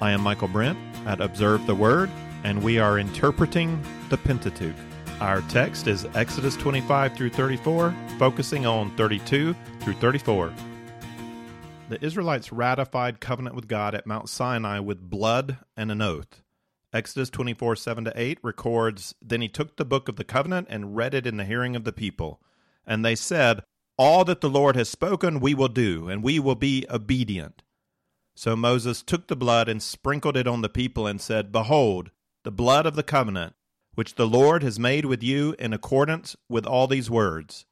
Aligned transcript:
I 0.00 0.12
am 0.12 0.20
Michael 0.20 0.46
Brent 0.46 0.78
at 1.06 1.20
Observe 1.20 1.66
the 1.66 1.74
Word, 1.74 2.08
and 2.44 2.62
we 2.62 2.78
are 2.78 3.00
interpreting 3.00 3.82
the 4.10 4.16
Pentateuch. 4.16 4.76
Our 5.20 5.40
text 5.48 5.88
is 5.88 6.06
Exodus 6.14 6.54
25 6.54 7.16
through 7.16 7.30
34, 7.30 7.92
focusing 8.16 8.64
on 8.64 8.96
32 8.96 9.56
through 9.80 9.94
34. 9.94 10.52
The 11.88 12.04
Israelites 12.04 12.52
ratified 12.52 13.20
covenant 13.20 13.56
with 13.56 13.66
God 13.66 13.96
at 13.96 14.06
Mount 14.06 14.28
Sinai 14.28 14.78
with 14.78 15.10
blood 15.10 15.58
and 15.76 15.90
an 15.90 16.00
oath. 16.00 16.42
Exodus 16.92 17.28
24 17.28 17.74
7 17.74 18.04
to 18.04 18.12
8 18.14 18.38
records 18.44 19.16
Then 19.20 19.40
he 19.40 19.48
took 19.48 19.76
the 19.76 19.84
book 19.84 20.08
of 20.08 20.14
the 20.14 20.22
covenant 20.22 20.68
and 20.70 20.94
read 20.94 21.12
it 21.12 21.26
in 21.26 21.38
the 21.38 21.44
hearing 21.44 21.74
of 21.74 21.82
the 21.82 21.92
people. 21.92 22.40
And 22.86 23.04
they 23.04 23.16
said, 23.16 23.64
All 23.96 24.24
that 24.26 24.42
the 24.42 24.48
Lord 24.48 24.76
has 24.76 24.88
spoken 24.88 25.40
we 25.40 25.54
will 25.54 25.66
do, 25.66 26.08
and 26.08 26.22
we 26.22 26.38
will 26.38 26.54
be 26.54 26.86
obedient. 26.88 27.64
So 28.38 28.54
Moses 28.54 29.02
took 29.02 29.26
the 29.26 29.34
blood 29.34 29.68
and 29.68 29.82
sprinkled 29.82 30.36
it 30.36 30.46
on 30.46 30.60
the 30.60 30.68
people 30.68 31.08
and 31.08 31.20
said, 31.20 31.50
Behold, 31.50 32.12
the 32.44 32.52
blood 32.52 32.86
of 32.86 32.94
the 32.94 33.02
covenant, 33.02 33.54
which 33.96 34.14
the 34.14 34.28
Lord 34.28 34.62
has 34.62 34.78
made 34.78 35.06
with 35.06 35.24
you 35.24 35.56
in 35.58 35.72
accordance 35.72 36.36
with 36.48 36.64
all 36.64 36.86
these 36.86 37.10
words. 37.10 37.66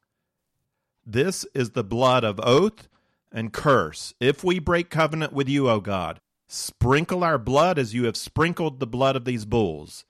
This 1.06 1.46
is 1.54 1.70
the 1.70 1.84
blood 1.84 2.24
of 2.24 2.40
oath 2.42 2.88
and 3.30 3.52
curse. 3.52 4.12
If 4.18 4.42
we 4.42 4.58
break 4.58 4.90
covenant 4.90 5.32
with 5.32 5.48
you, 5.48 5.70
O 5.70 5.78
God, 5.78 6.18
sprinkle 6.48 7.22
our 7.22 7.38
blood 7.38 7.78
as 7.78 7.94
you 7.94 8.06
have 8.06 8.16
sprinkled 8.16 8.80
the 8.80 8.88
blood 8.88 9.14
of 9.14 9.24
these 9.24 9.44
bulls. 9.44 10.04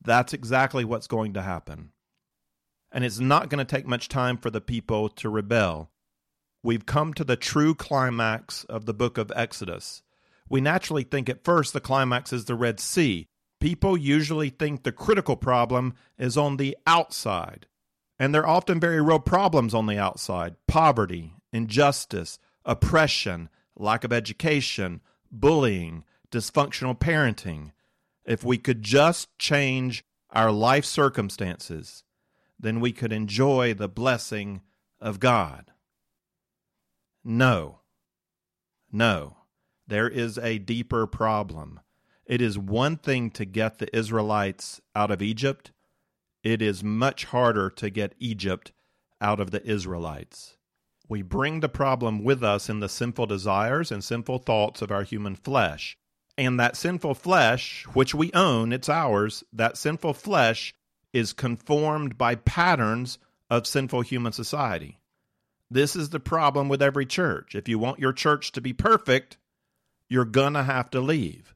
That's 0.00 0.32
exactly 0.32 0.84
what's 0.84 1.08
going 1.08 1.34
to 1.34 1.42
happen. 1.42 1.90
And 2.92 3.04
it's 3.04 3.18
not 3.18 3.50
going 3.50 3.58
to 3.58 3.64
take 3.64 3.88
much 3.88 4.08
time 4.08 4.36
for 4.36 4.52
the 4.52 4.60
people 4.60 5.08
to 5.08 5.28
rebel 5.28 5.90
we've 6.66 6.84
come 6.84 7.14
to 7.14 7.22
the 7.22 7.36
true 7.36 7.76
climax 7.76 8.64
of 8.64 8.86
the 8.86 8.92
book 8.92 9.16
of 9.18 9.30
Exodus. 9.36 10.02
We 10.48 10.60
naturally 10.60 11.02
think 11.02 11.28
at 11.28 11.44
first 11.44 11.72
the 11.72 11.80
climax 11.80 12.32
is 12.32 12.44
the 12.44 12.54
Red 12.54 12.80
Sea. 12.80 13.26
People 13.60 13.96
usually 13.96 14.50
think 14.50 14.82
the 14.82 14.92
critical 14.92 15.36
problem 15.36 15.94
is 16.18 16.36
on 16.36 16.56
the 16.56 16.76
outside. 16.86 17.66
And 18.18 18.34
there 18.34 18.42
are 18.42 18.56
often 18.56 18.80
very 18.80 19.00
real 19.00 19.18
problems 19.18 19.74
on 19.74 19.86
the 19.86 19.98
outside 19.98 20.56
poverty, 20.66 21.34
injustice, 21.52 22.38
oppression, 22.64 23.48
lack 23.76 24.04
of 24.04 24.12
education, 24.12 25.00
bullying, 25.30 26.04
dysfunctional 26.30 26.98
parenting. 26.98 27.72
If 28.24 28.42
we 28.44 28.58
could 28.58 28.82
just 28.82 29.36
change 29.38 30.04
our 30.30 30.50
life 30.50 30.84
circumstances, 30.84 32.04
then 32.58 32.80
we 32.80 32.92
could 32.92 33.12
enjoy 33.12 33.74
the 33.74 33.88
blessing 33.88 34.62
of 35.00 35.20
God. 35.20 35.72
No. 37.24 37.80
No. 38.90 39.36
There 39.86 40.08
is 40.08 40.38
a 40.38 40.58
deeper 40.58 41.06
problem. 41.06 41.80
It 42.24 42.40
is 42.40 42.58
one 42.58 42.96
thing 42.96 43.30
to 43.32 43.44
get 43.44 43.78
the 43.78 43.94
Israelites 43.96 44.80
out 44.94 45.10
of 45.10 45.22
Egypt, 45.22 45.72
it 46.42 46.62
is 46.62 46.84
much 46.84 47.24
harder 47.24 47.70
to 47.70 47.90
get 47.90 48.14
Egypt 48.20 48.72
out 49.20 49.40
of 49.40 49.50
the 49.50 49.66
Israelites. 49.66 50.56
We 51.08 51.22
bring 51.22 51.58
the 51.58 51.68
problem 51.68 52.22
with 52.22 52.42
us 52.42 52.68
in 52.68 52.80
the 52.80 52.88
sinful 52.88 53.26
desires 53.26 53.90
and 53.90 54.02
sinful 54.02 54.38
thoughts 54.38 54.82
of 54.82 54.90
our 54.90 55.02
human 55.02 55.34
flesh. 55.34 55.96
And 56.38 56.60
that 56.60 56.76
sinful 56.76 57.14
flesh, 57.14 57.84
which 57.94 58.14
we 58.14 58.32
own, 58.32 58.72
it's 58.72 58.88
ours, 58.88 59.42
that 59.52 59.76
sinful 59.76 60.14
flesh 60.14 60.74
is 61.12 61.32
conformed 61.32 62.18
by 62.18 62.34
patterns 62.34 63.18
of 63.48 63.66
sinful 63.66 64.02
human 64.02 64.32
society. 64.32 65.00
This 65.70 65.96
is 65.96 66.10
the 66.10 66.20
problem 66.20 66.68
with 66.68 66.82
every 66.82 67.06
church. 67.06 67.54
If 67.54 67.68
you 67.68 67.78
want 67.78 67.98
your 67.98 68.12
church 68.12 68.52
to 68.52 68.60
be 68.60 68.72
perfect, 68.72 69.38
you're 70.08 70.24
to 70.54 70.62
have 70.62 70.90
to 70.90 71.00
leave. 71.00 71.54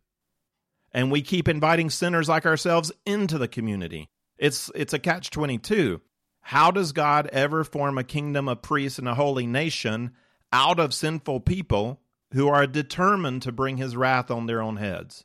And 0.93 1.11
we 1.11 1.23
keep 1.23 1.49
inviting 1.49 1.91
sinners 1.91 2.29
like 2.29 2.47
ourselves 2.47 2.91
into 3.07 3.39
the 3.39 3.49
community. 3.49 4.09
It's 4.39 4.71
it's 4.75 4.93
a 4.93 4.99
catch 4.99 5.31
22. 5.31 6.01
How 6.41 6.71
does 6.71 6.93
God 6.93 7.29
ever 7.33 7.65
form 7.65 7.99
a 7.99 8.05
kingdom 8.05 8.49
of 8.49 8.63
priests 8.63 8.99
and 8.99 9.07
a 9.07 9.15
holy 9.15 9.47
nation 9.47 10.13
out 10.53 10.81
of 10.81 10.95
sinful 10.95 11.41
people 11.41 12.01
who 12.33 12.49
are 12.49 12.67
determined 12.67 13.43
to 13.43 13.53
bring 13.53 13.77
his 13.77 13.95
wrath 13.95 14.31
on 14.31 14.47
their 14.47 14.63
own 14.63 14.77
heads? 14.77 15.25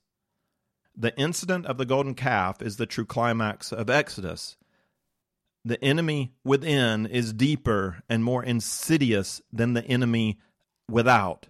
The 0.95 1.17
incident 1.17 1.65
of 1.65 1.77
the 1.77 1.85
golden 1.85 2.13
calf 2.13 2.61
is 2.61 2.77
the 2.77 2.85
true 2.85 3.05
climax 3.05 3.71
of 3.71 3.89
Exodus 3.89 4.57
the 5.65 5.83
enemy 5.83 6.31
within 6.43 7.07
is 7.07 7.33
deeper 7.33 8.03
and 8.07 8.23
more 8.23 8.43
insidious 8.43 9.41
than 9.51 9.73
the 9.73 9.83
enemy 9.83 10.37
without. 10.89 11.47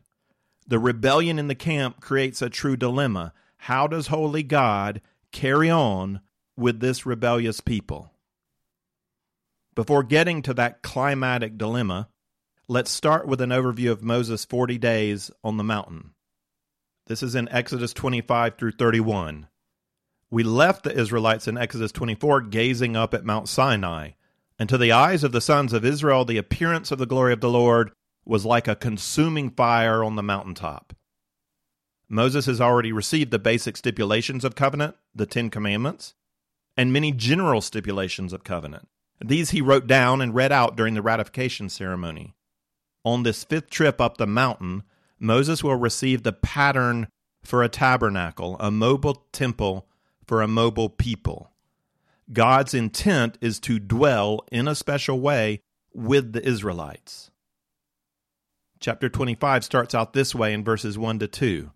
The 0.67 0.79
rebellion 0.79 1.37
in 1.37 1.47
the 1.47 1.55
camp 1.55 2.01
creates 2.01 2.41
a 2.41 2.49
true 2.49 2.75
dilemma. 2.75 3.33
How 3.57 3.85
does 3.85 4.07
holy 4.07 4.41
God 4.41 5.01
carry 5.31 5.69
on 5.69 6.21
with 6.57 6.79
this 6.79 7.05
rebellious 7.05 7.61
people? 7.61 8.11
Before 9.75 10.03
getting 10.03 10.41
to 10.43 10.53
that 10.55 10.81
climatic 10.81 11.57
dilemma, 11.57 12.09
let's 12.67 12.89
start 12.89 13.27
with 13.27 13.41
an 13.41 13.51
overview 13.51 13.91
of 13.91 14.01
Moses' 14.01 14.45
40 14.45 14.77
days 14.79 15.29
on 15.43 15.57
the 15.57 15.63
mountain. 15.63 16.11
This 17.07 17.21
is 17.21 17.35
in 17.35 17.47
Exodus 17.49 17.93
25 17.93 18.57
through 18.57 18.71
31. 18.71 19.47
We 20.31 20.41
left 20.43 20.83
the 20.83 20.97
Israelites 20.97 21.47
in 21.47 21.57
Exodus 21.57 21.91
24 21.91 22.41
gazing 22.41 22.95
up 22.95 23.13
at 23.13 23.25
Mount 23.25 23.47
Sinai, 23.47 24.11
and 24.57 24.67
to 24.69 24.77
the 24.77 24.91
eyes 24.91 25.23
of 25.23 25.31
the 25.31 25.41
sons 25.41 25.73
of 25.73 25.85
Israel, 25.85 26.25
the 26.25 26.37
appearance 26.37 26.91
of 26.91 26.97
the 26.97 27.05
glory 27.05 27.33
of 27.33 27.41
the 27.41 27.49
Lord 27.49 27.91
was 28.25 28.45
like 28.45 28.67
a 28.67 28.75
consuming 28.75 29.49
fire 29.49 30.03
on 30.03 30.15
the 30.15 30.23
mountaintop. 30.23 30.93
Moses 32.09 32.45
has 32.45 32.61
already 32.61 32.91
received 32.91 33.31
the 33.31 33.39
basic 33.39 33.77
stipulations 33.77 34.43
of 34.43 34.55
covenant, 34.55 34.95
the 35.13 35.25
Ten 35.25 35.49
Commandments, 35.49 36.13
and 36.77 36.91
many 36.91 37.11
general 37.11 37.61
stipulations 37.61 38.33
of 38.33 38.43
covenant. 38.43 38.87
These 39.23 39.51
he 39.51 39.61
wrote 39.61 39.87
down 39.87 40.21
and 40.21 40.35
read 40.35 40.51
out 40.51 40.75
during 40.75 40.93
the 40.93 41.01
ratification 41.01 41.69
ceremony. 41.69 42.35
On 43.03 43.23
this 43.23 43.43
fifth 43.43 43.69
trip 43.69 44.01
up 44.01 44.17
the 44.17 44.27
mountain, 44.27 44.83
Moses 45.19 45.63
will 45.63 45.75
receive 45.75 46.23
the 46.23 46.33
pattern 46.33 47.07
for 47.43 47.63
a 47.63 47.69
tabernacle, 47.69 48.57
a 48.59 48.71
mobile 48.71 49.25
temple 49.31 49.87
for 50.25 50.41
a 50.41 50.47
mobile 50.47 50.89
people. 50.89 51.51
God's 52.33 52.73
intent 52.73 53.37
is 53.39 53.59
to 53.61 53.79
dwell 53.79 54.43
in 54.51 54.67
a 54.67 54.75
special 54.75 55.19
way 55.19 55.61
with 55.93 56.33
the 56.33 56.45
Israelites. 56.45 57.29
Chapter 58.85 59.09
25 59.09 59.63
starts 59.63 59.95
out 59.95 60.13
this 60.13 60.35
way 60.35 60.53
in 60.53 60.63
verses 60.63 60.95
1 60.95 61.17
to 61.17 61.27
2. 61.27 61.71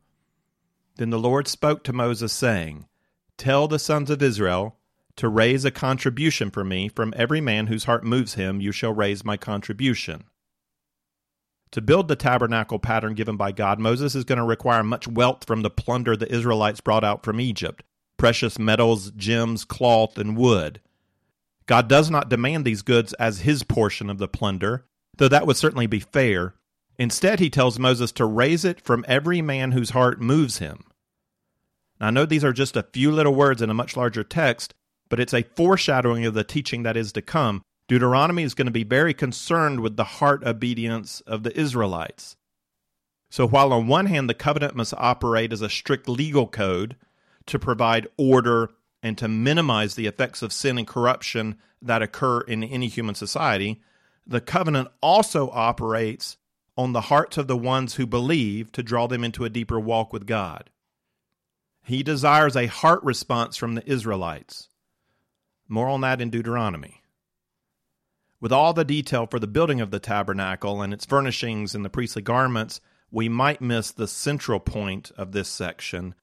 Then 0.97 1.09
the 1.09 1.17
Lord 1.17 1.47
spoke 1.47 1.83
to 1.85 1.91
Moses, 1.91 2.31
saying, 2.31 2.85
Tell 3.35 3.67
the 3.67 3.79
sons 3.79 4.11
of 4.11 4.21
Israel 4.21 4.77
to 5.15 5.27
raise 5.27 5.65
a 5.65 5.71
contribution 5.71 6.51
for 6.51 6.63
me. 6.63 6.87
From 6.87 7.15
every 7.17 7.41
man 7.41 7.65
whose 7.65 7.85
heart 7.85 8.03
moves 8.03 8.35
him, 8.35 8.61
you 8.61 8.71
shall 8.71 8.93
raise 8.93 9.25
my 9.25 9.37
contribution. 9.37 10.25
To 11.71 11.81
build 11.81 12.09
the 12.09 12.15
tabernacle 12.15 12.77
pattern 12.77 13.15
given 13.15 13.37
by 13.37 13.53
God, 13.53 13.79
Moses 13.79 14.13
is 14.13 14.23
going 14.23 14.37
to 14.37 14.43
require 14.43 14.83
much 14.83 15.07
wealth 15.07 15.45
from 15.47 15.63
the 15.63 15.71
plunder 15.71 16.15
the 16.15 16.31
Israelites 16.31 16.79
brought 16.79 17.03
out 17.03 17.23
from 17.23 17.41
Egypt 17.41 17.83
precious 18.17 18.59
metals, 18.59 19.09
gems, 19.15 19.65
cloth, 19.65 20.19
and 20.19 20.37
wood. 20.37 20.79
God 21.65 21.87
does 21.87 22.11
not 22.11 22.29
demand 22.29 22.65
these 22.65 22.83
goods 22.83 23.13
as 23.13 23.39
his 23.39 23.63
portion 23.63 24.11
of 24.11 24.19
the 24.19 24.27
plunder, 24.27 24.85
though 25.17 25.27
that 25.27 25.47
would 25.47 25.57
certainly 25.57 25.87
be 25.87 25.99
fair. 25.99 26.53
Instead, 26.99 27.39
he 27.39 27.49
tells 27.49 27.79
Moses 27.79 28.11
to 28.11 28.25
raise 28.25 28.65
it 28.65 28.81
from 28.81 29.05
every 29.07 29.41
man 29.41 29.71
whose 29.71 29.91
heart 29.91 30.21
moves 30.21 30.57
him. 30.57 30.83
Now, 31.99 32.07
I 32.07 32.11
know 32.11 32.25
these 32.25 32.43
are 32.43 32.53
just 32.53 32.75
a 32.75 32.87
few 32.93 33.09
little 33.09 33.33
words 33.33 33.61
in 33.61 33.69
a 33.69 33.73
much 33.73 33.95
larger 33.95 34.23
text, 34.23 34.73
but 35.07 35.19
it's 35.19 35.33
a 35.33 35.43
foreshadowing 35.55 36.25
of 36.25 36.33
the 36.33 36.43
teaching 36.43 36.83
that 36.83 36.97
is 36.97 37.13
to 37.13 37.21
come. 37.21 37.61
Deuteronomy 37.87 38.43
is 38.43 38.53
going 38.53 38.67
to 38.67 38.71
be 38.71 38.83
very 38.83 39.13
concerned 39.13 39.79
with 39.79 39.95
the 39.95 40.03
heart 40.03 40.43
obedience 40.43 41.21
of 41.21 41.43
the 41.43 41.57
Israelites. 41.57 42.35
So, 43.31 43.47
while 43.47 43.71
on 43.71 43.87
one 43.87 44.07
hand 44.07 44.29
the 44.29 44.33
covenant 44.33 44.75
must 44.75 44.93
operate 44.97 45.53
as 45.53 45.61
a 45.61 45.69
strict 45.69 46.09
legal 46.09 46.47
code, 46.47 46.97
to 47.45 47.57
provide 47.57 48.07
order 48.17 48.69
and 49.01 49.17
to 49.17 49.27
minimize 49.27 49.95
the 49.95 50.05
effects 50.05 50.41
of 50.41 50.53
sin 50.53 50.77
and 50.77 50.85
corruption 50.85 51.57
that 51.81 52.01
occur 52.01 52.41
in 52.41 52.63
any 52.63 52.87
human 52.87 53.15
society, 53.15 53.81
the 54.27 54.41
covenant 54.41 54.89
also 55.01 55.49
operates 55.51 56.37
on 56.79 56.93
the 56.93 57.01
hearts 57.01 57.37
of 57.37 57.47
the 57.47 57.57
ones 57.57 57.95
who 57.95 58.07
believe 58.07 58.71
to 58.71 58.81
draw 58.81 59.05
them 59.05 59.21
into 59.21 59.43
a 59.43 59.49
deeper 59.49 59.77
walk 59.77 60.13
with 60.13 60.25
God. 60.25 60.69
He 61.83 62.03
desires 62.03 62.55
a 62.55 62.67
heart 62.67 63.03
response 63.03 63.57
from 63.57 63.75
the 63.75 63.85
Israelites. 63.85 64.69
More 65.67 65.89
on 65.89 65.99
that 66.01 66.21
in 66.21 66.29
Deuteronomy. 66.29 67.01
With 68.39 68.53
all 68.53 68.71
the 68.71 68.85
detail 68.85 69.27
for 69.27 69.39
the 69.39 69.45
building 69.45 69.81
of 69.81 69.91
the 69.91 69.99
tabernacle 69.99 70.81
and 70.81 70.93
its 70.93 71.03
furnishings 71.03 71.75
and 71.75 71.83
the 71.83 71.89
priestly 71.89 72.21
garments, 72.21 72.79
we 73.11 73.27
might 73.27 73.59
miss 73.59 73.91
the 73.91 74.07
central 74.07 74.61
point 74.61 75.11
of 75.17 75.33
this 75.33 75.49
section 75.49 76.15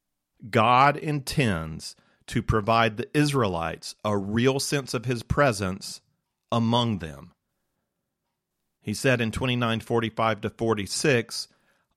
God 0.49 0.97
intends 0.97 1.97
to 2.29 2.43
provide 2.43 2.97
the 2.97 3.15
Israelites 3.15 3.95
a 4.07 4.17
real 4.17 4.59
sense 4.59 4.95
of 4.95 5.05
his 5.05 5.23
presence 5.23 6.01
among 6.51 7.01
them. 7.01 7.33
He 8.87 8.95
said 8.95 9.21
in 9.21 9.33
29:45 9.33 10.43
to 10.43 10.49
46, 10.49 11.49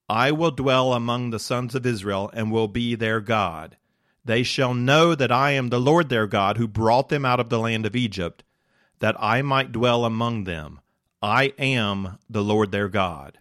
I 0.08 0.32
will 0.32 0.50
dwell 0.50 0.92
among 0.92 1.30
the 1.30 1.38
sons 1.38 1.76
of 1.76 1.86
Israel 1.86 2.32
and 2.34 2.50
will 2.50 2.66
be 2.66 2.96
their 2.96 3.20
God. 3.20 3.76
They 4.24 4.42
shall 4.42 4.74
know 4.74 5.14
that 5.14 5.30
I 5.30 5.52
am 5.52 5.68
the 5.68 5.80
Lord 5.80 6.08
their 6.08 6.26
God 6.26 6.56
who 6.56 6.66
brought 6.66 7.08
them 7.08 7.24
out 7.24 7.38
of 7.38 7.48
the 7.48 7.60
land 7.60 7.86
of 7.86 7.94
Egypt, 7.94 8.42
that 8.98 9.14
I 9.20 9.40
might 9.40 9.70
dwell 9.70 10.04
among 10.04 10.44
them. 10.44 10.80
I 11.22 11.54
am 11.60 12.18
the 12.28 12.42
Lord 12.42 12.72
their 12.72 12.88
God. 12.88 13.38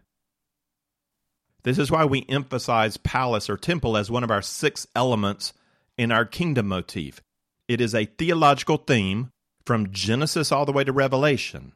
This 1.64 1.80
is 1.80 1.90
why 1.90 2.06
we 2.06 2.28
emphasize 2.30 2.98
palace 2.98 3.50
or 3.50 3.58
temple 3.58 3.98
as 3.98 4.12
one 4.12 4.24
of 4.24 4.30
our 4.30 4.44
six 4.44 4.86
elements 4.96 5.54
in 5.98 6.12
our 6.12 6.24
kingdom 6.24 6.68
motif. 6.68 7.20
It 7.68 7.82
is 7.82 7.96
a 7.96 8.06
theological 8.06 8.78
theme 8.78 9.32
from 9.66 9.92
Genesis 9.92 10.52
all 10.52 10.68
the 10.68 10.72
way 10.72 10.84
to 10.84 10.94
Revelation. 10.94 11.74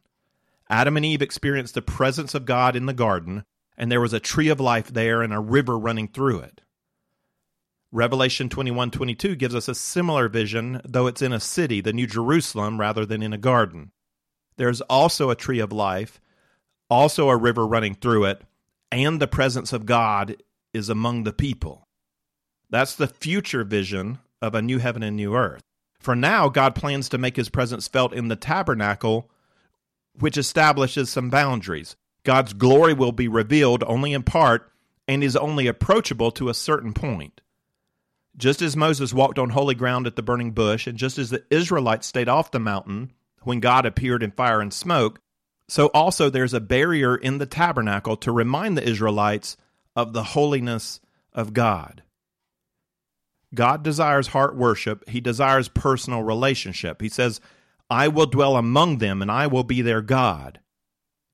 Adam 0.69 0.98
and 0.98 1.06
Eve 1.06 1.21
experienced 1.21 1.75
the 1.75 1.81
presence 1.81 2.33
of 2.33 2.45
God 2.45 2.75
in 2.75 2.86
the 2.86 2.94
garden, 2.94 3.44
and 3.77 3.92
there 3.92 4.01
was 4.01 4.13
a 4.13 4.19
tree 4.19 4.50
of 4.50 4.60
life 4.60 4.88
there 4.88 5.21
and 5.21 5.33
a 5.33 5.39
river 5.39 5.77
running 5.77 6.07
through 6.07 6.39
it. 6.39 6.62
Revelation 7.92 8.50
21 8.50 8.89
22 8.92 9.36
gives 9.36 9.54
us 9.54 9.68
a 9.68 9.75
similar 9.75 10.27
vision, 10.27 10.81
though 10.83 11.06
it's 11.06 11.21
in 11.21 11.31
a 11.31 11.39
city, 11.39 11.80
the 11.80 11.94
New 11.94 12.07
Jerusalem, 12.07 12.80
rather 12.80 13.06
than 13.06 13.21
in 13.21 13.33
a 13.33 13.38
garden. 13.38 13.92
There's 14.57 14.81
also 14.81 15.30
a 15.30 15.36
tree 15.36 15.60
of 15.60 15.71
life, 15.71 16.19
also 16.89 17.30
a 17.30 17.38
river 17.38 17.68
running 17.68 17.94
through 17.94 18.25
it, 18.25 18.42
and 18.92 19.19
the 19.19 19.27
presence 19.27 19.74
of 19.74 19.86
God 19.86 20.38
is 20.74 20.89
among 20.89 21.24
the 21.24 21.33
people. 21.33 21.88
That's 22.69 22.95
the 22.95 23.07
future 23.07 23.63
vision 23.63 24.19
of 24.42 24.56
a 24.56 24.62
new 24.62 24.80
heaven 24.80 25.04
and 25.04 25.16
new 25.16 25.36
earth. 25.36 25.62
For 26.00 26.16
now, 26.16 26.50
God 26.50 26.75
plans 26.75 27.07
to 27.09 27.18
make 27.18 27.36
his 27.36 27.50
presence 27.50 27.88
felt 27.88 28.13
in 28.13 28.27
the 28.27 28.36
tabernacle, 28.36 29.30
which 30.19 30.38
establishes 30.38 31.10
some 31.10 31.30
boundaries. 31.30 31.95
God's 32.24 32.54
glory 32.54 32.94
will 32.94 33.12
be 33.12 33.27
revealed 33.27 33.83
only 33.86 34.13
in 34.13 34.24
part 34.24 34.71
and 35.07 35.24
is 35.24 35.36
only 35.36 35.68
approachable 35.68 36.31
to 36.31 36.50
a 36.50 36.54
certain 36.54 36.94
point. 36.94 37.42
Just 38.36 38.62
as 38.62 38.75
Moses 38.75 39.13
walked 39.13 39.38
on 39.38 39.50
holy 39.50 39.75
ground 39.75 40.07
at 40.07 40.15
the 40.15 40.24
burning 40.24 40.51
bush, 40.51 40.88
and 40.88 40.98
just 40.98 41.18
as 41.18 41.30
the 41.30 41.44
Israelites 41.50 42.07
stayed 42.07 42.30
off 42.30 42.51
the 42.51 42.60
mountain 42.60 43.12
when 43.42 43.60
God 43.60 43.86
appeared 43.86 44.24
in 44.24 44.31
fire 44.31 44.62
and 44.62 44.74
smoke, 44.74 45.19
so 45.68 45.88
also 45.88 46.30
there's 46.30 46.54
a 46.54 46.59
barrier 46.59 47.16
in 47.16 47.38
the 47.38 47.45
tabernacle 47.45 48.18
to 48.18 48.31
remind 48.31 48.77
the 48.77 48.88
Israelites 48.88 49.57
of 49.95 50.13
the 50.13 50.24
holiness 50.24 51.00
of 51.31 51.54
God. 51.54 52.04
God 53.54 53.83
desires 53.83 54.27
heart 54.27 54.56
worship, 54.56 55.07
He 55.07 55.21
desires 55.21 55.68
personal 55.68 56.24
relationship. 56.24 57.01
He 57.01 57.09
says, 57.09 57.39
I 57.94 58.07
will 58.07 58.25
dwell 58.25 58.57
among 58.57 58.98
them 58.98 59.22
and 59.22 59.30
I 59.30 59.45
will 59.45 59.63
be 59.63 59.84
their 59.84 60.01
God. 60.01 60.60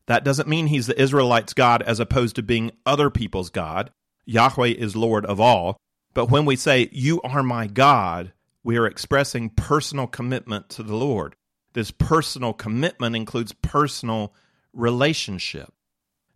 That 0.08 0.26
doesn't 0.26 0.50
mean 0.50 0.68
He's 0.68 0.88
the 0.88 1.02
Israelites' 1.02 1.54
God 1.54 1.82
as 1.84 2.02
opposed 2.02 2.36
to 2.36 2.44
being 2.44 2.72
other 2.86 3.10
people's 3.10 3.50
God. 3.50 3.92
Yahweh 4.26 4.68
is 4.68 4.94
Lord 4.94 5.26
of 5.26 5.40
all. 5.40 5.78
But 6.14 6.30
when 6.30 6.44
we 6.44 6.58
say, 6.58 6.90
You 6.92 7.22
are 7.22 7.44
my 7.44 7.68
God, 7.68 8.34
we 8.62 8.76
are 8.76 8.86
expressing 8.86 9.52
personal 9.52 10.06
commitment 10.06 10.68
to 10.72 10.84
the 10.84 10.98
Lord. 10.98 11.38
This 11.72 11.92
personal 11.92 12.52
commitment 12.52 13.16
includes 13.16 13.54
personal 13.54 14.34
relationship. 14.74 15.72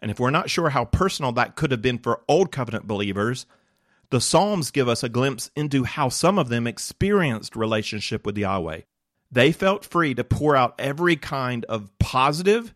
And 0.02 0.10
if 0.10 0.22
we're 0.22 0.30
not 0.30 0.50
sure 0.50 0.70
how 0.70 0.86
personal 0.86 1.34
that 1.34 1.58
could 1.58 1.72
have 1.72 1.81
been 1.81 1.98
for 1.98 2.24
Old 2.30 2.50
Covenant 2.50 2.88
believers, 2.88 3.46
the 4.10 4.22
Psalms 4.22 4.72
give 4.72 4.88
us 4.88 5.04
a 5.04 5.10
glimpse 5.10 5.52
into 5.54 5.84
how 5.84 6.08
some 6.08 6.40
of 6.40 6.48
them 6.48 6.66
experienced 6.66 7.58
relationship 7.58 8.25
with 8.25 8.38
Yahweh. 8.38 8.81
They 9.33 9.51
felt 9.51 9.83
free 9.83 10.13
to 10.13 10.24
pour 10.24 10.56
out 10.56 10.75
every 10.77 11.15
kind 11.15 11.65
of 11.65 11.89
positive 11.97 12.71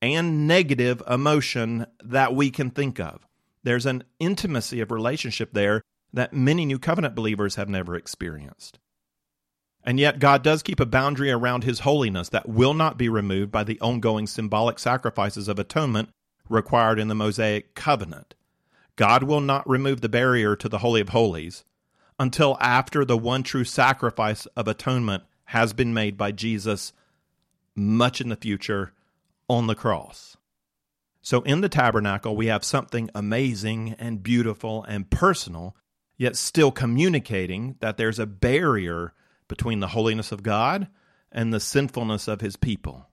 and 0.00 0.48
negative 0.48 1.02
emotion 1.06 1.86
that 2.02 2.34
we 2.34 2.50
can 2.50 2.70
think 2.70 2.98
of. 2.98 3.26
There's 3.62 3.84
an 3.84 4.04
intimacy 4.18 4.80
of 4.80 4.90
relationship 4.90 5.52
there 5.52 5.82
that 6.14 6.32
many 6.32 6.64
New 6.64 6.78
Covenant 6.78 7.14
believers 7.14 7.56
have 7.56 7.68
never 7.68 7.94
experienced. 7.94 8.78
And 9.84 10.00
yet, 10.00 10.18
God 10.18 10.42
does 10.42 10.62
keep 10.62 10.80
a 10.80 10.86
boundary 10.86 11.30
around 11.30 11.64
His 11.64 11.80
holiness 11.80 12.30
that 12.30 12.48
will 12.48 12.72
not 12.72 12.96
be 12.96 13.10
removed 13.10 13.52
by 13.52 13.62
the 13.62 13.80
ongoing 13.80 14.26
symbolic 14.26 14.78
sacrifices 14.78 15.46
of 15.46 15.58
atonement 15.58 16.08
required 16.48 16.98
in 16.98 17.08
the 17.08 17.14
Mosaic 17.14 17.74
covenant. 17.74 18.34
God 18.96 19.24
will 19.24 19.42
not 19.42 19.68
remove 19.68 20.00
the 20.00 20.08
barrier 20.08 20.56
to 20.56 20.70
the 20.70 20.78
Holy 20.78 21.02
of 21.02 21.10
Holies 21.10 21.64
until 22.18 22.56
after 22.60 23.04
the 23.04 23.18
one 23.18 23.42
true 23.42 23.64
sacrifice 23.64 24.46
of 24.56 24.66
atonement 24.66 25.24
has 25.52 25.74
been 25.74 25.92
made 25.92 26.16
by 26.16 26.32
Jesus 26.32 26.94
much 27.74 28.22
in 28.22 28.30
the 28.30 28.36
future 28.36 28.94
on 29.48 29.66
the 29.66 29.74
cross. 29.74 30.34
So, 31.20 31.42
in 31.42 31.60
the 31.60 31.68
tabernacle, 31.68 32.34
we 32.34 32.46
have 32.46 32.64
something 32.64 33.10
amazing 33.14 33.94
and 33.98 34.22
beautiful 34.22 34.82
and 34.84 35.10
personal, 35.10 35.76
yet 36.16 36.36
still 36.36 36.72
communicating 36.72 37.76
that 37.80 37.98
there's 37.98 38.18
a 38.18 38.24
barrier 38.24 39.12
between 39.46 39.80
the 39.80 39.88
holiness 39.88 40.32
of 40.32 40.42
God 40.42 40.88
and 41.30 41.52
the 41.52 41.60
sinfulness 41.60 42.28
of 42.28 42.40
his 42.40 42.56
people. 42.56 43.10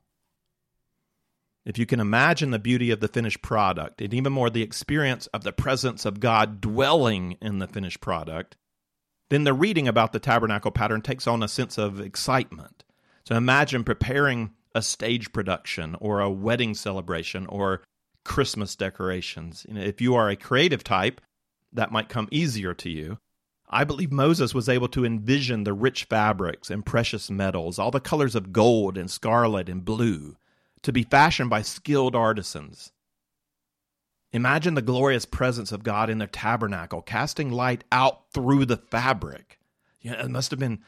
If 1.65 1.77
you 1.77 1.85
can 1.85 2.00
imagine 2.00 2.51
the 2.51 2.57
beauty 2.57 2.89
of 2.89 3.01
the 3.01 3.09
finished 3.09 3.42
product, 3.42 4.01
and 4.01 4.13
even 4.13 4.31
more 4.31 4.50
the 4.50 4.63
experience 4.63 5.27
of 5.27 5.44
the 5.44 5.51
presence 5.51 6.06
of 6.06 6.21
God 6.21 6.62
dwelling 6.62 7.38
in 7.42 7.59
the 7.59 7.68
finished 7.68 8.00
product, 8.00 8.56
then 9.29 9.43
the 9.43 9.53
reading 9.53 9.87
about 9.87 10.11
the 10.11 10.19
tabernacle 10.19 10.71
pattern 10.71 11.01
takes 11.01 11.27
on 11.27 11.41
a 11.41 11.47
sense 11.47 11.77
of 11.77 11.99
excitement. 11.99 12.83
So 13.25 13.35
imagine 13.35 13.83
preparing 13.83 14.51
a 14.75 14.81
stage 14.81 15.31
production 15.31 15.95
or 15.99 16.19
a 16.19 16.29
wedding 16.29 16.73
celebration 16.73 17.45
or 17.47 17.83
Christmas 18.23 18.75
decorations. 18.75 19.65
You 19.67 19.75
know, 19.75 19.81
if 19.81 20.01
you 20.01 20.15
are 20.15 20.29
a 20.29 20.35
creative 20.35 20.83
type, 20.83 21.21
that 21.73 21.91
might 21.91 22.09
come 22.09 22.27
easier 22.31 22.73
to 22.75 22.89
you. 22.89 23.19
I 23.69 23.83
believe 23.83 24.11
Moses 24.11 24.53
was 24.53 24.67
able 24.67 24.87
to 24.89 25.05
envision 25.05 25.63
the 25.63 25.73
rich 25.73 26.05
fabrics 26.05 26.71
and 26.71 26.85
precious 26.85 27.29
metals, 27.29 27.77
all 27.77 27.91
the 27.91 27.99
colors 27.99 28.33
of 28.33 28.51
gold 28.51 28.97
and 28.97 29.11
scarlet 29.11 29.69
and 29.69 29.85
blue, 29.85 30.37
to 30.81 30.91
be 30.91 31.03
fashioned 31.03 31.51
by 31.51 31.61
skilled 31.61 32.15
artisans. 32.15 32.91
Imagine 34.31 34.75
the 34.75 34.81
glorious 34.81 35.25
presence 35.25 35.71
of 35.71 35.83
God 35.83 36.09
in 36.09 36.19
the 36.19 36.27
tabernacle, 36.27 37.01
casting 37.01 37.51
light 37.51 37.83
out 37.91 38.31
through 38.31 38.65
the 38.65 38.77
fabric. 38.77 39.59
You 40.01 40.11
know, 40.11 40.19
it 40.19 40.29
must 40.29 40.51
have 40.51 40.59
been 40.59 40.79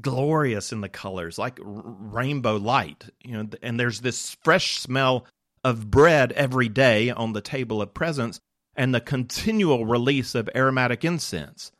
glorious 0.00 0.72
in 0.72 0.80
the 0.80 0.88
colors, 0.88 1.38
like 1.38 1.58
r- 1.60 1.66
rainbow 1.66 2.56
light. 2.56 3.06
You 3.20 3.32
know, 3.32 3.48
and 3.62 3.78
there's 3.78 4.00
this 4.00 4.36
fresh 4.42 4.78
smell 4.78 5.26
of 5.64 5.90
bread 5.90 6.32
every 6.32 6.68
day 6.68 7.10
on 7.10 7.32
the 7.32 7.40
table 7.40 7.82
of 7.82 7.94
presence, 7.94 8.40
and 8.76 8.94
the 8.94 9.00
continual 9.00 9.86
release 9.86 10.34
of 10.34 10.48
aromatic 10.54 11.04
incense 11.04 11.72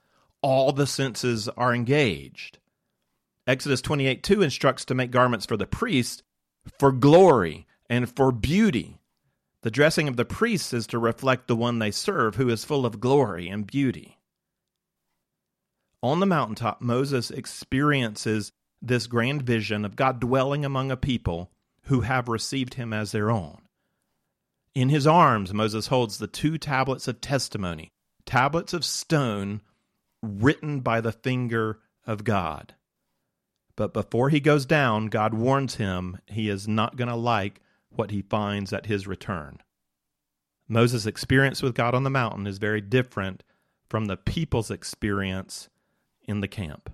all 0.44 0.72
the 0.72 0.86
senses 0.86 1.48
are 1.48 1.74
engaged. 1.74 2.58
Exodus 3.46 3.80
28 3.80 4.22
2 4.22 4.42
instructs 4.42 4.84
to 4.84 4.94
make 4.94 5.10
garments 5.10 5.46
for 5.46 5.56
the 5.56 5.66
priest 5.66 6.22
for 6.78 6.92
glory 6.92 7.66
and 7.88 8.14
for 8.14 8.30
beauty. 8.30 8.98
The 9.64 9.71
dressing 9.71 10.09
of 10.09 10.18
the 10.18 10.26
priests 10.26 10.75
is 10.75 10.87
to 10.88 10.99
reflect 10.99 11.49
the 11.49 11.56
one 11.56 11.78
they 11.78 11.90
serve, 11.90 12.35
who 12.35 12.50
is 12.50 12.66
full 12.66 12.85
of 12.85 13.00
glory 13.00 13.49
and 13.49 13.66
beauty. 13.66 14.18
On 16.02 16.21
the 16.21 16.26
mountaintop, 16.26 16.83
Moses 16.83 17.30
experiences 17.30 18.52
this 18.83 19.06
grand 19.06 19.40
vision 19.40 19.87
of 19.87 19.97
God 19.97 20.21
dwelling 20.21 20.66
among 20.66 20.90
a 20.90 20.99
people 20.99 21.50
who 21.85 22.02
have 22.02 22.28
received 22.28 22.75
him 22.75 22.92
as 22.92 23.12
their 23.12 23.30
own. 23.30 23.62
In 24.75 24.90
his 24.90 25.06
arms, 25.06 25.54
Moses 25.54 25.87
holds 25.87 26.18
the 26.18 26.26
two 26.26 26.59
tablets 26.59 27.09
of 27.09 27.23
testimony, 27.23 27.90
tablets 28.26 28.75
of 28.75 28.85
stone 28.85 29.62
written 30.23 30.80
by 30.80 31.00
the 31.00 31.12
finger 31.12 31.78
of 32.06 32.23
God. 32.23 32.75
But 33.76 33.94
before 33.94 34.28
he 34.28 34.40
goes 34.40 34.66
down, 34.66 35.06
God 35.06 35.33
warns 35.33 35.76
him 35.76 36.18
he 36.26 36.50
is 36.50 36.68
not 36.68 36.97
going 36.97 37.09
to 37.09 37.16
like 37.16 37.62
what 37.96 38.10
he 38.10 38.22
finds 38.22 38.72
at 38.72 38.86
his 38.86 39.06
return. 39.06 39.58
Moses' 40.68 41.06
experience 41.06 41.62
with 41.62 41.74
God 41.74 41.94
on 41.94 42.04
the 42.04 42.10
mountain 42.10 42.46
is 42.46 42.58
very 42.58 42.80
different 42.80 43.42
from 43.88 44.06
the 44.06 44.16
people's 44.16 44.70
experience 44.70 45.68
in 46.22 46.40
the 46.40 46.48
camp. 46.48 46.90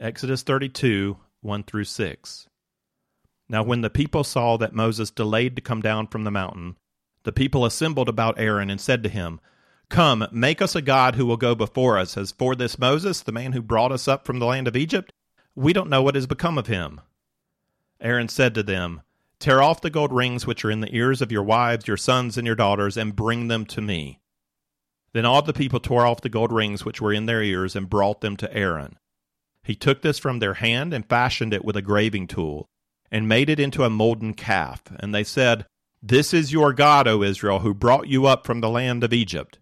Exodus 0.00 0.42
32 0.42 1.18
1 1.42 1.62
through 1.64 1.84
6. 1.84 2.48
Now, 3.48 3.62
when 3.62 3.82
the 3.82 3.90
people 3.90 4.24
saw 4.24 4.56
that 4.56 4.74
Moses 4.74 5.10
delayed 5.10 5.56
to 5.56 5.62
come 5.62 5.82
down 5.82 6.06
from 6.06 6.24
the 6.24 6.30
mountain, 6.30 6.76
the 7.24 7.32
people 7.32 7.66
assembled 7.66 8.08
about 8.08 8.38
Aaron 8.38 8.70
and 8.70 8.80
said 8.80 9.02
to 9.02 9.10
him, 9.10 9.40
Come, 9.90 10.26
make 10.32 10.62
us 10.62 10.74
a 10.74 10.82
God 10.82 11.14
who 11.14 11.26
will 11.26 11.36
go 11.36 11.54
before 11.54 11.98
us. 11.98 12.16
As 12.16 12.32
for 12.32 12.54
this 12.54 12.78
Moses, 12.78 13.20
the 13.20 13.32
man 13.32 13.52
who 13.52 13.60
brought 13.60 13.92
us 13.92 14.08
up 14.08 14.26
from 14.26 14.38
the 14.38 14.46
land 14.46 14.66
of 14.66 14.76
Egypt, 14.76 15.12
we 15.54 15.72
don't 15.72 15.90
know 15.90 16.02
what 16.02 16.14
has 16.14 16.26
become 16.26 16.56
of 16.56 16.66
him. 16.66 17.00
Aaron 18.04 18.28
said 18.28 18.54
to 18.54 18.62
them, 18.62 19.00
Tear 19.40 19.62
off 19.62 19.80
the 19.80 19.90
gold 19.90 20.12
rings 20.12 20.46
which 20.46 20.64
are 20.64 20.70
in 20.70 20.80
the 20.80 20.94
ears 20.94 21.20
of 21.20 21.32
your 21.32 21.42
wives, 21.42 21.88
your 21.88 21.96
sons, 21.96 22.38
and 22.38 22.46
your 22.46 22.54
daughters, 22.54 22.96
and 22.96 23.16
bring 23.16 23.48
them 23.48 23.64
to 23.66 23.80
me. 23.80 24.20
Then 25.12 25.24
all 25.24 25.42
the 25.42 25.52
people 25.52 25.80
tore 25.80 26.06
off 26.06 26.20
the 26.20 26.28
gold 26.28 26.52
rings 26.52 26.84
which 26.84 27.00
were 27.00 27.12
in 27.12 27.26
their 27.26 27.42
ears 27.42 27.74
and 27.74 27.88
brought 27.88 28.20
them 28.20 28.36
to 28.36 28.54
Aaron. 28.54 28.98
He 29.62 29.74
took 29.74 30.02
this 30.02 30.18
from 30.18 30.38
their 30.38 30.54
hand 30.54 30.92
and 30.92 31.08
fashioned 31.08 31.54
it 31.54 31.64
with 31.64 31.76
a 31.76 31.82
graving 31.82 32.26
tool, 32.26 32.68
and 33.10 33.28
made 33.28 33.48
it 33.48 33.60
into 33.60 33.84
a 33.84 33.90
molten 33.90 34.34
calf. 34.34 34.82
And 35.00 35.14
they 35.14 35.24
said, 35.24 35.66
This 36.02 36.34
is 36.34 36.52
your 36.52 36.72
God, 36.72 37.08
O 37.08 37.22
Israel, 37.22 37.60
who 37.60 37.72
brought 37.72 38.08
you 38.08 38.26
up 38.26 38.46
from 38.46 38.60
the 38.60 38.68
land 38.68 39.02
of 39.02 39.12
Egypt. 39.12 39.58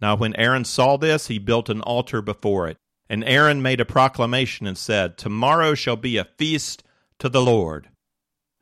Now, 0.00 0.16
when 0.16 0.34
Aaron 0.36 0.64
saw 0.64 0.96
this, 0.96 1.26
he 1.26 1.38
built 1.38 1.68
an 1.68 1.82
altar 1.82 2.22
before 2.22 2.68
it. 2.68 2.78
And 3.08 3.22
Aaron 3.24 3.60
made 3.60 3.80
a 3.80 3.84
proclamation 3.84 4.66
and 4.66 4.78
said, 4.78 5.18
Tomorrow 5.18 5.74
shall 5.74 5.96
be 5.96 6.16
a 6.16 6.24
feast 6.24 6.82
to 7.18 7.28
the 7.28 7.42
Lord. 7.42 7.88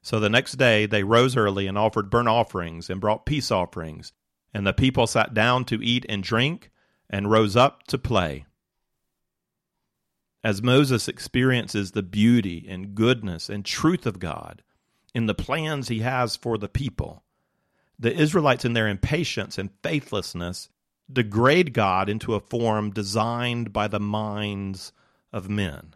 So 0.02 0.18
the 0.18 0.30
next 0.30 0.52
day 0.52 0.86
they 0.86 1.04
rose 1.04 1.36
early 1.36 1.66
and 1.66 1.78
offered 1.78 2.10
burnt 2.10 2.28
offerings 2.28 2.90
and 2.90 3.00
brought 3.00 3.26
peace 3.26 3.50
offerings. 3.50 4.12
And 4.52 4.66
the 4.66 4.72
people 4.72 5.06
sat 5.06 5.32
down 5.32 5.64
to 5.66 5.82
eat 5.82 6.04
and 6.08 6.22
drink 6.22 6.70
and 7.08 7.30
rose 7.30 7.56
up 7.56 7.84
to 7.84 7.98
play. 7.98 8.44
As 10.44 10.62
Moses 10.62 11.06
experiences 11.06 11.92
the 11.92 12.02
beauty 12.02 12.66
and 12.68 12.94
goodness 12.94 13.48
and 13.48 13.64
truth 13.64 14.06
of 14.06 14.18
God 14.18 14.62
in 15.14 15.26
the 15.26 15.34
plans 15.34 15.88
he 15.88 16.00
has 16.00 16.34
for 16.34 16.58
the 16.58 16.68
people, 16.68 17.22
the 17.98 18.12
Israelites, 18.12 18.64
in 18.64 18.72
their 18.72 18.88
impatience 18.88 19.56
and 19.56 19.70
faithlessness, 19.82 20.68
degrade 21.10 21.72
God 21.72 22.08
into 22.08 22.34
a 22.34 22.40
form 22.40 22.90
designed 22.90 23.72
by 23.72 23.86
the 23.86 24.00
minds 24.00 24.92
of 25.32 25.48
men. 25.48 25.94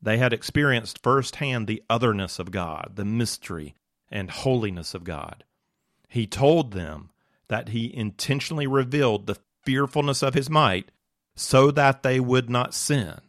They 0.00 0.18
had 0.18 0.32
experienced 0.32 1.02
firsthand 1.02 1.66
the 1.66 1.82
otherness 1.90 2.38
of 2.38 2.50
God, 2.50 2.92
the 2.94 3.04
mystery 3.04 3.74
and 4.10 4.30
holiness 4.30 4.94
of 4.94 5.04
God. 5.04 5.44
He 6.08 6.26
told 6.26 6.72
them 6.72 7.10
that 7.48 7.70
he 7.70 7.94
intentionally 7.94 8.66
revealed 8.66 9.26
the 9.26 9.38
fearfulness 9.64 10.22
of 10.22 10.34
his 10.34 10.48
might 10.48 10.90
so 11.34 11.70
that 11.70 12.02
they 12.02 12.20
would 12.20 12.48
not 12.48 12.74
sin. 12.74 13.20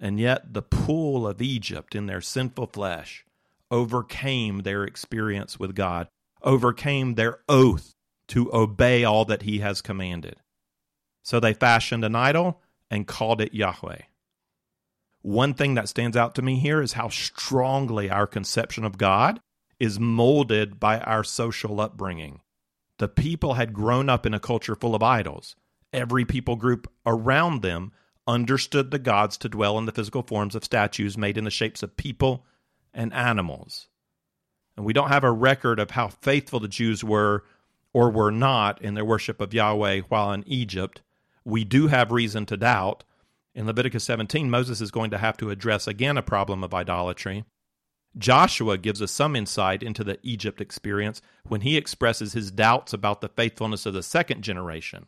And 0.00 0.20
yet 0.20 0.52
the 0.52 0.62
pull 0.62 1.26
of 1.26 1.42
Egypt 1.42 1.94
in 1.94 2.06
their 2.06 2.20
sinful 2.20 2.68
flesh 2.68 3.24
overcame 3.70 4.60
their 4.60 4.84
experience 4.84 5.58
with 5.58 5.74
God, 5.74 6.08
overcame 6.42 7.14
their 7.14 7.40
oath 7.48 7.94
to 8.28 8.52
obey 8.54 9.04
all 9.04 9.24
that 9.24 9.42
he 9.42 9.58
has 9.58 9.80
commanded. 9.80 10.36
So 11.22 11.40
they 11.40 11.54
fashioned 11.54 12.04
an 12.04 12.14
idol 12.14 12.60
and 12.90 13.06
called 13.06 13.40
it 13.40 13.54
Yahweh. 13.54 14.02
One 15.28 15.52
thing 15.52 15.74
that 15.74 15.90
stands 15.90 16.16
out 16.16 16.34
to 16.36 16.42
me 16.42 16.58
here 16.58 16.80
is 16.80 16.94
how 16.94 17.10
strongly 17.10 18.08
our 18.08 18.26
conception 18.26 18.82
of 18.82 18.96
God 18.96 19.42
is 19.78 20.00
molded 20.00 20.80
by 20.80 21.00
our 21.00 21.22
social 21.22 21.82
upbringing. 21.82 22.40
The 22.96 23.08
people 23.08 23.52
had 23.52 23.74
grown 23.74 24.08
up 24.08 24.24
in 24.24 24.32
a 24.32 24.40
culture 24.40 24.74
full 24.74 24.94
of 24.94 25.02
idols. 25.02 25.54
Every 25.92 26.24
people 26.24 26.56
group 26.56 26.90
around 27.04 27.60
them 27.60 27.92
understood 28.26 28.90
the 28.90 28.98
gods 28.98 29.36
to 29.36 29.50
dwell 29.50 29.76
in 29.76 29.84
the 29.84 29.92
physical 29.92 30.22
forms 30.22 30.54
of 30.54 30.64
statues 30.64 31.18
made 31.18 31.36
in 31.36 31.44
the 31.44 31.50
shapes 31.50 31.82
of 31.82 31.98
people 31.98 32.46
and 32.94 33.12
animals. 33.12 33.88
And 34.78 34.86
we 34.86 34.94
don't 34.94 35.10
have 35.10 35.24
a 35.24 35.30
record 35.30 35.78
of 35.78 35.90
how 35.90 36.08
faithful 36.08 36.60
the 36.60 36.68
Jews 36.68 37.04
were 37.04 37.44
or 37.92 38.08
were 38.10 38.32
not 38.32 38.80
in 38.80 38.94
their 38.94 39.04
worship 39.04 39.42
of 39.42 39.52
Yahweh 39.52 40.00
while 40.08 40.32
in 40.32 40.42
Egypt. 40.46 41.02
We 41.44 41.64
do 41.64 41.88
have 41.88 42.12
reason 42.12 42.46
to 42.46 42.56
doubt. 42.56 43.04
In 43.54 43.66
Leviticus 43.66 44.04
17, 44.04 44.50
Moses 44.50 44.80
is 44.80 44.90
going 44.90 45.10
to 45.10 45.18
have 45.18 45.36
to 45.38 45.50
address 45.50 45.86
again 45.86 46.16
a 46.16 46.22
problem 46.22 46.62
of 46.62 46.74
idolatry. 46.74 47.44
Joshua 48.16 48.78
gives 48.78 49.02
us 49.02 49.12
some 49.12 49.36
insight 49.36 49.82
into 49.82 50.02
the 50.02 50.18
Egypt 50.22 50.60
experience 50.60 51.20
when 51.44 51.60
he 51.60 51.76
expresses 51.76 52.32
his 52.32 52.50
doubts 52.50 52.92
about 52.92 53.20
the 53.20 53.28
faithfulness 53.28 53.86
of 53.86 53.94
the 53.94 54.02
second 54.02 54.42
generation. 54.42 55.06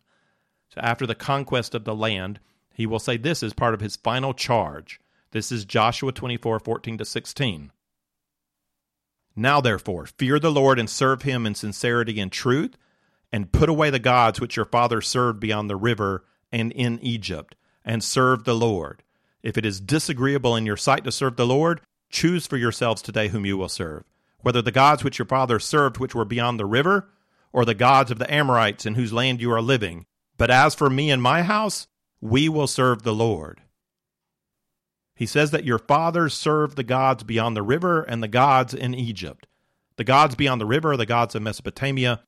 So, 0.68 0.80
after 0.80 1.06
the 1.06 1.14
conquest 1.14 1.74
of 1.74 1.84
the 1.84 1.94
land, 1.94 2.40
he 2.72 2.86
will 2.86 2.98
say 2.98 3.16
this 3.16 3.42
is 3.42 3.52
part 3.52 3.74
of 3.74 3.80
his 3.80 3.96
final 3.96 4.32
charge. 4.32 5.00
This 5.32 5.50
is 5.50 5.64
Joshua 5.64 6.12
24 6.12 6.60
14 6.60 6.98
to 6.98 7.04
16. 7.04 7.72
Now, 9.36 9.60
therefore, 9.60 10.06
fear 10.06 10.38
the 10.38 10.52
Lord 10.52 10.78
and 10.78 10.90
serve 10.90 11.22
him 11.22 11.46
in 11.46 11.54
sincerity 11.54 12.20
and 12.20 12.30
truth, 12.30 12.76
and 13.32 13.52
put 13.52 13.68
away 13.68 13.90
the 13.90 13.98
gods 13.98 14.40
which 14.40 14.56
your 14.56 14.64
fathers 14.64 15.06
served 15.06 15.40
beyond 15.40 15.70
the 15.70 15.76
river 15.76 16.24
and 16.52 16.72
in 16.72 16.98
Egypt, 17.00 17.54
and 17.90 18.04
serve 18.04 18.44
the 18.44 18.54
Lord. 18.54 19.02
If 19.42 19.58
it 19.58 19.66
is 19.66 19.80
disagreeable 19.80 20.54
in 20.54 20.64
your 20.64 20.76
sight 20.76 21.02
to 21.02 21.10
serve 21.10 21.34
the 21.34 21.44
Lord, 21.44 21.80
choose 22.08 22.46
for 22.46 22.56
yourselves 22.56 23.02
today 23.02 23.26
whom 23.26 23.44
you 23.44 23.56
will 23.58 23.68
serve, 23.68 24.04
whether 24.42 24.62
the 24.62 24.70
gods 24.70 25.02
which 25.02 25.18
your 25.18 25.26
fathers 25.26 25.64
served 25.64 25.98
which 25.98 26.14
were 26.14 26.24
beyond 26.24 26.60
the 26.60 26.66
river, 26.66 27.10
or 27.52 27.64
the 27.64 27.74
gods 27.74 28.12
of 28.12 28.20
the 28.20 28.32
Amorites 28.32 28.86
in 28.86 28.94
whose 28.94 29.12
land 29.12 29.40
you 29.40 29.50
are 29.50 29.60
living. 29.60 30.06
But 30.38 30.52
as 30.52 30.72
for 30.72 30.88
me 30.88 31.10
and 31.10 31.20
my 31.20 31.42
house, 31.42 31.88
we 32.20 32.48
will 32.48 32.68
serve 32.68 33.02
the 33.02 33.12
Lord. 33.12 33.60
He 35.16 35.26
says 35.26 35.50
that 35.50 35.64
your 35.64 35.80
fathers 35.80 36.32
served 36.32 36.76
the 36.76 36.84
gods 36.84 37.24
beyond 37.24 37.56
the 37.56 37.62
river 37.62 38.02
and 38.02 38.22
the 38.22 38.28
gods 38.28 38.72
in 38.72 38.94
Egypt. 38.94 39.48
The 39.96 40.04
gods 40.04 40.36
beyond 40.36 40.60
the 40.60 40.66
river 40.66 40.92
are 40.92 40.96
the 40.96 41.06
gods 41.06 41.34
of 41.34 41.42
Mesopotamia. 41.42 42.22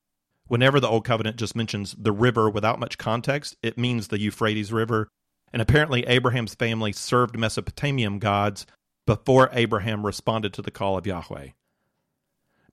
Whenever 0.45 0.81
the 0.81 0.89
Old 0.89 1.05
Covenant 1.05 1.37
just 1.37 1.55
mentions 1.55 1.95
the 1.97 2.11
river 2.11 2.49
without 2.49 2.81
much 2.81 2.97
context, 2.97 3.55
it 3.63 3.77
means 3.77 4.09
the 4.09 4.19
Euphrates 4.19 4.73
River. 4.73 5.07
And 5.53 5.61
apparently, 5.61 6.05
Abraham's 6.07 6.55
family 6.55 6.91
served 6.91 7.37
Mesopotamian 7.37 8.19
gods 8.19 8.65
before 9.05 9.49
Abraham 9.53 10.05
responded 10.05 10.53
to 10.53 10.61
the 10.61 10.71
call 10.71 10.97
of 10.97 11.07
Yahweh. 11.07 11.49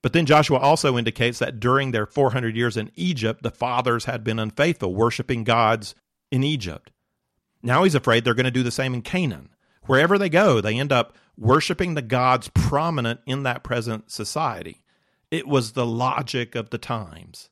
But 0.01 0.13
then 0.13 0.25
Joshua 0.25 0.57
also 0.57 0.97
indicates 0.97 1.39
that 1.39 1.59
during 1.59 1.91
their 1.91 2.07
400 2.07 2.55
years 2.55 2.75
in 2.75 2.91
Egypt, 2.95 3.43
the 3.43 3.51
fathers 3.51 4.05
had 4.05 4.23
been 4.23 4.39
unfaithful, 4.39 4.95
worshiping 4.95 5.43
gods 5.43 5.93
in 6.31 6.43
Egypt. 6.43 6.91
Now 7.61 7.83
he's 7.83 7.93
afraid 7.93 8.23
they're 8.23 8.33
going 8.33 8.45
to 8.45 8.51
do 8.51 8.63
the 8.63 8.71
same 8.71 8.95
in 8.95 9.03
Canaan 9.03 9.49
wherever 9.83 10.17
they 10.17 10.29
go, 10.29 10.61
they 10.61 10.79
end 10.79 10.91
up 10.91 11.17
worshiping 11.37 11.93
the 11.93 12.01
gods 12.01 12.49
prominent 12.53 13.19
in 13.25 13.43
that 13.43 13.63
present 13.63 14.11
society. 14.11 14.81
It 15.29 15.47
was 15.47 15.73
the 15.73 15.85
logic 15.85 16.55
of 16.55 16.69
the 16.69 16.77
times. 16.77 17.49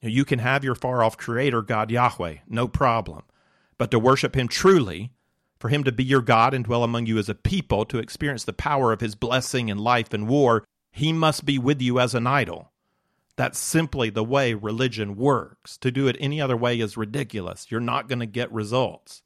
You 0.00 0.24
can 0.24 0.38
have 0.38 0.64
your 0.64 0.74
far 0.74 1.02
off 1.02 1.16
creator, 1.16 1.62
God 1.62 1.90
Yahweh, 1.90 2.38
no 2.48 2.68
problem. 2.68 3.22
But 3.78 3.90
to 3.90 3.98
worship 3.98 4.36
him 4.36 4.48
truly, 4.48 5.12
for 5.58 5.68
him 5.68 5.84
to 5.84 5.92
be 5.92 6.04
your 6.04 6.20
God 6.20 6.54
and 6.54 6.64
dwell 6.64 6.84
among 6.84 7.06
you 7.06 7.18
as 7.18 7.28
a 7.28 7.34
people, 7.34 7.84
to 7.86 7.98
experience 7.98 8.44
the 8.44 8.52
power 8.52 8.92
of 8.92 9.00
his 9.00 9.14
blessing 9.14 9.68
in 9.68 9.78
life 9.78 10.12
and 10.12 10.28
war, 10.28 10.64
he 10.92 11.12
must 11.12 11.44
be 11.44 11.58
with 11.58 11.80
you 11.80 11.98
as 11.98 12.14
an 12.14 12.26
idol. 12.26 12.70
That's 13.36 13.58
simply 13.58 14.10
the 14.10 14.22
way 14.22 14.54
religion 14.54 15.16
works. 15.16 15.76
To 15.78 15.90
do 15.90 16.06
it 16.06 16.16
any 16.20 16.40
other 16.40 16.56
way 16.56 16.78
is 16.78 16.96
ridiculous. 16.96 17.66
You're 17.70 17.80
not 17.80 18.08
going 18.08 18.20
to 18.20 18.26
get 18.26 18.52
results. 18.52 19.22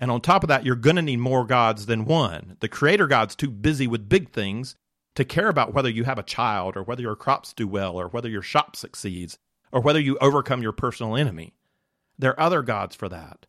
And 0.00 0.10
on 0.10 0.20
top 0.20 0.42
of 0.42 0.48
that, 0.48 0.64
you're 0.64 0.74
going 0.74 0.96
to 0.96 1.02
need 1.02 1.18
more 1.18 1.44
gods 1.44 1.86
than 1.86 2.06
one. 2.06 2.56
The 2.60 2.68
creator 2.68 3.06
God's 3.06 3.36
too 3.36 3.50
busy 3.50 3.86
with 3.86 4.08
big 4.08 4.30
things 4.30 4.74
to 5.14 5.24
care 5.24 5.48
about 5.48 5.74
whether 5.74 5.90
you 5.90 6.04
have 6.04 6.18
a 6.18 6.22
child 6.22 6.76
or 6.76 6.82
whether 6.82 7.02
your 7.02 7.14
crops 7.14 7.52
do 7.52 7.68
well 7.68 7.96
or 7.96 8.08
whether 8.08 8.28
your 8.28 8.42
shop 8.42 8.74
succeeds 8.74 9.38
or 9.70 9.80
whether 9.80 10.00
you 10.00 10.16
overcome 10.20 10.62
your 10.62 10.72
personal 10.72 11.14
enemy. 11.14 11.52
There 12.18 12.30
are 12.32 12.40
other 12.40 12.62
gods 12.62 12.96
for 12.96 13.08
that. 13.10 13.46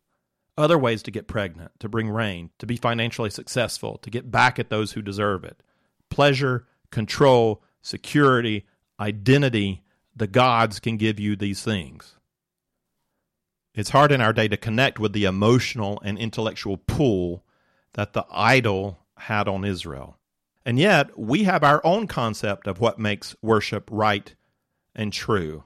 Other 0.57 0.77
ways 0.77 1.01
to 1.03 1.11
get 1.11 1.27
pregnant, 1.27 1.71
to 1.79 1.89
bring 1.89 2.09
rain, 2.09 2.51
to 2.59 2.65
be 2.65 2.77
financially 2.77 3.29
successful, 3.29 3.97
to 3.99 4.09
get 4.09 4.29
back 4.29 4.59
at 4.59 4.69
those 4.69 4.91
who 4.91 5.01
deserve 5.01 5.43
it. 5.43 5.63
Pleasure, 6.09 6.67
control, 6.91 7.63
security, 7.81 8.65
identity, 8.99 9.83
the 10.15 10.27
gods 10.27 10.79
can 10.79 10.97
give 10.97 11.19
you 11.19 11.35
these 11.35 11.63
things. 11.63 12.15
It's 13.73 13.89
hard 13.89 14.11
in 14.11 14.21
our 14.21 14.33
day 14.33 14.47
to 14.47 14.57
connect 14.57 14.99
with 14.99 15.13
the 15.13 15.25
emotional 15.25 15.99
and 16.05 16.17
intellectual 16.19 16.77
pull 16.77 17.43
that 17.93 18.13
the 18.13 18.25
idol 18.31 18.99
had 19.17 19.47
on 19.47 19.65
Israel. 19.65 20.19
And 20.65 20.77
yet, 20.77 21.17
we 21.17 21.43
have 21.43 21.63
our 21.63 21.81
own 21.83 22.07
concept 22.07 22.67
of 22.67 22.79
what 22.79 22.99
makes 22.99 23.35
worship 23.41 23.89
right 23.91 24.33
and 24.95 25.11
true. 25.11 25.63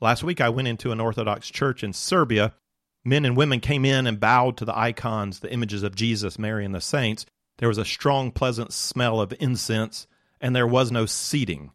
Last 0.00 0.24
week, 0.24 0.40
I 0.40 0.48
went 0.48 0.68
into 0.68 0.92
an 0.92 1.00
Orthodox 1.00 1.48
church 1.48 1.82
in 1.84 1.92
Serbia. 1.92 2.54
Men 3.06 3.24
and 3.24 3.36
women 3.36 3.60
came 3.60 3.84
in 3.84 4.06
and 4.06 4.20
bowed 4.20 4.56
to 4.58 4.64
the 4.64 4.76
icons, 4.76 5.40
the 5.40 5.52
images 5.52 5.82
of 5.82 5.94
Jesus, 5.94 6.38
Mary, 6.38 6.64
and 6.64 6.74
the 6.74 6.80
saints. 6.80 7.24
There 7.58 7.68
was 7.68 7.78
a 7.78 7.84
strong, 7.84 8.32
pleasant 8.32 8.72
smell 8.72 9.20
of 9.20 9.32
incense, 9.40 10.06
and 10.40 10.54
there 10.54 10.66
was 10.66 10.90
no 10.90 11.06
seating. 11.06 11.70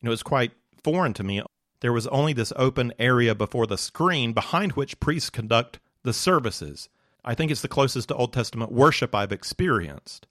You 0.00 0.06
know, 0.06 0.12
it's 0.12 0.22
quite 0.22 0.52
foreign 0.82 1.12
to 1.14 1.22
me 1.22 1.42
there 1.80 1.92
was 1.92 2.06
only 2.08 2.32
this 2.32 2.52
open 2.56 2.92
area 2.98 3.34
before 3.34 3.66
the 3.66 3.78
screen 3.78 4.32
behind 4.32 4.72
which 4.72 5.00
priests 5.00 5.30
conduct 5.30 5.80
the 6.02 6.12
services. 6.12 6.88
I 7.24 7.34
think 7.34 7.50
it's 7.50 7.62
the 7.62 7.68
closest 7.68 8.08
to 8.08 8.14
Old 8.14 8.32
Testament 8.32 8.72
worship 8.72 9.14
I've 9.14 9.32
experienced. 9.32 10.26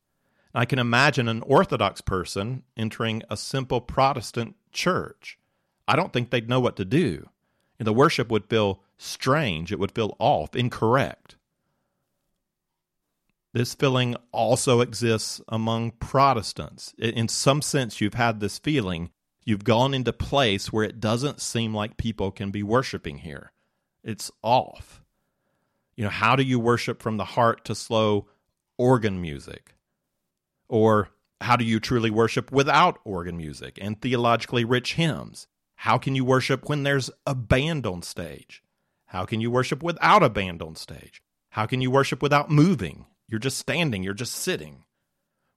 I 0.53 0.65
can 0.65 0.79
imagine 0.79 1.27
an 1.27 1.41
Orthodox 1.43 2.01
person 2.01 2.63
entering 2.75 3.23
a 3.29 3.37
simple 3.37 3.81
Protestant 3.81 4.55
church. 4.71 5.37
I 5.87 5.95
don't 5.95 6.13
think 6.13 6.29
they'd 6.29 6.49
know 6.49 6.59
what 6.59 6.75
to 6.77 6.85
do. 6.85 7.29
And 7.77 7.87
the 7.87 7.93
worship 7.93 8.29
would 8.29 8.45
feel 8.45 8.81
strange, 8.99 9.71
it 9.71 9.79
would 9.79 9.91
feel 9.91 10.15
off, 10.19 10.55
incorrect. 10.55 11.37
This 13.51 13.73
feeling 13.73 14.15
also 14.31 14.81
exists 14.81 15.41
among 15.47 15.91
Protestants. 15.93 16.93
In 16.99 17.27
some 17.27 17.63
sense, 17.63 17.99
you've 17.99 18.13
had 18.13 18.39
this 18.39 18.59
feeling 18.59 19.09
You've 19.49 19.63
gone 19.63 19.95
into 19.95 20.13
place 20.13 20.71
where 20.71 20.83
it 20.83 20.99
doesn't 20.99 21.41
seem 21.41 21.73
like 21.73 21.97
people 21.97 22.29
can 22.29 22.51
be 22.51 22.61
worshiping 22.61 23.17
here. 23.17 23.51
It's 24.03 24.29
off. 24.43 25.01
You 25.95 26.03
know, 26.03 26.11
how 26.11 26.35
do 26.35 26.43
you 26.43 26.59
worship 26.59 27.01
from 27.01 27.17
the 27.17 27.25
heart 27.25 27.65
to 27.65 27.73
slow 27.73 28.27
organ 28.77 29.19
music? 29.19 29.73
Or 30.67 31.09
How 31.41 31.55
do 31.55 31.65
you 31.65 31.79
truly 31.79 32.11
worship 32.11 32.51
without 32.51 32.99
organ 33.03 33.37
music 33.37 33.79
and 33.81 33.99
theologically 33.99 34.65
rich 34.65 34.93
hymns? 34.93 35.47
How 35.77 35.97
can 35.97 36.13
you 36.13 36.23
worship 36.23 36.69
when 36.69 36.83
there's 36.83 37.09
a 37.25 37.33
band 37.33 37.87
on 37.87 38.03
stage? 38.03 38.61
How 39.09 39.25
can 39.25 39.41
you 39.41 39.49
worship 39.49 39.81
without 39.81 40.21
a 40.21 40.29
band 40.29 40.61
on 40.61 40.75
stage? 40.75 41.23
How 41.49 41.65
can 41.65 41.81
you 41.81 41.89
worship 41.89 42.21
without 42.21 42.51
moving? 42.51 43.07
You're 43.27 43.39
just 43.39 43.57
standing, 43.57 44.03
you're 44.03 44.13
just 44.13 44.33
sitting. 44.33 44.85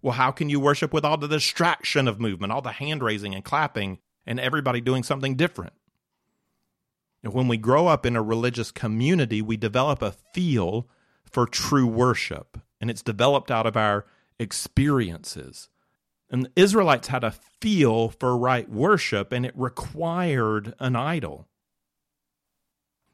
Well, 0.00 0.14
how 0.14 0.30
can 0.30 0.48
you 0.48 0.58
worship 0.58 0.94
with 0.94 1.04
all 1.04 1.18
the 1.18 1.28
distraction 1.28 2.08
of 2.08 2.18
movement, 2.18 2.50
all 2.50 2.62
the 2.62 2.72
hand 2.72 3.02
raising 3.02 3.34
and 3.34 3.44
clapping, 3.44 3.98
and 4.26 4.40
everybody 4.40 4.80
doing 4.80 5.02
something 5.02 5.36
different? 5.36 5.74
And 7.22 7.34
when 7.34 7.46
we 7.46 7.58
grow 7.58 7.88
up 7.88 8.06
in 8.06 8.16
a 8.16 8.22
religious 8.22 8.70
community, 8.70 9.42
we 9.42 9.58
develop 9.58 10.00
a 10.00 10.12
feel 10.32 10.88
for 11.30 11.46
true 11.46 11.86
worship, 11.86 12.58
and 12.80 12.90
it's 12.90 13.02
developed 13.02 13.50
out 13.50 13.66
of 13.66 13.76
our 13.76 14.06
experiences. 14.38 15.68
And 16.30 16.46
the 16.46 16.52
Israelites 16.56 17.08
had 17.08 17.22
a 17.22 17.34
feel 17.60 18.08
for 18.08 18.34
right 18.34 18.66
worship, 18.66 19.30
and 19.30 19.44
it 19.44 19.52
required 19.54 20.74
an 20.78 20.96
idol. 20.96 21.48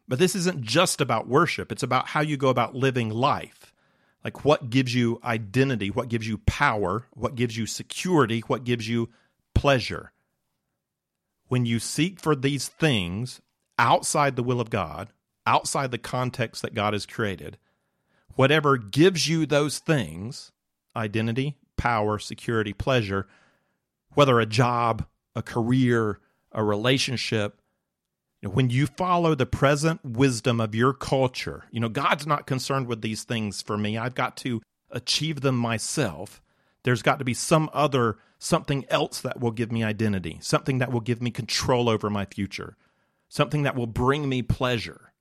But 0.08 0.18
this 0.18 0.34
isn't 0.34 0.62
just 0.62 1.00
about 1.00 1.28
worship, 1.28 1.70
it's 1.70 1.82
about 1.82 2.08
how 2.08 2.22
you 2.22 2.36
go 2.36 2.48
about 2.48 2.74
living 2.74 3.10
life. 3.10 3.72
Like 4.24 4.44
what 4.44 4.70
gives 4.70 4.94
you 4.94 5.20
identity, 5.22 5.90
what 5.90 6.08
gives 6.08 6.26
you 6.26 6.38
power, 6.38 7.06
what 7.12 7.34
gives 7.34 7.56
you 7.56 7.66
security, 7.66 8.40
what 8.40 8.64
gives 8.64 8.88
you 8.88 9.10
pleasure. 9.54 10.12
When 11.46 11.64
you 11.64 11.78
seek 11.78 12.20
for 12.20 12.34
these 12.34 12.68
things 12.68 13.40
outside 13.78 14.34
the 14.36 14.42
will 14.42 14.60
of 14.60 14.70
God, 14.70 15.10
outside 15.46 15.90
the 15.90 15.98
context 15.98 16.62
that 16.62 16.74
God 16.74 16.94
has 16.94 17.06
created, 17.06 17.58
whatever 18.34 18.76
gives 18.76 19.28
you 19.28 19.46
those 19.46 19.78
things 19.78 20.52
identity, 20.96 21.56
power, 21.76 22.18
security, 22.18 22.72
pleasure, 22.72 23.28
whether 24.14 24.40
a 24.40 24.46
job, 24.46 25.06
a 25.36 25.42
career, 25.42 26.18
a 26.52 26.64
relationship, 26.64 27.60
you 28.40 28.48
know, 28.48 28.54
when 28.54 28.70
you 28.70 28.86
follow 28.86 29.34
the 29.34 29.46
present 29.46 30.04
wisdom 30.04 30.60
of 30.60 30.74
your 30.74 30.92
culture, 30.92 31.64
you 31.70 31.80
know, 31.80 31.88
God's 31.88 32.26
not 32.26 32.46
concerned 32.46 32.86
with 32.86 33.02
these 33.02 33.24
things 33.24 33.62
for 33.62 33.76
me. 33.76 33.98
I've 33.98 34.14
got 34.14 34.36
to 34.38 34.62
achieve 34.90 35.40
them 35.40 35.56
myself. 35.56 36.40
There's 36.84 37.02
got 37.02 37.18
to 37.18 37.24
be 37.24 37.34
some 37.34 37.68
other, 37.72 38.18
something 38.38 38.86
else 38.90 39.20
that 39.22 39.40
will 39.40 39.50
give 39.50 39.72
me 39.72 39.82
identity, 39.82 40.38
something 40.40 40.78
that 40.78 40.92
will 40.92 41.00
give 41.00 41.20
me 41.20 41.30
control 41.30 41.88
over 41.88 42.08
my 42.08 42.24
future, 42.24 42.76
something 43.28 43.64
that 43.64 43.74
will 43.74 43.88
bring 43.88 44.28
me 44.28 44.42
pleasure. 44.42 45.12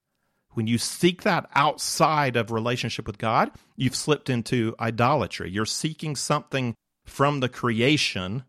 When 0.53 0.67
you 0.67 0.77
seek 0.77 1.23
that 1.23 1.49
outside 1.55 2.35
of 2.35 2.51
relationship 2.51 3.05
with 3.07 3.17
God, 3.17 3.51
you've 3.75 3.95
slipped 3.95 4.29
into 4.29 4.75
idolatry. 4.79 5.49
You're 5.49 5.65
seeking 5.65 6.15
something 6.15 6.75
from 7.03 7.39
the 7.39 7.49
creation, 7.49 8.43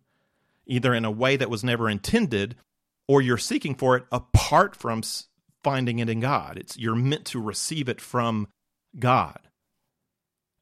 either 0.66 0.94
in 0.94 1.04
a 1.04 1.10
way 1.10 1.36
that 1.36 1.50
was 1.50 1.64
never 1.64 1.88
intended, 1.88 2.56
or 3.08 3.22
you're 3.22 3.38
seeking 3.38 3.74
for 3.74 3.96
it 3.96 4.04
apart 4.12 4.76
from 4.76 5.02
finding 5.64 5.98
it 5.98 6.08
in 6.08 6.20
God. 6.20 6.58
It's 6.58 6.78
you're 6.78 6.94
meant 6.94 7.24
to 7.26 7.40
receive 7.40 7.88
it 7.88 8.00
from 8.00 8.48
God. 8.98 9.40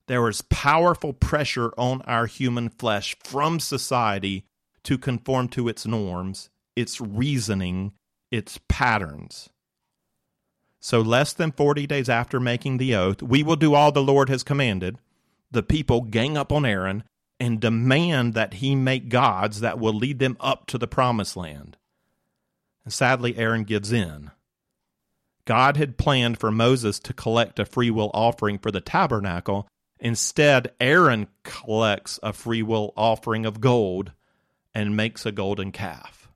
There 0.06 0.28
is 0.28 0.42
powerful 0.42 1.12
pressure 1.12 1.72
on 1.76 2.00
our 2.02 2.26
human 2.26 2.68
flesh 2.68 3.16
from 3.24 3.58
society 3.58 4.44
to 4.84 4.96
conform 4.96 5.48
to 5.48 5.68
its 5.68 5.84
norms, 5.84 6.48
its 6.76 7.00
reasoning, 7.00 7.92
its 8.30 8.60
patterns. 8.68 9.48
So, 10.80 11.00
less 11.00 11.32
than 11.32 11.50
40 11.50 11.88
days 11.88 12.08
after 12.08 12.38
making 12.38 12.76
the 12.76 12.94
oath, 12.94 13.20
we 13.20 13.42
will 13.42 13.56
do 13.56 13.74
all 13.74 13.90
the 13.90 14.02
Lord 14.02 14.28
has 14.28 14.44
commanded. 14.44 14.98
The 15.50 15.64
people 15.64 16.02
gang 16.02 16.36
up 16.36 16.52
on 16.52 16.64
Aaron 16.64 17.02
and 17.40 17.58
demand 17.58 18.34
that 18.34 18.54
he 18.54 18.76
make 18.76 19.08
gods 19.08 19.60
that 19.60 19.80
will 19.80 19.92
lead 19.92 20.20
them 20.20 20.36
up 20.38 20.66
to 20.66 20.78
the 20.78 20.86
promised 20.86 21.36
land. 21.36 21.76
And 22.86 22.92
sadly, 22.92 23.36
Aaron 23.36 23.64
gives 23.64 23.90
in. 23.90 24.30
God 25.44 25.76
had 25.76 25.98
planned 25.98 26.38
for 26.38 26.52
Moses 26.52 27.00
to 27.00 27.12
collect 27.12 27.58
a 27.58 27.64
free 27.64 27.90
will 27.90 28.12
offering 28.14 28.58
for 28.58 28.70
the 28.70 28.80
tabernacle. 28.80 29.66
Instead, 29.98 30.72
Aaron 30.80 31.26
collects 31.42 32.20
a 32.22 32.32
free 32.32 32.62
will 32.62 32.92
offering 32.96 33.44
of 33.44 33.60
gold 33.60 34.12
and 34.72 34.96
makes 34.96 35.26
a 35.26 35.32
golden 35.32 35.72
calf. 35.72 36.28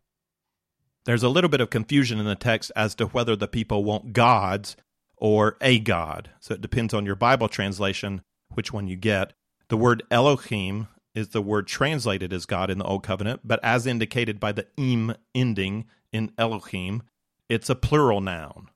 There's 1.04 1.22
a 1.22 1.28
little 1.28 1.50
bit 1.50 1.60
of 1.60 1.70
confusion 1.70 2.18
in 2.18 2.26
the 2.26 2.34
text 2.34 2.72
as 2.74 2.96
to 2.96 3.06
whether 3.06 3.36
the 3.36 3.46
people 3.46 3.84
want 3.84 4.12
gods 4.12 4.76
or 5.16 5.56
a 5.60 5.78
god. 5.78 6.30
So 6.40 6.54
it 6.54 6.60
depends 6.60 6.92
on 6.92 7.06
your 7.06 7.14
Bible 7.14 7.48
translation 7.48 8.22
which 8.48 8.72
one 8.72 8.88
you 8.88 8.96
get. 8.96 9.34
The 9.68 9.76
word 9.76 10.02
Elohim 10.10 10.88
is 11.14 11.28
the 11.28 11.42
word 11.42 11.68
translated 11.68 12.32
as 12.32 12.44
God 12.44 12.70
in 12.70 12.78
the 12.78 12.84
Old 12.84 13.04
Covenant, 13.04 13.42
but 13.44 13.60
as 13.62 13.86
indicated 13.86 14.40
by 14.40 14.50
the 14.50 14.66
im 14.76 15.14
ending 15.32 15.86
in 16.12 16.32
Elohim, 16.38 17.02
it's 17.48 17.70
a 17.70 17.74
plural 17.74 18.20
noun. 18.20 18.68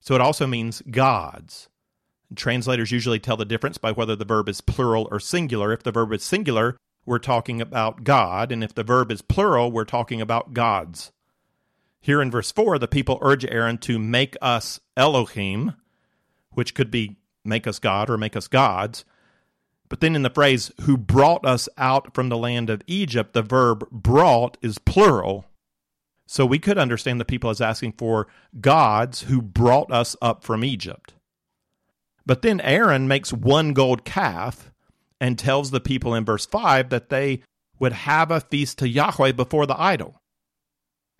So 0.00 0.14
it 0.14 0.20
also 0.20 0.46
means 0.46 0.82
gods. 0.90 1.68
Translators 2.34 2.92
usually 2.92 3.18
tell 3.18 3.36
the 3.36 3.44
difference 3.44 3.78
by 3.78 3.92
whether 3.92 4.16
the 4.16 4.24
verb 4.24 4.48
is 4.48 4.60
plural 4.60 5.08
or 5.10 5.20
singular. 5.20 5.72
If 5.72 5.82
the 5.82 5.92
verb 5.92 6.12
is 6.12 6.22
singular, 6.22 6.76
we're 7.04 7.18
talking 7.18 7.60
about 7.60 8.04
God, 8.04 8.52
and 8.52 8.62
if 8.62 8.74
the 8.74 8.84
verb 8.84 9.10
is 9.10 9.22
plural, 9.22 9.72
we're 9.72 9.84
talking 9.84 10.20
about 10.20 10.54
gods. 10.54 11.12
Here 12.00 12.22
in 12.22 12.30
verse 12.30 12.52
4, 12.52 12.78
the 12.78 12.88
people 12.88 13.18
urge 13.20 13.44
Aaron 13.44 13.78
to 13.78 13.98
make 13.98 14.36
us 14.40 14.80
Elohim, 14.96 15.74
which 16.52 16.74
could 16.74 16.90
be 16.90 17.16
make 17.44 17.66
us 17.66 17.78
God 17.78 18.08
or 18.08 18.16
make 18.16 18.36
us 18.36 18.48
gods. 18.48 19.04
But 19.88 20.00
then 20.00 20.14
in 20.14 20.22
the 20.22 20.30
phrase, 20.30 20.70
who 20.82 20.96
brought 20.96 21.44
us 21.44 21.68
out 21.76 22.14
from 22.14 22.28
the 22.28 22.38
land 22.38 22.70
of 22.70 22.82
Egypt, 22.86 23.34
the 23.34 23.42
verb 23.42 23.88
brought 23.90 24.56
is 24.62 24.78
plural. 24.78 25.46
So 26.32 26.46
we 26.46 26.60
could 26.60 26.78
understand 26.78 27.20
the 27.20 27.24
people 27.24 27.50
as 27.50 27.60
asking 27.60 27.94
for 27.94 28.28
gods 28.60 29.22
who 29.22 29.42
brought 29.42 29.90
us 29.90 30.14
up 30.22 30.44
from 30.44 30.62
Egypt. 30.62 31.14
But 32.24 32.42
then 32.42 32.60
Aaron 32.60 33.08
makes 33.08 33.32
one 33.32 33.72
gold 33.72 34.04
calf 34.04 34.70
and 35.20 35.36
tells 35.36 35.72
the 35.72 35.80
people 35.80 36.14
in 36.14 36.24
verse 36.24 36.46
5 36.46 36.90
that 36.90 37.08
they 37.08 37.42
would 37.80 37.92
have 37.92 38.30
a 38.30 38.42
feast 38.42 38.78
to 38.78 38.88
Yahweh 38.88 39.32
before 39.32 39.66
the 39.66 39.78
idol. 39.80 40.22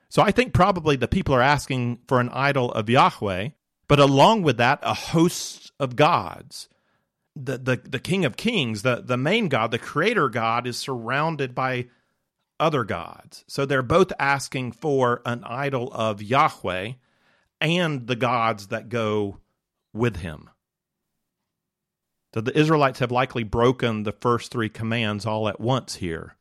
So 0.08 0.22
I 0.22 0.30
think 0.30 0.54
probably 0.54 0.94
the 0.94 1.08
people 1.08 1.34
are 1.34 1.42
asking 1.42 1.98
for 2.06 2.20
an 2.20 2.28
idol 2.28 2.70
of 2.70 2.88
Yahweh, 2.88 3.48
but 3.88 3.98
along 3.98 4.42
with 4.44 4.58
that, 4.58 4.78
a 4.84 4.94
host 4.94 5.72
of 5.80 5.96
gods. 5.96 6.68
The, 7.34 7.58
the, 7.58 7.80
the 7.82 7.98
King 7.98 8.24
of 8.24 8.36
Kings, 8.36 8.82
the, 8.82 9.02
the 9.04 9.16
main 9.16 9.48
God, 9.48 9.72
the 9.72 9.78
creator 9.80 10.28
God, 10.28 10.68
is 10.68 10.78
surrounded 10.78 11.52
by 11.52 11.88
other 12.60 12.84
gods. 12.84 13.44
So 13.48 13.64
they're 13.64 13.82
both 13.82 14.12
asking 14.18 14.72
for 14.72 15.22
an 15.24 15.42
idol 15.44 15.90
of 15.92 16.22
Yahweh 16.22 16.92
and 17.60 18.06
the 18.06 18.16
gods 18.16 18.68
that 18.68 18.88
go 18.88 19.38
with 19.92 20.16
him. 20.16 20.50
So 22.34 22.40
the 22.40 22.56
Israelites 22.56 23.00
have 23.00 23.10
likely 23.10 23.42
broken 23.42 24.04
the 24.04 24.12
first 24.12 24.52
three 24.52 24.68
commands 24.68 25.26
all 25.26 25.48
at 25.48 25.60
once 25.60 25.96
here. 25.96 26.36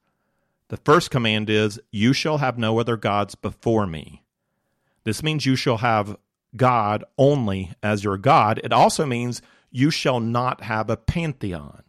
The 0.67 0.77
first 0.77 1.10
command 1.10 1.49
is, 1.49 1.79
You 1.91 2.13
shall 2.13 2.38
have 2.38 2.60
no 2.60 2.79
other 2.79 2.95
gods 2.95 3.34
before 3.34 3.88
me. 3.88 4.23
This 5.03 5.23
means 5.23 5.45
you 5.45 5.55
shall 5.55 5.77
have 5.77 6.15
God 6.55 7.03
only 7.17 7.71
as 7.82 8.03
your 8.03 8.17
God. 8.17 8.60
It 8.63 8.71
also 8.71 9.05
means 9.05 9.41
you 9.71 9.89
shall 9.89 10.19
not 10.19 10.62
have 10.62 10.89
a 10.89 10.97
pantheon. 10.97 11.84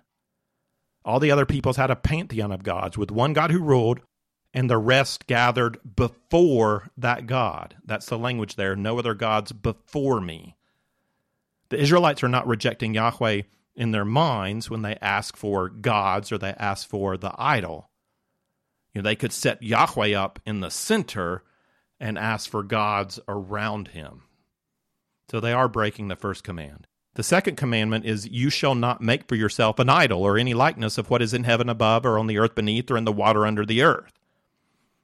All 1.04 1.20
the 1.20 1.30
other 1.30 1.46
peoples 1.46 1.76
had 1.76 1.90
a 1.90 1.96
pantheon 1.96 2.52
of 2.52 2.62
gods 2.62 2.96
with 2.96 3.10
one 3.10 3.32
God 3.32 3.50
who 3.50 3.62
ruled 3.62 4.00
and 4.52 4.68
the 4.68 4.78
rest 4.78 5.26
gathered 5.26 5.78
before 5.96 6.90
that 6.96 7.26
God. 7.26 7.76
That's 7.84 8.06
the 8.06 8.18
language 8.18 8.56
there. 8.56 8.74
No 8.74 8.98
other 8.98 9.14
gods 9.14 9.52
before 9.52 10.20
me. 10.20 10.56
The 11.68 11.78
Israelites 11.78 12.22
are 12.24 12.28
not 12.28 12.48
rejecting 12.48 12.94
Yahweh 12.94 13.42
in 13.76 13.92
their 13.92 14.04
minds 14.04 14.68
when 14.68 14.82
they 14.82 14.96
ask 15.00 15.36
for 15.36 15.68
gods 15.68 16.32
or 16.32 16.38
they 16.38 16.54
ask 16.58 16.88
for 16.88 17.16
the 17.16 17.32
idol. 17.38 17.90
You 18.92 19.00
know, 19.00 19.08
they 19.08 19.16
could 19.16 19.32
set 19.32 19.62
Yahweh 19.62 20.14
up 20.14 20.40
in 20.44 20.60
the 20.60 20.70
center 20.70 21.44
and 22.00 22.18
ask 22.18 22.50
for 22.50 22.64
gods 22.64 23.20
around 23.28 23.88
him. 23.88 24.22
So 25.30 25.38
they 25.38 25.52
are 25.52 25.68
breaking 25.68 26.08
the 26.08 26.16
first 26.16 26.42
command. 26.42 26.88
The 27.14 27.22
second 27.22 27.56
commandment 27.56 28.04
is, 28.04 28.26
You 28.26 28.50
shall 28.50 28.74
not 28.74 29.00
make 29.00 29.28
for 29.28 29.36
yourself 29.36 29.78
an 29.78 29.88
idol 29.88 30.22
or 30.22 30.36
any 30.36 30.54
likeness 30.54 30.98
of 30.98 31.08
what 31.08 31.22
is 31.22 31.34
in 31.34 31.44
heaven 31.44 31.68
above, 31.68 32.04
or 32.04 32.18
on 32.18 32.26
the 32.26 32.38
earth 32.38 32.54
beneath, 32.54 32.90
or 32.90 32.96
in 32.96 33.04
the 33.04 33.12
water 33.12 33.46
under 33.46 33.64
the 33.64 33.82
earth. 33.82 34.19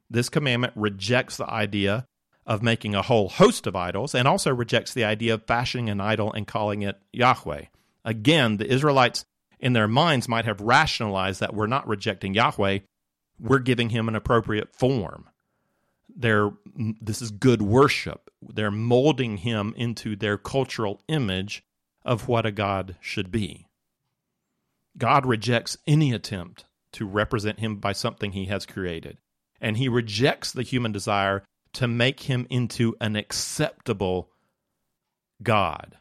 This 0.08 0.28
commandment 0.28 0.72
rejects 0.76 1.36
the 1.36 1.48
idea 1.48 2.06
of 2.46 2.62
making 2.62 2.94
a 2.94 3.02
whole 3.02 3.28
host 3.28 3.66
of 3.66 3.74
idols 3.74 4.14
and 4.14 4.28
also 4.28 4.54
rejects 4.54 4.94
the 4.94 5.04
idea 5.04 5.34
of 5.34 5.46
fashioning 5.46 5.90
an 5.90 6.00
idol 6.00 6.32
and 6.32 6.46
calling 6.46 6.82
it 6.82 6.96
Yahweh. 7.12 7.64
Again, 8.04 8.56
the 8.58 8.72
Israelites 8.72 9.24
in 9.58 9.72
their 9.72 9.88
minds 9.88 10.28
might 10.28 10.44
have 10.44 10.60
rationalized 10.60 11.40
that 11.40 11.54
we're 11.54 11.66
not 11.66 11.88
rejecting 11.88 12.34
Yahweh, 12.34 12.80
we're 13.40 13.58
giving 13.58 13.90
him 13.90 14.08
an 14.08 14.14
appropriate 14.14 14.74
form. 14.74 15.28
They're, 16.14 16.50
this 17.00 17.20
is 17.20 17.30
good 17.30 17.60
worship. 17.60 18.30
They're 18.40 18.70
molding 18.70 19.38
him 19.38 19.74
into 19.76 20.16
their 20.16 20.38
cultural 20.38 21.02
image 21.08 21.64
of 22.04 22.28
what 22.28 22.46
a 22.46 22.52
God 22.52 22.96
should 23.00 23.30
be. 23.30 23.66
God 24.96 25.26
rejects 25.26 25.76
any 25.86 26.12
attempt 26.12 26.64
to 26.92 27.06
represent 27.06 27.60
him 27.60 27.76
by 27.76 27.92
something 27.92 28.32
he 28.32 28.46
has 28.46 28.64
created. 28.64 29.18
And 29.60 29.76
he 29.76 29.88
rejects 29.88 30.52
the 30.52 30.62
human 30.62 30.92
desire 30.92 31.42
to 31.74 31.88
make 31.88 32.20
him 32.20 32.46
into 32.50 32.94
an 33.00 33.16
acceptable 33.16 34.30
God. 35.42 35.96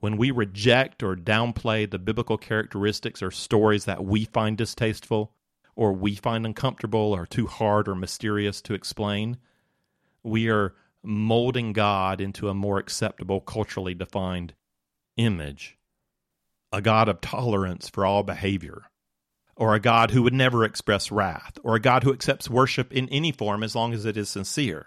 When 0.00 0.16
we 0.16 0.30
reject 0.30 1.02
or 1.02 1.16
downplay 1.16 1.90
the 1.90 1.98
biblical 1.98 2.38
characteristics 2.38 3.20
or 3.20 3.30
stories 3.30 3.84
that 3.86 4.04
we 4.04 4.26
find 4.26 4.56
distasteful, 4.56 5.32
or 5.74 5.92
we 5.92 6.14
find 6.14 6.46
uncomfortable, 6.46 7.12
or 7.14 7.26
too 7.26 7.46
hard 7.46 7.88
or 7.88 7.94
mysterious 7.94 8.60
to 8.62 8.74
explain, 8.74 9.38
we 10.22 10.48
are 10.48 10.74
molding 11.02 11.72
God 11.72 12.20
into 12.20 12.48
a 12.48 12.54
more 12.54 12.78
acceptable, 12.78 13.40
culturally 13.40 13.94
defined 13.94 14.54
image. 15.16 15.76
A 16.72 16.80
God 16.82 17.08
of 17.08 17.20
tolerance 17.20 17.88
for 17.88 18.04
all 18.04 18.22
behavior, 18.22 18.90
or 19.58 19.74
a 19.74 19.80
God 19.80 20.12
who 20.12 20.22
would 20.22 20.32
never 20.32 20.64
express 20.64 21.10
wrath, 21.10 21.58
or 21.64 21.74
a 21.74 21.80
God 21.80 22.04
who 22.04 22.12
accepts 22.12 22.48
worship 22.48 22.92
in 22.92 23.08
any 23.08 23.32
form 23.32 23.64
as 23.64 23.74
long 23.74 23.92
as 23.92 24.04
it 24.04 24.16
is 24.16 24.30
sincere. 24.30 24.86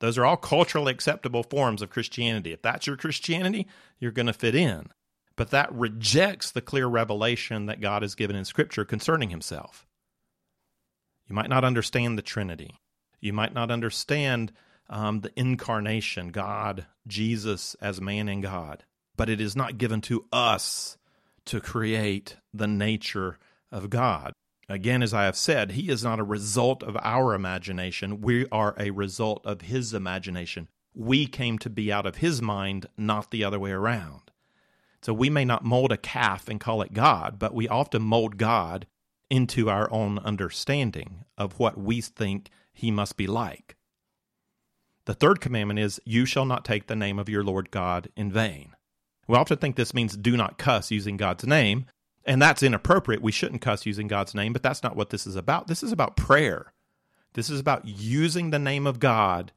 Those 0.00 0.18
are 0.18 0.26
all 0.26 0.36
culturally 0.36 0.92
acceptable 0.92 1.42
forms 1.42 1.80
of 1.80 1.88
Christianity. 1.88 2.52
If 2.52 2.60
that's 2.60 2.86
your 2.86 2.98
Christianity, 2.98 3.66
you're 3.98 4.12
going 4.12 4.26
to 4.26 4.34
fit 4.34 4.54
in. 4.54 4.90
But 5.36 5.50
that 5.50 5.72
rejects 5.72 6.50
the 6.50 6.60
clear 6.60 6.86
revelation 6.86 7.64
that 7.66 7.80
God 7.80 8.02
has 8.02 8.14
given 8.14 8.36
in 8.36 8.44
Scripture 8.44 8.84
concerning 8.84 9.30
Himself. 9.30 9.86
You 11.26 11.34
might 11.34 11.48
not 11.48 11.64
understand 11.64 12.18
the 12.18 12.22
Trinity. 12.22 12.74
You 13.20 13.32
might 13.32 13.54
not 13.54 13.70
understand 13.70 14.52
um, 14.90 15.20
the 15.20 15.32
incarnation, 15.34 16.28
God, 16.28 16.86
Jesus 17.06 17.74
as 17.80 18.02
man 18.02 18.28
and 18.28 18.42
God. 18.42 18.84
But 19.16 19.30
it 19.30 19.40
is 19.40 19.56
not 19.56 19.78
given 19.78 20.02
to 20.02 20.26
us 20.30 20.98
to 21.46 21.60
create 21.60 22.36
the 22.52 22.68
nature 22.68 23.38
of 23.70 23.90
God. 23.90 24.32
Again, 24.68 25.02
as 25.02 25.14
I 25.14 25.24
have 25.24 25.36
said, 25.36 25.72
He 25.72 25.88
is 25.88 26.04
not 26.04 26.20
a 26.20 26.24
result 26.24 26.82
of 26.82 26.96
our 27.02 27.34
imagination. 27.34 28.20
We 28.20 28.46
are 28.52 28.74
a 28.78 28.90
result 28.90 29.44
of 29.46 29.62
His 29.62 29.94
imagination. 29.94 30.68
We 30.94 31.26
came 31.26 31.58
to 31.60 31.70
be 31.70 31.90
out 31.90 32.06
of 32.06 32.16
His 32.16 32.42
mind, 32.42 32.86
not 32.96 33.30
the 33.30 33.44
other 33.44 33.58
way 33.58 33.70
around. 33.70 34.30
So 35.00 35.14
we 35.14 35.30
may 35.30 35.44
not 35.44 35.64
mold 35.64 35.92
a 35.92 35.96
calf 35.96 36.48
and 36.48 36.60
call 36.60 36.82
it 36.82 36.92
God, 36.92 37.38
but 37.38 37.54
we 37.54 37.68
often 37.68 38.02
mold 38.02 38.36
God 38.36 38.86
into 39.30 39.70
our 39.70 39.90
own 39.90 40.18
understanding 40.18 41.24
of 41.36 41.58
what 41.58 41.78
we 41.78 42.00
think 42.00 42.50
He 42.72 42.90
must 42.90 43.16
be 43.16 43.26
like. 43.26 43.76
The 45.06 45.14
third 45.14 45.40
commandment 45.40 45.78
is, 45.78 46.00
You 46.04 46.26
shall 46.26 46.44
not 46.44 46.64
take 46.64 46.86
the 46.86 46.96
name 46.96 47.18
of 47.18 47.30
your 47.30 47.42
Lord 47.42 47.70
God 47.70 48.10
in 48.16 48.30
vain. 48.30 48.74
We 49.26 49.36
often 49.36 49.56
think 49.56 49.76
this 49.76 49.94
means 49.94 50.16
do 50.16 50.36
not 50.36 50.58
cuss 50.58 50.90
using 50.90 51.16
God's 51.16 51.46
name, 51.46 51.86
and 52.28 52.42
that's 52.42 52.62
inappropriate. 52.62 53.22
We 53.22 53.32
shouldn't 53.32 53.62
cuss 53.62 53.86
using 53.86 54.06
God's 54.06 54.34
name, 54.34 54.52
but 54.52 54.62
that's 54.62 54.82
not 54.82 54.94
what 54.94 55.08
this 55.08 55.26
is 55.26 55.34
about. 55.34 55.66
This 55.66 55.82
is 55.82 55.92
about 55.92 56.16
prayer. 56.16 56.74
This 57.32 57.48
is 57.48 57.58
about 57.58 57.86
using 57.86 58.50
the 58.50 58.58
name 58.58 58.86
of 58.86 59.00
God 59.00 59.50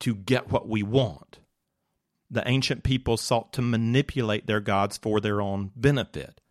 to 0.00 0.14
get 0.14 0.50
what 0.50 0.68
we 0.68 0.82
want. 0.82 1.38
The 2.30 2.46
ancient 2.46 2.84
people 2.84 3.16
sought 3.16 3.54
to 3.54 3.62
manipulate 3.62 4.46
their 4.46 4.60
gods 4.60 4.98
for 4.98 5.18
their 5.18 5.40
own 5.40 5.72
benefit. 5.74 6.42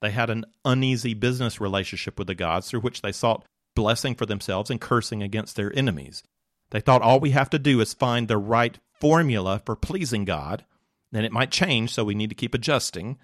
They 0.00 0.10
had 0.10 0.30
an 0.30 0.46
uneasy 0.64 1.12
business 1.12 1.60
relationship 1.60 2.18
with 2.18 2.28
the 2.28 2.34
gods 2.34 2.70
through 2.70 2.80
which 2.80 3.02
they 3.02 3.12
sought 3.12 3.44
blessing 3.74 4.14
for 4.14 4.24
themselves 4.24 4.70
and 4.70 4.80
cursing 4.80 5.22
against 5.22 5.56
their 5.56 5.76
enemies. 5.76 6.22
They 6.70 6.80
thought 6.80 7.02
all 7.02 7.20
we 7.20 7.30
have 7.30 7.50
to 7.50 7.58
do 7.58 7.80
is 7.80 7.92
find 7.92 8.26
the 8.26 8.38
right 8.38 8.78
formula 9.00 9.60
for 9.66 9.76
pleasing 9.76 10.24
God. 10.24 10.64
Then 11.12 11.26
it 11.26 11.32
might 11.32 11.50
change, 11.50 11.92
so 11.92 12.04
we 12.04 12.14
need 12.14 12.30
to 12.30 12.34
keep 12.34 12.54
adjusting. 12.54 13.18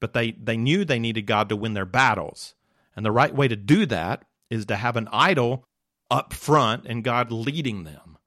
But 0.00 0.12
they, 0.12 0.32
they 0.32 0.56
knew 0.56 0.84
they 0.84 0.98
needed 0.98 1.26
God 1.26 1.48
to 1.48 1.56
win 1.56 1.74
their 1.74 1.84
battles. 1.84 2.54
And 2.94 3.04
the 3.04 3.12
right 3.12 3.34
way 3.34 3.48
to 3.48 3.56
do 3.56 3.86
that 3.86 4.24
is 4.50 4.66
to 4.66 4.76
have 4.76 4.96
an 4.96 5.08
idol 5.12 5.64
up 6.10 6.32
front 6.32 6.86
and 6.86 7.04
God 7.04 7.30
leading 7.30 7.84
them. 7.84 8.18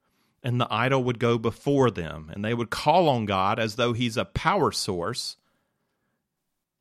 And 0.42 0.60
the 0.60 0.66
idol 0.70 1.04
would 1.04 1.18
go 1.20 1.38
before 1.38 1.90
them, 1.90 2.30
and 2.34 2.44
they 2.44 2.52
would 2.52 2.70
call 2.70 3.08
on 3.08 3.26
God 3.26 3.60
as 3.60 3.76
though 3.76 3.92
He's 3.92 4.16
a 4.16 4.24
power 4.24 4.72
source 4.72 5.36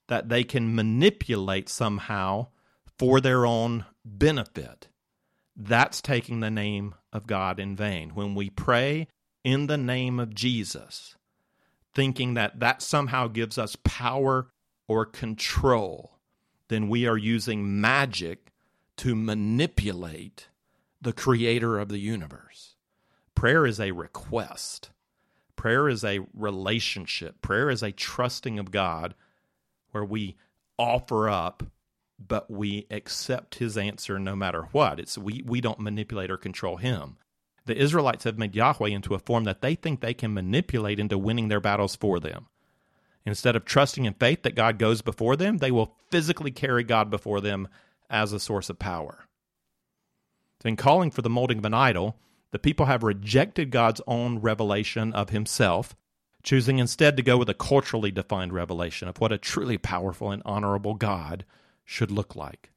that 0.07 0.29
they 0.29 0.43
can 0.43 0.75
manipulate 0.75 1.69
somehow 1.69 2.47
for 2.97 3.21
their 3.21 3.45
own 3.45 3.85
benefit. 4.03 4.87
That's 5.55 6.01
taking 6.01 6.39
the 6.39 6.49
name 6.49 6.95
of 7.13 7.27
God 7.27 7.59
in 7.59 7.75
vain. 7.75 8.11
When 8.15 8.35
we 8.35 8.49
pray 8.49 9.07
in 9.43 9.67
the 9.67 9.77
name 9.77 10.19
of 10.19 10.33
Jesus, 10.33 11.15
thinking 11.93 12.33
that 12.33 12.59
that 12.59 12.81
somehow 12.81 13.27
gives 13.27 13.57
us 13.57 13.75
power 13.83 14.51
or 14.91 15.05
control, 15.05 16.19
then 16.67 16.89
we 16.89 17.07
are 17.07 17.17
using 17.17 17.79
magic 17.79 18.51
to 18.97 19.15
manipulate 19.15 20.49
the 21.01 21.13
creator 21.13 21.79
of 21.79 21.87
the 21.87 21.97
universe. 21.97 22.75
Prayer 23.33 23.65
is 23.65 23.79
a 23.79 23.91
request. 23.91 24.89
Prayer 25.55 25.87
is 25.87 26.03
a 26.03 26.19
relationship. 26.33 27.41
Prayer 27.41 27.69
is 27.69 27.81
a 27.81 27.93
trusting 27.93 28.59
of 28.59 28.69
God 28.69 29.15
where 29.91 30.03
we 30.03 30.35
offer 30.77 31.29
up 31.29 31.63
but 32.27 32.51
we 32.51 32.85
accept 32.91 33.55
his 33.55 33.77
answer 33.77 34.19
no 34.19 34.35
matter 34.35 34.67
what. 34.73 34.99
It's 34.99 35.17
we 35.17 35.41
we 35.43 35.59
don't 35.59 35.79
manipulate 35.79 36.29
or 36.29 36.37
control 36.37 36.77
him. 36.77 37.17
The 37.65 37.75
Israelites 37.75 38.25
have 38.25 38.37
made 38.37 38.55
Yahweh 38.55 38.89
into 38.89 39.15
a 39.15 39.19
form 39.19 39.45
that 39.45 39.61
they 39.61 39.73
think 39.73 40.01
they 40.01 40.13
can 40.13 40.33
manipulate 40.33 40.99
into 40.99 41.17
winning 41.17 41.47
their 41.47 41.59
battles 41.61 41.95
for 41.95 42.19
them. 42.19 42.45
Instead 43.25 43.55
of 43.55 43.65
trusting 43.65 44.05
in 44.05 44.13
faith 44.13 44.43
that 44.43 44.55
God 44.55 44.79
goes 44.79 45.01
before 45.01 45.35
them, 45.35 45.57
they 45.57 45.71
will 45.71 45.95
physically 46.09 46.51
carry 46.51 46.83
God 46.83 47.09
before 47.09 47.39
them 47.39 47.67
as 48.09 48.33
a 48.33 48.39
source 48.39 48.69
of 48.69 48.79
power. 48.79 49.25
in 50.65 50.75
calling 50.75 51.11
for 51.11 51.21
the 51.21 51.29
molding 51.29 51.59
of 51.59 51.65
an 51.65 51.73
idol, 51.73 52.17
the 52.51 52.59
people 52.59 52.85
have 52.85 53.03
rejected 53.03 53.71
God's 53.71 54.01
own 54.05 54.39
revelation 54.39 55.13
of 55.13 55.29
himself, 55.29 55.95
choosing 56.43 56.79
instead 56.79 57.15
to 57.17 57.23
go 57.23 57.37
with 57.37 57.49
a 57.49 57.53
culturally 57.53 58.11
defined 58.11 58.53
revelation 58.53 59.07
of 59.07 59.17
what 59.17 59.31
a 59.31 59.37
truly 59.37 59.77
powerful 59.77 60.31
and 60.31 60.41
honorable 60.45 60.95
God 60.95 61.45
should 61.85 62.11
look 62.11 62.35
like. 62.35 62.71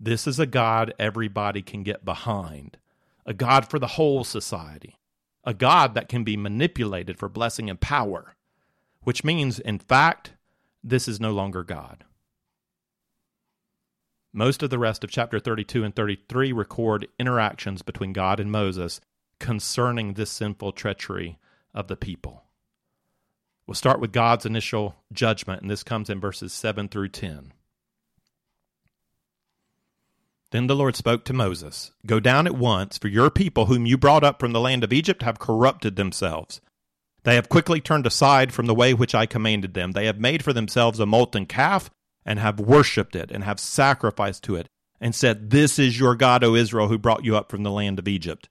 This 0.00 0.26
is 0.26 0.38
a 0.38 0.46
God 0.46 0.94
everybody 0.98 1.62
can 1.62 1.82
get 1.82 2.04
behind, 2.04 2.78
a 3.26 3.34
God 3.34 3.68
for 3.68 3.78
the 3.78 3.86
whole 3.86 4.24
society, 4.24 4.98
a 5.44 5.54
God 5.54 5.94
that 5.94 6.08
can 6.08 6.24
be 6.24 6.36
manipulated 6.36 7.18
for 7.18 7.28
blessing 7.28 7.70
and 7.70 7.80
power, 7.80 8.34
which 9.08 9.24
means, 9.24 9.58
in 9.58 9.78
fact, 9.78 10.34
this 10.84 11.08
is 11.08 11.18
no 11.18 11.32
longer 11.32 11.64
God. 11.64 12.04
Most 14.34 14.62
of 14.62 14.68
the 14.68 14.78
rest 14.78 15.02
of 15.02 15.10
chapter 15.10 15.40
32 15.40 15.82
and 15.82 15.96
33 15.96 16.52
record 16.52 17.08
interactions 17.18 17.80
between 17.80 18.12
God 18.12 18.38
and 18.38 18.52
Moses 18.52 19.00
concerning 19.40 20.12
this 20.12 20.30
sinful 20.30 20.72
treachery 20.72 21.38
of 21.72 21.88
the 21.88 21.96
people. 21.96 22.44
We'll 23.66 23.76
start 23.76 23.98
with 23.98 24.12
God's 24.12 24.44
initial 24.44 24.96
judgment, 25.10 25.62
and 25.62 25.70
this 25.70 25.82
comes 25.82 26.10
in 26.10 26.20
verses 26.20 26.52
7 26.52 26.88
through 26.88 27.08
10. 27.08 27.54
Then 30.50 30.66
the 30.66 30.76
Lord 30.76 30.96
spoke 30.96 31.24
to 31.24 31.32
Moses 31.32 31.92
Go 32.04 32.20
down 32.20 32.46
at 32.46 32.56
once, 32.56 32.98
for 32.98 33.08
your 33.08 33.30
people, 33.30 33.64
whom 33.64 33.86
you 33.86 33.96
brought 33.96 34.22
up 34.22 34.38
from 34.38 34.52
the 34.52 34.60
land 34.60 34.84
of 34.84 34.92
Egypt, 34.92 35.22
have 35.22 35.38
corrupted 35.38 35.96
themselves. 35.96 36.60
They 37.24 37.34
have 37.34 37.48
quickly 37.48 37.80
turned 37.80 38.06
aside 38.06 38.52
from 38.52 38.66
the 38.66 38.74
way 38.74 38.94
which 38.94 39.14
I 39.14 39.26
commanded 39.26 39.74
them. 39.74 39.92
They 39.92 40.06
have 40.06 40.20
made 40.20 40.42
for 40.42 40.52
themselves 40.52 41.00
a 41.00 41.06
molten 41.06 41.46
calf, 41.46 41.90
and 42.24 42.38
have 42.38 42.60
worshipped 42.60 43.16
it, 43.16 43.30
and 43.30 43.44
have 43.44 43.60
sacrificed 43.60 44.44
to 44.44 44.56
it, 44.56 44.68
and 45.00 45.14
said, 45.14 45.50
This 45.50 45.78
is 45.78 45.98
your 45.98 46.14
God, 46.14 46.44
O 46.44 46.54
Israel, 46.54 46.88
who 46.88 46.98
brought 46.98 47.24
you 47.24 47.36
up 47.36 47.50
from 47.50 47.62
the 47.62 47.70
land 47.70 47.98
of 47.98 48.08
Egypt. 48.08 48.48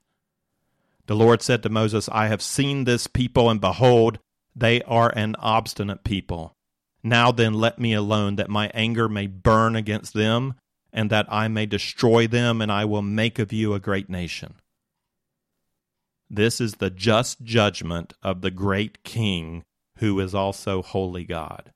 The 1.06 1.16
Lord 1.16 1.42
said 1.42 1.62
to 1.62 1.70
Moses, 1.70 2.08
I 2.12 2.26
have 2.26 2.42
seen 2.42 2.84
this 2.84 3.06
people, 3.06 3.48
and 3.48 3.60
behold, 3.60 4.18
they 4.54 4.82
are 4.82 5.12
an 5.16 5.36
obstinate 5.38 6.04
people. 6.04 6.52
Now 7.02 7.32
then, 7.32 7.54
let 7.54 7.78
me 7.78 7.94
alone, 7.94 8.36
that 8.36 8.50
my 8.50 8.70
anger 8.74 9.08
may 9.08 9.26
burn 9.26 9.76
against 9.76 10.12
them 10.12 10.54
and 10.92 11.10
that 11.10 11.26
I 11.28 11.48
may 11.48 11.66
destroy 11.66 12.26
them, 12.26 12.60
and 12.60 12.72
I 12.72 12.84
will 12.84 13.02
make 13.02 13.38
of 13.38 13.52
you 13.52 13.74
a 13.74 13.80
great 13.80 14.08
nation. 14.08 14.54
This 16.30 16.60
is 16.60 16.74
the 16.74 16.90
just 16.90 17.42
judgment 17.42 18.12
of 18.22 18.42
the 18.42 18.50
great 18.50 19.02
King, 19.02 19.64
who 19.96 20.20
is 20.20 20.34
also 20.34 20.82
holy 20.82 21.24
God. 21.24 21.72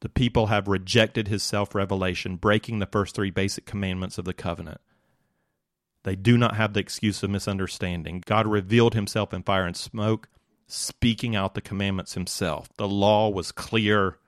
The 0.00 0.08
people 0.08 0.46
have 0.46 0.68
rejected 0.68 1.28
his 1.28 1.42
self 1.42 1.74
revelation, 1.74 2.36
breaking 2.36 2.78
the 2.78 2.86
first 2.86 3.14
three 3.14 3.30
basic 3.30 3.64
commandments 3.64 4.18
of 4.18 4.24
the 4.24 4.34
covenant. 4.34 4.80
They 6.04 6.14
do 6.14 6.36
not 6.36 6.56
have 6.56 6.74
the 6.74 6.80
excuse 6.80 7.22
of 7.22 7.30
misunderstanding. 7.30 8.22
God 8.26 8.46
revealed 8.46 8.94
himself 8.94 9.32
in 9.32 9.42
fire 9.42 9.64
and 9.64 9.76
smoke, 9.76 10.28
speaking 10.66 11.34
out 11.34 11.54
the 11.54 11.60
commandments 11.62 12.14
himself. 12.14 12.68
The 12.76 12.88
law 12.88 13.30
was 13.30 13.50
clear, 13.50 14.18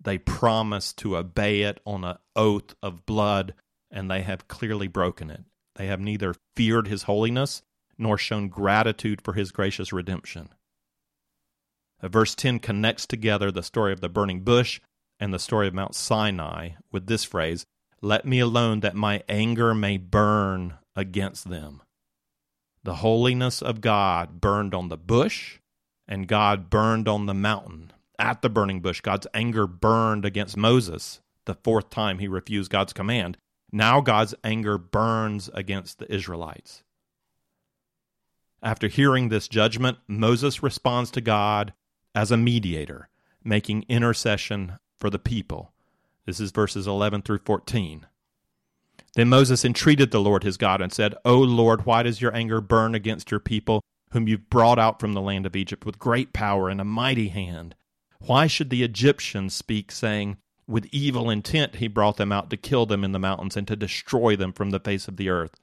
they 0.00 0.18
promised 0.18 0.98
to 0.98 1.16
obey 1.16 1.62
it 1.62 1.80
on 1.86 2.04
an 2.04 2.18
oath 2.36 2.74
of 2.82 3.06
blood, 3.06 3.54
and 3.90 4.10
they 4.10 4.22
have 4.22 4.48
clearly 4.48 4.88
broken 4.88 5.30
it. 5.30 5.44
They 5.76 5.86
have 5.86 6.00
neither 6.00 6.34
feared 6.54 6.88
his 6.88 7.04
holiness 7.04 7.62
nor 8.02 8.18
shown 8.18 8.48
gratitude 8.48 9.22
for 9.22 9.34
his 9.34 9.52
gracious 9.52 9.92
redemption. 9.92 10.50
Uh, 12.02 12.08
verse 12.08 12.34
10 12.34 12.58
connects 12.58 13.06
together 13.06 13.50
the 13.50 13.62
story 13.62 13.92
of 13.92 14.00
the 14.00 14.08
burning 14.08 14.40
bush 14.40 14.80
and 15.20 15.32
the 15.32 15.38
story 15.38 15.68
of 15.68 15.74
Mount 15.74 15.94
Sinai 15.94 16.70
with 16.90 17.06
this 17.06 17.24
phrase 17.24 17.64
Let 18.00 18.26
me 18.26 18.40
alone 18.40 18.80
that 18.80 18.96
my 18.96 19.22
anger 19.28 19.74
may 19.74 19.96
burn 19.96 20.74
against 20.96 21.48
them. 21.48 21.82
The 22.82 22.96
holiness 22.96 23.62
of 23.62 23.80
God 23.80 24.40
burned 24.40 24.74
on 24.74 24.88
the 24.88 24.96
bush, 24.96 25.58
and 26.08 26.26
God 26.26 26.68
burned 26.68 27.06
on 27.06 27.26
the 27.26 27.34
mountain. 27.34 27.92
At 28.18 28.42
the 28.42 28.50
burning 28.50 28.80
bush, 28.80 29.00
God's 29.00 29.28
anger 29.32 29.66
burned 29.68 30.24
against 30.24 30.56
Moses 30.56 31.20
the 31.44 31.54
fourth 31.54 31.90
time 31.90 32.18
he 32.18 32.28
refused 32.28 32.70
God's 32.70 32.92
command. 32.92 33.36
Now 33.72 34.00
God's 34.00 34.34
anger 34.44 34.78
burns 34.78 35.48
against 35.54 35.98
the 35.98 36.12
Israelites. 36.12 36.82
After 38.62 38.86
hearing 38.86 39.28
this 39.28 39.48
judgment, 39.48 39.98
Moses 40.06 40.62
responds 40.62 41.10
to 41.12 41.20
God 41.20 41.72
as 42.14 42.30
a 42.30 42.36
mediator, 42.36 43.08
making 43.42 43.84
intercession 43.88 44.78
for 44.98 45.10
the 45.10 45.18
people. 45.18 45.72
This 46.26 46.38
is 46.38 46.52
verses 46.52 46.86
11 46.86 47.22
through 47.22 47.40
14. 47.44 48.06
Then 49.14 49.28
Moses 49.28 49.64
entreated 49.64 50.12
the 50.12 50.20
Lord 50.20 50.44
his 50.44 50.56
God 50.56 50.80
and 50.80 50.92
said, 50.92 51.14
O 51.24 51.38
Lord, 51.38 51.84
why 51.84 52.04
does 52.04 52.22
your 52.22 52.34
anger 52.34 52.60
burn 52.60 52.94
against 52.94 53.32
your 53.32 53.40
people, 53.40 53.82
whom 54.10 54.28
you've 54.28 54.48
brought 54.48 54.78
out 54.78 55.00
from 55.00 55.12
the 55.12 55.20
land 55.20 55.44
of 55.44 55.56
Egypt 55.56 55.84
with 55.84 55.98
great 55.98 56.32
power 56.32 56.68
and 56.68 56.80
a 56.80 56.84
mighty 56.84 57.28
hand? 57.28 57.74
Why 58.20 58.46
should 58.46 58.70
the 58.70 58.84
Egyptians 58.84 59.54
speak, 59.54 59.90
saying, 59.90 60.36
With 60.68 60.86
evil 60.92 61.28
intent 61.28 61.76
he 61.76 61.88
brought 61.88 62.16
them 62.16 62.30
out 62.30 62.48
to 62.50 62.56
kill 62.56 62.86
them 62.86 63.02
in 63.02 63.10
the 63.10 63.18
mountains 63.18 63.56
and 63.56 63.66
to 63.66 63.74
destroy 63.74 64.36
them 64.36 64.52
from 64.52 64.70
the 64.70 64.80
face 64.80 65.08
of 65.08 65.16
the 65.16 65.28
earth? 65.28 65.58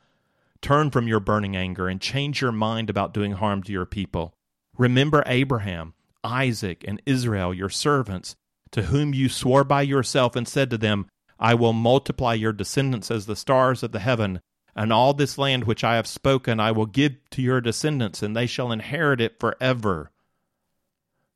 Turn 0.61 0.91
from 0.91 1.07
your 1.07 1.19
burning 1.19 1.55
anger 1.55 1.87
and 1.87 2.01
change 2.01 2.41
your 2.41 2.51
mind 2.51 2.89
about 2.89 3.13
doing 3.13 3.33
harm 3.33 3.63
to 3.63 3.71
your 3.71 3.85
people. 3.85 4.33
Remember 4.77 5.23
Abraham, 5.25 5.93
Isaac, 6.23 6.83
and 6.87 7.01
Israel, 7.05 7.53
your 7.53 7.69
servants, 7.69 8.35
to 8.71 8.83
whom 8.83 9.13
you 9.13 9.29
swore 9.29 9.63
by 9.63 9.81
yourself 9.81 10.35
and 10.35 10.47
said 10.47 10.69
to 10.69 10.77
them, 10.77 11.07
I 11.39 11.53
will 11.53 11.73
multiply 11.73 12.33
your 12.33 12.53
descendants 12.53 13.09
as 13.09 13.25
the 13.25 13.35
stars 13.35 13.83
of 13.83 13.93
the 13.93 13.99
heaven, 13.99 14.41
and 14.75 14.91
all 14.91 15.13
this 15.13 15.37
land 15.37 15.63
which 15.63 15.83
I 15.83 15.95
have 15.95 16.07
spoken 16.07 16.59
I 16.59 16.71
will 16.71 16.85
give 16.85 17.15
to 17.31 17.41
your 17.41 17.61
descendants, 17.61 18.21
and 18.21 18.35
they 18.35 18.45
shall 18.45 18.71
inherit 18.71 19.21
it 19.21 19.39
forever. 19.39 20.11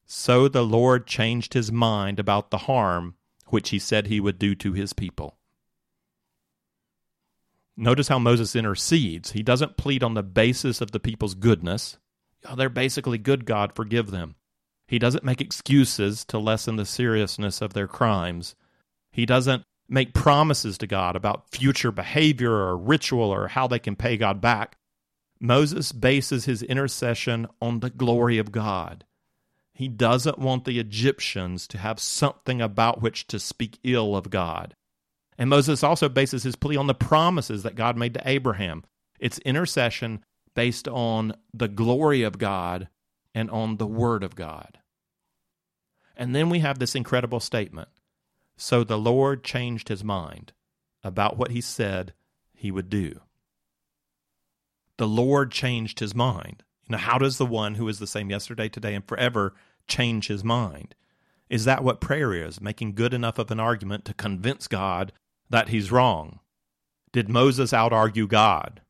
So 0.06 0.48
the 0.48 0.66
Lord 0.66 1.08
changed 1.08 1.54
his 1.54 1.72
mind 1.72 2.20
about 2.20 2.52
the 2.52 2.60
harm 2.60 3.16
which 3.48 3.70
he 3.70 3.80
said 3.80 4.08
he 4.08 4.20
would 4.20 4.40
do 4.40 4.56
to 4.56 4.74
his 4.74 4.94
people. 4.94 5.38
Notice 7.76 8.08
how 8.08 8.20
Moses 8.20 8.56
intercedes. 8.56 9.32
He 9.32 9.42
doesn't 9.42 9.78
plead 9.78 10.04
on 10.04 10.14
the 10.14 10.24
basis 10.24 10.80
of 10.82 10.92
the 10.92 11.00
people's 11.00 11.34
goodness. 11.34 11.98
Oh, 12.48 12.56
they're 12.56 12.70
basically 12.70 13.18
good, 13.18 13.46
God, 13.46 13.74
forgive 13.76 14.12
them. 14.12 14.36
He 14.88 15.00
doesn't 15.00 15.24
make 15.24 15.42
excuses 15.42 16.24
to 16.26 16.38
lessen 16.38 16.76
the 16.76 16.86
seriousness 16.86 17.62
of 17.62 17.74
their 17.74 17.88
crimes. 17.88 18.56
He 19.12 19.26
doesn't 19.26 19.64
make 19.90 20.14
promises 20.14 20.78
to 20.80 20.88
God 20.88 21.16
about 21.16 21.50
future 21.52 21.92
behavior 21.92 22.52
or 22.52 22.78
ritual 22.78 23.32
or 23.32 23.48
how 23.48 23.68
they 23.68 23.80
can 23.80 23.96
pay 23.96 24.18
God 24.18 24.42
back. 24.42 24.78
Moses 25.40 25.92
bases 25.92 26.46
his 26.46 26.64
intercession 26.64 27.48
on 27.62 27.80
the 27.80 27.90
glory 27.90 28.38
of 28.38 28.52
God. 28.52 29.06
He 29.74 29.88
doesn't 29.88 30.38
want 30.38 30.66
the 30.66 30.80
Egyptians 30.80 31.68
to 31.70 31.78
have 31.78 32.00
something 32.00 32.62
about 32.62 33.02
which 33.02 33.28
to 33.28 33.40
speak 33.40 33.80
ill 33.84 34.16
of 34.16 34.30
God. 34.30 34.76
And 35.38 35.50
Moses 35.50 35.84
also 35.84 36.10
bases 36.10 36.44
his 36.44 36.56
plea 36.56 36.78
on 36.78 36.88
the 36.88 36.94
promises 36.94 37.64
that 37.64 37.76
God 37.76 37.98
made 37.98 38.14
to 38.14 38.28
Abraham. 38.28 38.84
It's 39.20 39.40
intercession 39.40 40.24
based 40.56 40.88
on 40.88 41.34
the 41.54 41.68
glory 41.68 42.24
of 42.24 42.38
God 42.38 42.90
and 43.34 43.50
on 43.50 43.78
the 43.78 43.88
word 43.88 44.24
of 44.24 44.36
God. 44.36 44.80
And 46.16 46.36
then 46.36 46.50
we 46.50 46.60
have 46.60 46.80
this 46.80 46.96
incredible 46.96 47.40
statement 47.40 47.90
so 48.56 48.84
the 48.84 49.00
Lord 49.00 49.44
changed 49.44 49.90
his 49.90 50.04
mind 50.04 50.54
about 51.04 51.38
what 51.38 51.52
he 51.52 51.60
said 51.62 52.14
he 52.54 52.72
would 52.72 52.90
do. 52.90 53.20
The 54.98 55.08
Lord 55.08 55.52
changed 55.52 56.00
his 56.00 56.14
mind. 56.14 56.64
You 56.88 56.94
know, 56.94 57.00
how 57.00 57.18
does 57.18 57.38
the 57.38 57.46
one 57.46 57.76
who 57.76 57.88
is 57.88 58.00
the 58.00 58.08
same 58.08 58.30
yesterday, 58.30 58.70
today, 58.70 58.94
and 58.94 59.06
forever 59.06 59.56
change 59.88 60.28
his 60.28 60.44
mind? 60.44 60.96
Is 61.50 61.66
that 61.66 61.84
what 61.84 62.00
prayer 62.00 62.34
is? 62.34 62.62
Making 62.62 62.94
good 62.94 63.14
enough 63.14 63.40
of 63.40 63.52
an 63.52 63.60
argument 63.60 64.06
to 64.06 64.14
convince 64.14 64.68
God 64.68 65.12
that 65.50 65.70
he's 65.70 65.92
wrong? 65.92 66.40
Did 67.12 67.30
Moses 67.30 67.74
out 67.74 67.94
argue 67.94 68.28
God? 68.28 68.82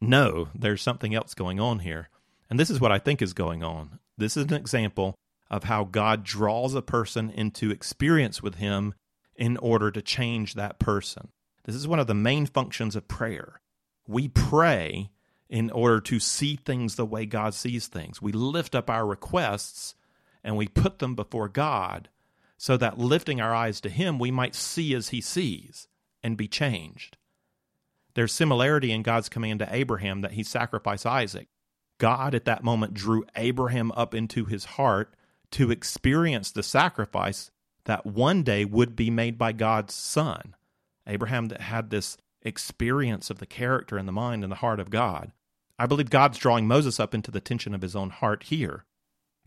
No, 0.00 0.48
there's 0.54 0.82
something 0.82 1.14
else 1.14 1.34
going 1.34 1.60
on 1.60 1.80
here. 1.80 2.08
And 2.48 2.58
this 2.58 2.70
is 2.70 2.80
what 2.80 2.92
I 2.92 2.98
think 2.98 3.20
is 3.20 3.34
going 3.34 3.62
on. 3.62 3.98
This 4.16 4.36
is 4.36 4.44
an 4.44 4.54
example 4.54 5.14
of 5.50 5.64
how 5.64 5.84
God 5.84 6.24
draws 6.24 6.74
a 6.74 6.82
person 6.82 7.30
into 7.30 7.70
experience 7.70 8.42
with 8.42 8.56
Him 8.56 8.94
in 9.36 9.56
order 9.58 9.90
to 9.90 10.02
change 10.02 10.54
that 10.54 10.78
person. 10.78 11.28
This 11.64 11.74
is 11.74 11.88
one 11.88 11.98
of 11.98 12.06
the 12.06 12.14
main 12.14 12.46
functions 12.46 12.96
of 12.96 13.08
prayer. 13.08 13.60
We 14.06 14.28
pray 14.28 15.10
in 15.48 15.70
order 15.70 16.00
to 16.00 16.18
see 16.18 16.56
things 16.56 16.96
the 16.96 17.06
way 17.06 17.26
God 17.26 17.54
sees 17.54 17.86
things. 17.86 18.20
We 18.20 18.32
lift 18.32 18.74
up 18.74 18.90
our 18.90 19.06
requests 19.06 19.94
and 20.42 20.56
we 20.56 20.68
put 20.68 20.98
them 20.98 21.14
before 21.14 21.48
God 21.48 22.08
so 22.58 22.76
that 22.76 22.98
lifting 22.98 23.40
our 23.40 23.54
eyes 23.54 23.80
to 23.80 23.88
Him, 23.88 24.18
we 24.18 24.30
might 24.30 24.54
see 24.54 24.94
as 24.94 25.08
He 25.08 25.22
sees 25.22 25.88
and 26.22 26.36
be 26.36 26.48
changed. 26.48 27.16
There's 28.14 28.32
similarity 28.32 28.90
in 28.90 29.02
God's 29.04 29.28
command 29.28 29.60
to 29.60 29.72
Abraham 29.72 30.22
that 30.22 30.32
he 30.32 30.42
sacrifice 30.42 31.06
Isaac. 31.06 31.46
God 31.98 32.34
at 32.34 32.46
that 32.46 32.64
moment 32.64 32.94
drew 32.94 33.24
Abraham 33.36 33.92
up 33.92 34.12
into 34.12 34.44
his 34.44 34.64
heart 34.64 35.14
to 35.52 35.70
experience 35.70 36.50
the 36.50 36.64
sacrifice 36.64 37.50
that 37.84 38.04
one 38.04 38.42
day 38.42 38.64
would 38.64 38.96
be 38.96 39.08
made 39.08 39.38
by 39.38 39.52
God's 39.52 39.94
son. 39.94 40.56
Abraham 41.06 41.46
that 41.46 41.60
had 41.60 41.90
this 41.90 42.16
experience 42.42 43.30
of 43.30 43.38
the 43.38 43.46
character 43.46 43.96
and 43.96 44.08
the 44.08 44.12
mind 44.12 44.42
and 44.42 44.50
the 44.50 44.56
heart 44.56 44.80
of 44.80 44.90
God. 44.90 45.32
I 45.78 45.86
believe 45.86 46.10
God's 46.10 46.38
drawing 46.38 46.66
Moses 46.66 46.98
up 46.98 47.14
into 47.14 47.30
the 47.30 47.40
tension 47.40 47.72
of 47.72 47.82
his 47.82 47.94
own 47.94 48.10
heart 48.10 48.42
here. 48.44 48.84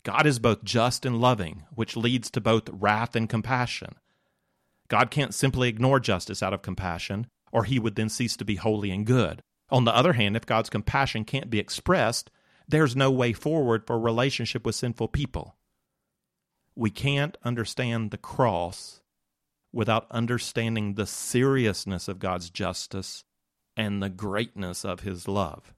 God 0.04 0.26
is 0.26 0.38
both 0.38 0.64
just 0.64 1.06
and 1.06 1.20
loving, 1.20 1.64
which 1.74 1.96
leads 1.96 2.30
to 2.32 2.40
both 2.40 2.68
wrath 2.70 3.14
and 3.14 3.28
compassion. 3.28 3.94
God 4.88 5.10
can't 5.10 5.34
simply 5.34 5.68
ignore 5.68 6.00
justice 6.00 6.42
out 6.42 6.52
of 6.52 6.62
compassion, 6.62 7.26
or 7.52 7.64
he 7.64 7.78
would 7.78 7.94
then 7.94 8.08
cease 8.08 8.36
to 8.36 8.44
be 8.44 8.56
holy 8.56 8.90
and 8.90 9.06
good. 9.06 9.42
On 9.70 9.84
the 9.84 9.96
other 9.96 10.14
hand, 10.14 10.36
if 10.36 10.44
God's 10.44 10.70
compassion 10.70 11.24
can't 11.24 11.50
be 11.50 11.58
expressed, 11.58 12.30
there's 12.68 12.96
no 12.96 13.10
way 13.10 13.32
forward 13.32 13.86
for 13.86 13.98
relationship 13.98 14.66
with 14.66 14.74
sinful 14.74 15.08
people 15.08 15.56
we 16.74 16.90
can't 16.90 17.36
understand 17.44 18.10
the 18.10 18.18
cross 18.18 19.00
without 19.72 20.06
understanding 20.10 20.94
the 20.94 21.06
seriousness 21.06 22.08
of 22.08 22.18
God's 22.18 22.50
justice 22.50 23.24
and 23.76 24.02
the 24.02 24.10
greatness 24.10 24.84
of 24.84 25.00
his 25.00 25.28
love. 25.28 25.74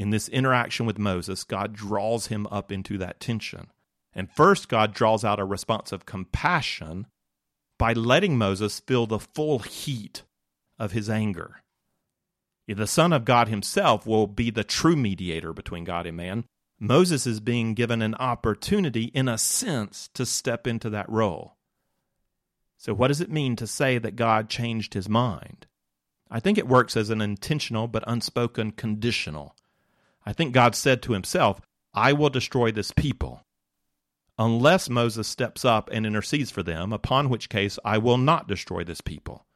In 0.00 0.08
this 0.08 0.30
interaction 0.30 0.86
with 0.86 0.98
Moses, 0.98 1.44
God 1.44 1.74
draws 1.74 2.28
him 2.28 2.46
up 2.46 2.72
into 2.72 2.96
that 2.96 3.20
tension. 3.20 3.66
And 4.14 4.30
first, 4.30 4.70
God 4.70 4.94
draws 4.94 5.26
out 5.26 5.38
a 5.38 5.44
response 5.44 5.92
of 5.92 6.06
compassion 6.06 7.06
by 7.78 7.92
letting 7.92 8.38
Moses 8.38 8.80
feel 8.80 9.06
the 9.06 9.18
full 9.18 9.58
heat 9.58 10.22
of 10.78 10.92
his 10.92 11.10
anger. 11.10 11.60
If 12.66 12.78
the 12.78 12.86
Son 12.86 13.12
of 13.12 13.26
God 13.26 13.48
himself 13.48 14.06
will 14.06 14.26
be 14.26 14.48
the 14.48 14.64
true 14.64 14.96
mediator 14.96 15.52
between 15.52 15.84
God 15.84 16.06
and 16.06 16.16
man, 16.16 16.44
Moses 16.78 17.26
is 17.26 17.38
being 17.38 17.74
given 17.74 18.00
an 18.00 18.14
opportunity, 18.14 19.10
in 19.12 19.28
a 19.28 19.36
sense, 19.36 20.08
to 20.14 20.24
step 20.24 20.66
into 20.66 20.88
that 20.88 21.10
role. 21.10 21.58
So, 22.78 22.94
what 22.94 23.08
does 23.08 23.20
it 23.20 23.30
mean 23.30 23.54
to 23.56 23.66
say 23.66 23.98
that 23.98 24.16
God 24.16 24.48
changed 24.48 24.94
his 24.94 25.10
mind? 25.10 25.66
I 26.30 26.40
think 26.40 26.56
it 26.56 26.66
works 26.66 26.96
as 26.96 27.10
an 27.10 27.20
intentional 27.20 27.86
but 27.86 28.02
unspoken 28.06 28.70
conditional. 28.70 29.54
I 30.24 30.32
think 30.32 30.52
God 30.52 30.74
said 30.74 31.02
to 31.02 31.12
himself, 31.12 31.60
I 31.94 32.12
will 32.12 32.30
destroy 32.30 32.70
this 32.70 32.92
people, 32.92 33.44
unless 34.38 34.88
Moses 34.88 35.26
steps 35.26 35.64
up 35.64 35.88
and 35.92 36.06
intercedes 36.06 36.50
for 36.50 36.62
them, 36.62 36.92
upon 36.92 37.28
which 37.28 37.48
case 37.48 37.78
I 37.84 37.98
will 37.98 38.18
not 38.18 38.48
destroy 38.48 38.84
this 38.84 39.00
people. 39.00 39.46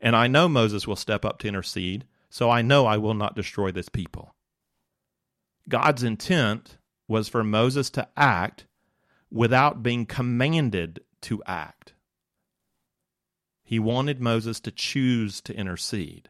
And 0.00 0.14
I 0.14 0.26
know 0.26 0.48
Moses 0.48 0.86
will 0.86 0.96
step 0.96 1.24
up 1.24 1.38
to 1.38 1.48
intercede, 1.48 2.06
so 2.30 2.50
I 2.50 2.62
know 2.62 2.86
I 2.86 2.96
will 2.96 3.14
not 3.14 3.36
destroy 3.36 3.72
this 3.72 3.88
people. 3.88 4.34
God's 5.68 6.02
intent 6.02 6.78
was 7.08 7.28
for 7.28 7.42
Moses 7.42 7.90
to 7.90 8.08
act 8.16 8.66
without 9.30 9.82
being 9.82 10.06
commanded 10.06 11.00
to 11.22 11.42
act. 11.46 11.94
He 13.64 13.78
wanted 13.78 14.20
Moses 14.20 14.60
to 14.60 14.70
choose 14.70 15.40
to 15.42 15.56
intercede. 15.56 16.28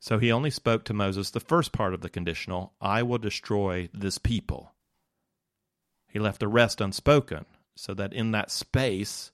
So 0.00 0.18
he 0.18 0.30
only 0.30 0.50
spoke 0.50 0.84
to 0.84 0.94
Moses 0.94 1.30
the 1.30 1.40
first 1.40 1.72
part 1.72 1.94
of 1.94 2.00
the 2.00 2.08
conditional 2.08 2.74
I 2.80 3.02
will 3.02 3.18
destroy 3.18 3.88
this 3.92 4.18
people. 4.18 4.72
He 6.08 6.18
left 6.18 6.40
the 6.40 6.48
rest 6.48 6.80
unspoken, 6.80 7.44
so 7.74 7.92
that 7.94 8.12
in 8.12 8.30
that 8.32 8.50
space, 8.50 9.32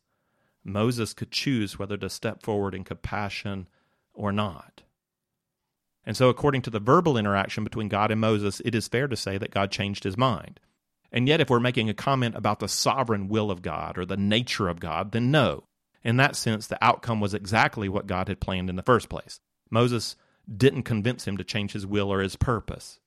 Moses 0.64 1.14
could 1.14 1.31
choose 1.31 1.79
whether 1.79 1.96
to 1.96 2.11
step 2.11 2.42
forward 2.42 2.75
in 2.75 2.85
compassion 2.85 3.68
or 4.14 4.33
not. 4.33 4.83
And 6.05 6.16
so, 6.16 6.29
according 6.29 6.62
to 6.62 6.70
the 6.70 6.81
verbal 6.81 7.16
interaction 7.16 7.62
between 7.62 7.88
God 7.88 8.11
and 8.11 8.20
Moses, 8.20 8.61
it 8.64 8.75
is 8.75 8.88
fair 8.88 9.07
to 9.07 9.16
say 9.16 9.38
that 9.38 9.53
God 9.53 9.70
changed 9.70 10.03
his 10.03 10.16
mind. 10.16 10.59
And 11.12 11.29
yet, 11.29 11.40
if 11.40 11.51
we're 11.51 11.61
making 11.61 11.88
a 11.88 11.94
comment 11.94 12.35
about 12.35 12.59
the 12.59 12.68
sovereign 12.68 13.29
will 13.29 13.51
of 13.51 13.62
God 13.62 13.98
or 13.98 14.05
the 14.05 14.16
nature 14.16 14.68
of 14.68 14.81
God, 14.81 15.12
then 15.12 15.31
no. 15.31 15.64
In 16.03 16.16
that 16.16 16.35
sense, 16.35 16.66
the 16.66 16.83
outcome 16.85 17.20
was 17.20 17.35
exactly 17.35 17.88
what 17.88 18.07
God 18.07 18.27
had 18.29 18.40
planned 18.40 18.70
in 18.70 18.77
the 18.77 18.83
first 18.83 19.09
place. 19.09 19.38
Moses 19.70 20.16
didn't 20.55 20.83
convince 20.83 21.26
him 21.26 21.37
to 21.37 21.44
change 21.44 21.72
his 21.72 21.87
will 21.87 22.12
or 22.12 22.20
his 22.20 22.37
purpose. 22.37 22.98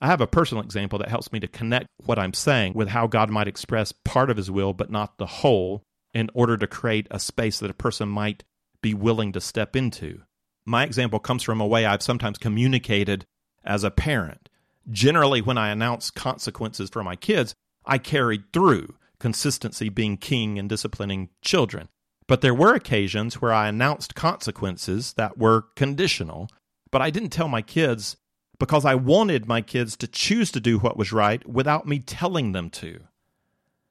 I 0.00 0.08
have 0.08 0.20
a 0.20 0.26
personal 0.26 0.64
example 0.64 0.98
that 0.98 1.08
helps 1.08 1.32
me 1.32 1.38
to 1.40 1.46
connect 1.46 1.86
what 2.04 2.18
I'm 2.18 2.34
saying 2.34 2.72
with 2.74 2.88
how 2.88 3.06
God 3.06 3.30
might 3.30 3.46
express 3.46 3.92
part 3.92 4.30
of 4.30 4.36
his 4.36 4.50
will 4.50 4.72
but 4.72 4.90
not 4.90 5.16
the 5.18 5.26
whole 5.26 5.84
in 6.12 6.28
order 6.34 6.56
to 6.56 6.66
create 6.66 7.06
a 7.10 7.20
space 7.20 7.60
that 7.60 7.70
a 7.70 7.74
person 7.74 8.08
might 8.08 8.42
be 8.80 8.94
willing 8.94 9.32
to 9.32 9.40
step 9.40 9.76
into. 9.76 10.22
My 10.66 10.84
example 10.84 11.20
comes 11.20 11.42
from 11.42 11.60
a 11.60 11.66
way 11.66 11.86
I've 11.86 12.02
sometimes 12.02 12.38
communicated 12.38 13.26
as 13.64 13.84
a 13.84 13.90
parent. 13.90 14.48
Generally, 14.90 15.42
when 15.42 15.58
I 15.58 15.70
announce 15.70 16.10
consequences 16.10 16.90
for 16.90 17.04
my 17.04 17.14
kids, 17.14 17.54
I 17.86 17.98
carried 17.98 18.52
through, 18.52 18.96
consistency 19.20 19.88
being 19.88 20.16
king 20.16 20.56
in 20.56 20.66
disciplining 20.66 21.30
children. 21.42 21.88
But 22.26 22.40
there 22.40 22.54
were 22.54 22.74
occasions 22.74 23.40
where 23.40 23.52
I 23.52 23.68
announced 23.68 24.14
consequences 24.14 25.14
that 25.14 25.38
were 25.38 25.66
conditional, 25.76 26.48
but 26.90 27.02
I 27.02 27.10
didn't 27.10 27.30
tell 27.30 27.48
my 27.48 27.62
kids 27.62 28.16
because 28.58 28.84
I 28.84 28.94
wanted 28.94 29.48
my 29.48 29.60
kids 29.60 29.96
to 29.96 30.06
choose 30.06 30.52
to 30.52 30.60
do 30.60 30.78
what 30.78 30.96
was 30.96 31.12
right 31.12 31.46
without 31.48 31.86
me 31.86 31.98
telling 31.98 32.52
them 32.52 32.70
to. 32.70 33.00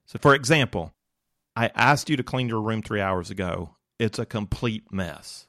So, 0.06 0.18
for 0.18 0.34
example, 0.34 0.92
I 1.54 1.70
asked 1.74 2.08
you 2.08 2.16
to 2.16 2.22
clean 2.22 2.48
your 2.48 2.60
room 2.60 2.82
three 2.82 3.00
hours 3.00 3.30
ago. 3.30 3.76
It's 3.98 4.18
a 4.18 4.26
complete 4.26 4.90
mess. 4.90 5.46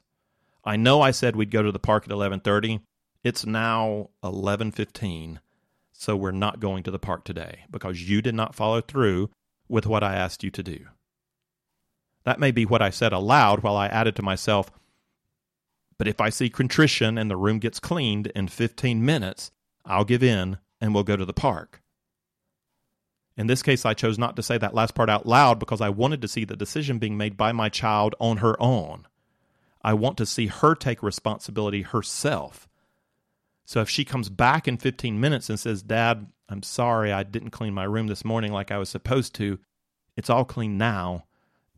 I 0.64 0.76
know 0.76 1.00
I 1.00 1.10
said 1.10 1.36
we'd 1.36 1.50
go 1.50 1.62
to 1.62 1.72
the 1.72 1.78
park 1.78 2.04
at 2.04 2.10
11:30. 2.10 2.80
It's 3.22 3.46
now 3.46 4.10
11:15, 4.22 5.40
so 5.92 6.16
we're 6.16 6.30
not 6.30 6.60
going 6.60 6.82
to 6.82 6.90
the 6.90 6.98
park 6.98 7.24
today 7.24 7.64
because 7.70 8.08
you 8.08 8.20
did 8.20 8.34
not 8.34 8.54
follow 8.54 8.80
through 8.80 9.30
with 9.68 9.86
what 9.86 10.02
I 10.02 10.14
asked 10.14 10.44
you 10.44 10.50
to 10.50 10.62
do. 10.62 10.86
That 12.24 12.40
may 12.40 12.50
be 12.50 12.64
what 12.64 12.82
I 12.82 12.90
said 12.90 13.12
aloud 13.12 13.62
while 13.62 13.76
I 13.76 13.86
added 13.86 14.16
to 14.16 14.22
myself, 14.22 14.70
but 15.98 16.08
if 16.08 16.20
I 16.20 16.30
see 16.30 16.50
contrition 16.50 17.18
and 17.18 17.30
the 17.30 17.36
room 17.36 17.58
gets 17.58 17.78
cleaned 17.78 18.28
in 18.28 18.48
15 18.48 19.04
minutes, 19.04 19.50
I'll 19.84 20.04
give 20.04 20.22
in 20.22 20.58
and 20.80 20.94
we'll 20.94 21.04
go 21.04 21.16
to 21.16 21.24
the 21.24 21.32
park. 21.32 21.82
In 23.36 23.46
this 23.46 23.62
case, 23.62 23.84
I 23.84 23.94
chose 23.94 24.18
not 24.18 24.36
to 24.36 24.42
say 24.42 24.58
that 24.58 24.74
last 24.74 24.94
part 24.94 25.10
out 25.10 25.26
loud 25.26 25.58
because 25.58 25.80
I 25.80 25.88
wanted 25.88 26.22
to 26.22 26.28
see 26.28 26.44
the 26.44 26.56
decision 26.56 26.98
being 26.98 27.16
made 27.16 27.36
by 27.36 27.52
my 27.52 27.68
child 27.68 28.14
on 28.20 28.38
her 28.38 28.60
own. 28.62 29.06
I 29.82 29.94
want 29.94 30.16
to 30.18 30.26
see 30.26 30.46
her 30.46 30.74
take 30.74 31.02
responsibility 31.02 31.82
herself. 31.82 32.68
So 33.66 33.80
if 33.80 33.88
she 33.88 34.04
comes 34.04 34.28
back 34.28 34.68
in 34.68 34.76
15 34.76 35.18
minutes 35.18 35.48
and 35.50 35.58
says, 35.58 35.82
Dad, 35.82 36.26
I'm 36.48 36.62
sorry 36.62 37.12
I 37.12 37.22
didn't 37.22 37.50
clean 37.50 37.74
my 37.74 37.84
room 37.84 38.06
this 38.06 38.24
morning 38.24 38.52
like 38.52 38.70
I 38.70 38.78
was 38.78 38.88
supposed 38.88 39.34
to, 39.36 39.58
it's 40.16 40.30
all 40.30 40.44
clean 40.44 40.78
now. 40.78 41.24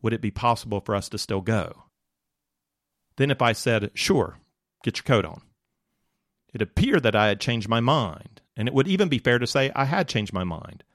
Would 0.07 0.13
it 0.13 0.21
be 0.21 0.31
possible 0.31 0.79
for 0.79 0.95
us 0.95 1.09
to 1.09 1.17
still 1.17 1.41
go? 1.41 1.83
Then, 3.17 3.29
if 3.29 3.41
I 3.41 3.51
said, 3.51 3.91
Sure, 3.93 4.39
get 4.81 4.95
your 4.95 5.03
coat 5.03 5.25
on, 5.25 5.41
it 6.53 6.61
appeared 6.61 7.03
that 7.03 7.13
I 7.13 7.27
had 7.27 7.41
changed 7.41 7.67
my 7.67 7.81
mind, 7.81 8.39
and 8.55 8.69
it 8.69 8.73
would 8.73 8.87
even 8.87 9.09
be 9.09 9.19
fair 9.19 9.37
to 9.37 9.45
say 9.45 9.69
I 9.75 9.83
had 9.83 10.07
changed 10.07 10.31
my 10.31 10.45
mind. 10.45 10.85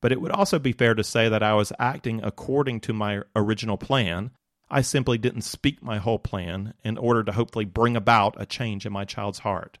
But 0.00 0.12
it 0.12 0.20
would 0.22 0.30
also 0.30 0.58
be 0.58 0.72
fair 0.72 0.94
to 0.94 1.04
say 1.04 1.28
that 1.28 1.42
I 1.42 1.52
was 1.52 1.74
acting 1.78 2.24
according 2.24 2.80
to 2.80 2.94
my 2.94 3.20
original 3.36 3.76
plan. 3.76 4.30
I 4.70 4.80
simply 4.80 5.18
didn't 5.18 5.42
speak 5.42 5.82
my 5.82 5.98
whole 5.98 6.18
plan 6.18 6.72
in 6.82 6.96
order 6.96 7.22
to 7.22 7.32
hopefully 7.32 7.66
bring 7.66 7.96
about 7.96 8.40
a 8.40 8.46
change 8.46 8.86
in 8.86 8.94
my 8.94 9.04
child's 9.04 9.40
heart. 9.40 9.78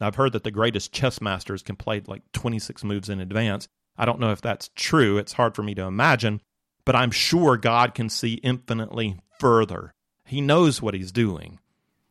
I've 0.00 0.14
heard 0.14 0.32
that 0.32 0.44
the 0.44 0.50
greatest 0.50 0.90
chess 0.90 1.20
masters 1.20 1.62
can 1.62 1.76
play 1.76 2.00
like 2.06 2.22
26 2.32 2.82
moves 2.82 3.10
in 3.10 3.20
advance. 3.20 3.68
I 3.94 4.06
don't 4.06 4.20
know 4.20 4.32
if 4.32 4.40
that's 4.40 4.70
true. 4.74 5.18
It's 5.18 5.34
hard 5.34 5.54
for 5.54 5.62
me 5.62 5.74
to 5.74 5.82
imagine, 5.82 6.40
but 6.84 6.96
I'm 6.96 7.10
sure 7.10 7.56
God 7.56 7.94
can 7.94 8.08
see 8.08 8.34
infinitely 8.34 9.18
further 9.38 9.94
he 10.24 10.40
knows 10.40 10.80
what 10.80 10.94
he's 10.94 11.12
doing. 11.12 11.60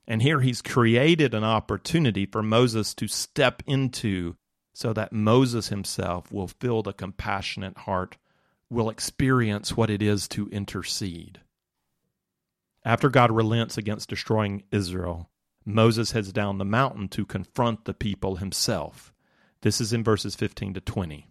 And 0.07 0.21
here 0.21 0.41
he's 0.41 0.61
created 0.61 1.33
an 1.33 1.43
opportunity 1.43 2.25
for 2.25 2.43
Moses 2.43 2.93
to 2.95 3.07
step 3.07 3.63
into 3.65 4.35
so 4.73 4.93
that 4.93 5.13
Moses 5.13 5.69
himself 5.69 6.31
will 6.31 6.47
feel 6.47 6.81
the 6.83 6.93
compassionate 6.93 7.77
heart, 7.79 8.17
will 8.69 8.89
experience 8.89 9.77
what 9.77 9.89
it 9.89 10.01
is 10.01 10.27
to 10.29 10.49
intercede. 10.49 11.41
After 12.83 13.09
God 13.09 13.31
relents 13.31 13.77
against 13.77 14.09
destroying 14.09 14.63
Israel, 14.71 15.29
Moses 15.65 16.11
heads 16.11 16.33
down 16.33 16.57
the 16.57 16.65
mountain 16.65 17.07
to 17.09 17.25
confront 17.25 17.85
the 17.85 17.93
people 17.93 18.37
himself. 18.37 19.13
This 19.61 19.79
is 19.79 19.93
in 19.93 20.03
verses 20.03 20.35
15 20.35 20.73
to 20.73 20.81
20. 20.81 21.27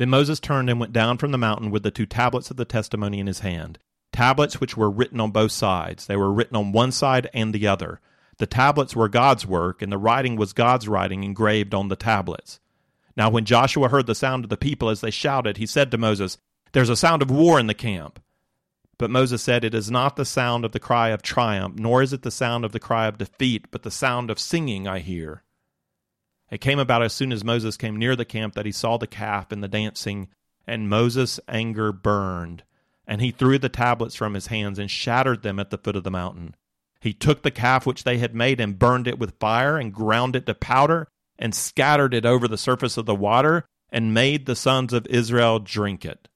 Then 0.00 0.08
Moses 0.08 0.40
turned 0.40 0.70
and 0.70 0.80
went 0.80 0.94
down 0.94 1.18
from 1.18 1.30
the 1.30 1.36
mountain 1.36 1.70
with 1.70 1.82
the 1.82 1.90
two 1.90 2.06
tablets 2.06 2.50
of 2.50 2.56
the 2.56 2.64
testimony 2.64 3.20
in 3.20 3.26
his 3.26 3.40
hand 3.40 3.78
tablets 4.12 4.58
which 4.58 4.74
were 4.74 4.90
written 4.90 5.20
on 5.20 5.30
both 5.30 5.52
sides. 5.52 6.06
They 6.06 6.16
were 6.16 6.32
written 6.32 6.56
on 6.56 6.72
one 6.72 6.90
side 6.90 7.28
and 7.34 7.52
the 7.52 7.66
other. 7.66 8.00
The 8.38 8.46
tablets 8.46 8.96
were 8.96 9.10
God's 9.10 9.44
work, 9.46 9.82
and 9.82 9.92
the 9.92 9.98
writing 9.98 10.36
was 10.36 10.54
God's 10.54 10.88
writing 10.88 11.22
engraved 11.22 11.74
on 11.74 11.88
the 11.88 11.96
tablets. 11.96 12.60
Now, 13.14 13.28
when 13.28 13.44
Joshua 13.44 13.90
heard 13.90 14.06
the 14.06 14.14
sound 14.14 14.42
of 14.42 14.48
the 14.48 14.56
people 14.56 14.88
as 14.88 15.02
they 15.02 15.10
shouted, 15.10 15.58
he 15.58 15.66
said 15.66 15.90
to 15.90 15.98
Moses, 15.98 16.38
There's 16.72 16.88
a 16.88 16.96
sound 16.96 17.20
of 17.20 17.30
war 17.30 17.60
in 17.60 17.66
the 17.66 17.74
camp. 17.74 18.22
But 18.96 19.10
Moses 19.10 19.42
said, 19.42 19.64
It 19.66 19.74
is 19.74 19.90
not 19.90 20.16
the 20.16 20.24
sound 20.24 20.64
of 20.64 20.72
the 20.72 20.80
cry 20.80 21.10
of 21.10 21.20
triumph, 21.20 21.78
nor 21.78 22.00
is 22.00 22.14
it 22.14 22.22
the 22.22 22.30
sound 22.30 22.64
of 22.64 22.72
the 22.72 22.80
cry 22.80 23.06
of 23.06 23.18
defeat, 23.18 23.70
but 23.70 23.82
the 23.82 23.90
sound 23.90 24.30
of 24.30 24.38
singing 24.38 24.88
I 24.88 25.00
hear. 25.00 25.42
It 26.50 26.60
came 26.60 26.78
about 26.78 27.02
as 27.02 27.12
soon 27.12 27.32
as 27.32 27.44
Moses 27.44 27.76
came 27.76 27.96
near 27.96 28.16
the 28.16 28.24
camp 28.24 28.54
that 28.54 28.66
he 28.66 28.72
saw 28.72 28.96
the 28.96 29.06
calf 29.06 29.52
and 29.52 29.62
the 29.62 29.68
dancing, 29.68 30.28
and 30.66 30.88
Moses' 30.88 31.38
anger 31.48 31.92
burned. 31.92 32.64
And 33.06 33.20
he 33.20 33.30
threw 33.30 33.58
the 33.58 33.68
tablets 33.68 34.14
from 34.14 34.34
his 34.34 34.48
hands 34.48 34.78
and 34.78 34.90
shattered 34.90 35.42
them 35.42 35.58
at 35.58 35.70
the 35.70 35.78
foot 35.78 35.96
of 35.96 36.04
the 36.04 36.10
mountain. 36.10 36.56
He 37.00 37.12
took 37.12 37.42
the 37.42 37.50
calf 37.50 37.86
which 37.86 38.04
they 38.04 38.18
had 38.18 38.34
made 38.34 38.60
and 38.60 38.78
burned 38.78 39.06
it 39.06 39.18
with 39.18 39.38
fire 39.40 39.78
and 39.78 39.92
ground 39.92 40.36
it 40.36 40.46
to 40.46 40.54
powder 40.54 41.08
and 41.38 41.54
scattered 41.54 42.12
it 42.12 42.26
over 42.26 42.46
the 42.46 42.58
surface 42.58 42.96
of 42.96 43.06
the 43.06 43.14
water 43.14 43.64
and 43.90 44.14
made 44.14 44.46
the 44.46 44.56
sons 44.56 44.92
of 44.92 45.06
Israel 45.06 45.58
drink 45.58 46.04
it. 46.04 46.28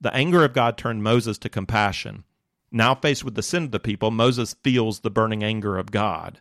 The 0.00 0.14
anger 0.14 0.44
of 0.44 0.54
God 0.54 0.78
turned 0.78 1.02
Moses 1.02 1.38
to 1.38 1.48
compassion. 1.48 2.24
Now 2.70 2.94
faced 2.94 3.24
with 3.24 3.34
the 3.34 3.42
sin 3.42 3.64
of 3.64 3.70
the 3.72 3.80
people, 3.80 4.10
Moses 4.10 4.54
feels 4.62 5.00
the 5.00 5.10
burning 5.10 5.42
anger 5.42 5.76
of 5.76 5.90
God. 5.90 6.40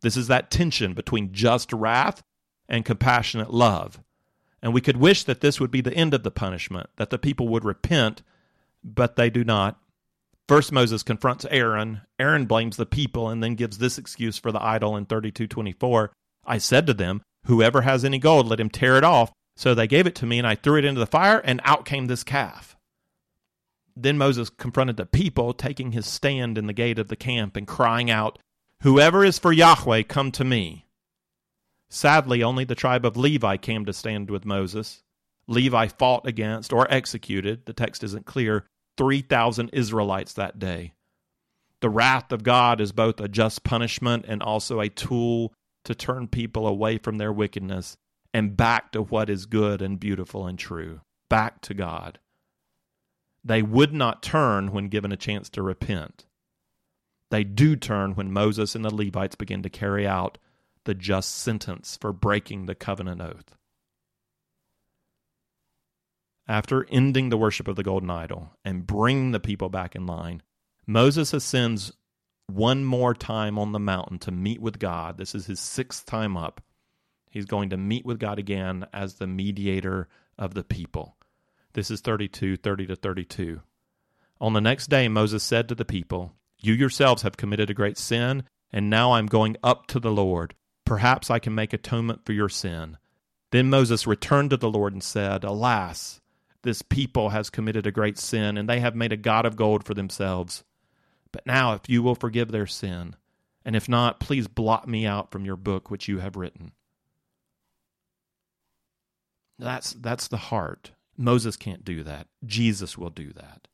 This 0.00 0.16
is 0.16 0.28
that 0.28 0.50
tension 0.50 0.94
between 0.94 1.32
just 1.32 1.72
wrath 1.72 2.22
and 2.68 2.84
compassionate 2.84 3.52
love. 3.52 4.00
And 4.62 4.74
we 4.74 4.80
could 4.80 4.96
wish 4.96 5.24
that 5.24 5.40
this 5.40 5.60
would 5.60 5.70
be 5.70 5.80
the 5.80 5.94
end 5.94 6.14
of 6.14 6.22
the 6.22 6.30
punishment, 6.30 6.90
that 6.96 7.10
the 7.10 7.18
people 7.18 7.48
would 7.48 7.64
repent, 7.64 8.22
but 8.82 9.16
they 9.16 9.30
do 9.30 9.44
not. 9.44 9.80
First 10.48 10.72
Moses 10.72 11.02
confronts 11.02 11.46
Aaron. 11.50 12.00
Aaron 12.18 12.46
blames 12.46 12.76
the 12.76 12.86
people 12.86 13.28
and 13.28 13.42
then 13.42 13.54
gives 13.54 13.78
this 13.78 13.98
excuse 13.98 14.38
for 14.38 14.50
the 14.50 14.62
idol 14.62 14.96
in 14.96 15.06
32:24. 15.06 16.10
I 16.44 16.58
said 16.58 16.86
to 16.86 16.94
them, 16.94 17.22
whoever 17.44 17.82
has 17.82 18.04
any 18.04 18.18
gold, 18.18 18.48
let 18.48 18.60
him 18.60 18.70
tear 18.70 18.96
it 18.96 19.04
off. 19.04 19.30
So 19.56 19.74
they 19.74 19.86
gave 19.86 20.06
it 20.06 20.14
to 20.16 20.26
me 20.26 20.38
and 20.38 20.46
I 20.46 20.54
threw 20.54 20.78
it 20.78 20.84
into 20.84 21.00
the 21.00 21.06
fire 21.06 21.38
and 21.38 21.60
out 21.64 21.84
came 21.84 22.06
this 22.06 22.24
calf. 22.24 22.76
Then 23.94 24.16
Moses 24.16 24.48
confronted 24.48 24.96
the 24.96 25.06
people, 25.06 25.52
taking 25.52 25.92
his 25.92 26.06
stand 26.06 26.56
in 26.56 26.66
the 26.66 26.72
gate 26.72 26.98
of 26.98 27.08
the 27.08 27.16
camp 27.16 27.56
and 27.56 27.66
crying 27.66 28.10
out, 28.10 28.38
Whoever 28.82 29.24
is 29.24 29.40
for 29.40 29.52
Yahweh, 29.52 30.02
come 30.04 30.30
to 30.32 30.44
me. 30.44 30.86
Sadly, 31.88 32.44
only 32.44 32.64
the 32.64 32.76
tribe 32.76 33.04
of 33.04 33.16
Levi 33.16 33.56
came 33.56 33.84
to 33.84 33.92
stand 33.92 34.30
with 34.30 34.44
Moses. 34.44 35.02
Levi 35.48 35.88
fought 35.88 36.26
against 36.26 36.72
or 36.72 36.86
executed, 36.92 37.66
the 37.66 37.72
text 37.72 38.04
isn't 38.04 38.26
clear, 38.26 38.66
3,000 38.96 39.70
Israelites 39.72 40.32
that 40.34 40.60
day. 40.60 40.92
The 41.80 41.90
wrath 41.90 42.30
of 42.30 42.44
God 42.44 42.80
is 42.80 42.92
both 42.92 43.20
a 43.20 43.26
just 43.26 43.64
punishment 43.64 44.26
and 44.28 44.42
also 44.42 44.80
a 44.80 44.88
tool 44.88 45.52
to 45.84 45.94
turn 45.94 46.28
people 46.28 46.66
away 46.66 46.98
from 46.98 47.18
their 47.18 47.32
wickedness 47.32 47.96
and 48.32 48.56
back 48.56 48.92
to 48.92 49.02
what 49.02 49.28
is 49.28 49.46
good 49.46 49.82
and 49.82 49.98
beautiful 49.98 50.46
and 50.46 50.58
true, 50.58 51.00
back 51.28 51.62
to 51.62 51.74
God. 51.74 52.20
They 53.42 53.62
would 53.62 53.92
not 53.92 54.22
turn 54.22 54.70
when 54.70 54.88
given 54.88 55.10
a 55.10 55.16
chance 55.16 55.48
to 55.50 55.62
repent. 55.62 56.26
They 57.30 57.44
do 57.44 57.76
turn 57.76 58.14
when 58.14 58.32
Moses 58.32 58.74
and 58.74 58.84
the 58.84 58.94
Levites 58.94 59.34
begin 59.34 59.62
to 59.62 59.70
carry 59.70 60.06
out 60.06 60.38
the 60.84 60.94
just 60.94 61.34
sentence 61.34 61.98
for 62.00 62.12
breaking 62.12 62.66
the 62.66 62.74
covenant 62.74 63.20
oath. 63.20 63.54
After 66.46 66.86
ending 66.90 67.28
the 67.28 67.36
worship 67.36 67.68
of 67.68 67.76
the 67.76 67.82
golden 67.82 68.08
idol 68.08 68.52
and 68.64 68.86
bringing 68.86 69.32
the 69.32 69.40
people 69.40 69.68
back 69.68 69.94
in 69.94 70.06
line, 70.06 70.42
Moses 70.86 71.34
ascends 71.34 71.92
one 72.46 72.84
more 72.84 73.12
time 73.12 73.58
on 73.58 73.72
the 73.72 73.78
mountain 73.78 74.18
to 74.20 74.30
meet 74.30 74.62
with 74.62 74.78
God. 74.78 75.18
This 75.18 75.34
is 75.34 75.44
his 75.44 75.60
sixth 75.60 76.06
time 76.06 76.38
up. 76.38 76.62
He's 77.30 77.44
going 77.44 77.68
to 77.70 77.76
meet 77.76 78.06
with 78.06 78.18
God 78.18 78.38
again 78.38 78.86
as 78.94 79.14
the 79.14 79.26
mediator 79.26 80.08
of 80.38 80.54
the 80.54 80.64
people. 80.64 81.18
This 81.74 81.90
is 81.90 82.00
32, 82.00 82.56
30 82.56 82.86
to 82.86 82.96
32. 82.96 83.60
On 84.40 84.54
the 84.54 84.62
next 84.62 84.86
day, 84.88 85.08
Moses 85.08 85.42
said 85.42 85.68
to 85.68 85.74
the 85.74 85.84
people, 85.84 86.32
You 86.60 86.74
yourselves 86.74 87.22
have 87.22 87.36
committed 87.36 87.70
a 87.70 87.74
great 87.74 87.98
sin, 87.98 88.44
and 88.72 88.90
now 88.90 89.12
I'm 89.12 89.26
going 89.26 89.56
up 89.62 89.86
to 89.88 90.00
the 90.00 90.10
Lord. 90.10 90.54
Perhaps 90.84 91.30
I 91.30 91.38
can 91.38 91.54
make 91.54 91.72
atonement 91.72 92.24
for 92.24 92.32
your 92.32 92.48
sin. 92.48 92.98
Then 93.50 93.70
Moses 93.70 94.06
returned 94.06 94.50
to 94.50 94.56
the 94.56 94.70
Lord 94.70 94.92
and 94.92 95.02
said, 95.02 95.44
Alas, 95.44 96.20
this 96.62 96.82
people 96.82 97.30
has 97.30 97.50
committed 97.50 97.86
a 97.86 97.92
great 97.92 98.18
sin, 98.18 98.58
and 98.58 98.68
they 98.68 98.80
have 98.80 98.94
made 98.94 99.12
a 99.12 99.16
God 99.16 99.46
of 99.46 99.56
gold 99.56 99.84
for 99.84 99.94
themselves. 99.94 100.64
But 101.32 101.46
now, 101.46 101.74
if 101.74 101.88
you 101.88 102.02
will 102.02 102.14
forgive 102.14 102.50
their 102.50 102.66
sin, 102.66 103.14
and 103.64 103.76
if 103.76 103.88
not, 103.88 104.20
please 104.20 104.48
blot 104.48 104.88
me 104.88 105.06
out 105.06 105.30
from 105.30 105.44
your 105.44 105.56
book 105.56 105.90
which 105.90 106.08
you 106.08 106.18
have 106.18 106.36
written. 106.36 106.72
That's, 109.58 109.92
that's 109.92 110.28
the 110.28 110.36
heart. 110.36 110.92
Moses 111.16 111.56
can't 111.56 111.84
do 111.84 112.02
that. 112.04 112.28
Jesus 112.44 112.96
will 112.96 113.10
do 113.10 113.32
that. 113.32 113.68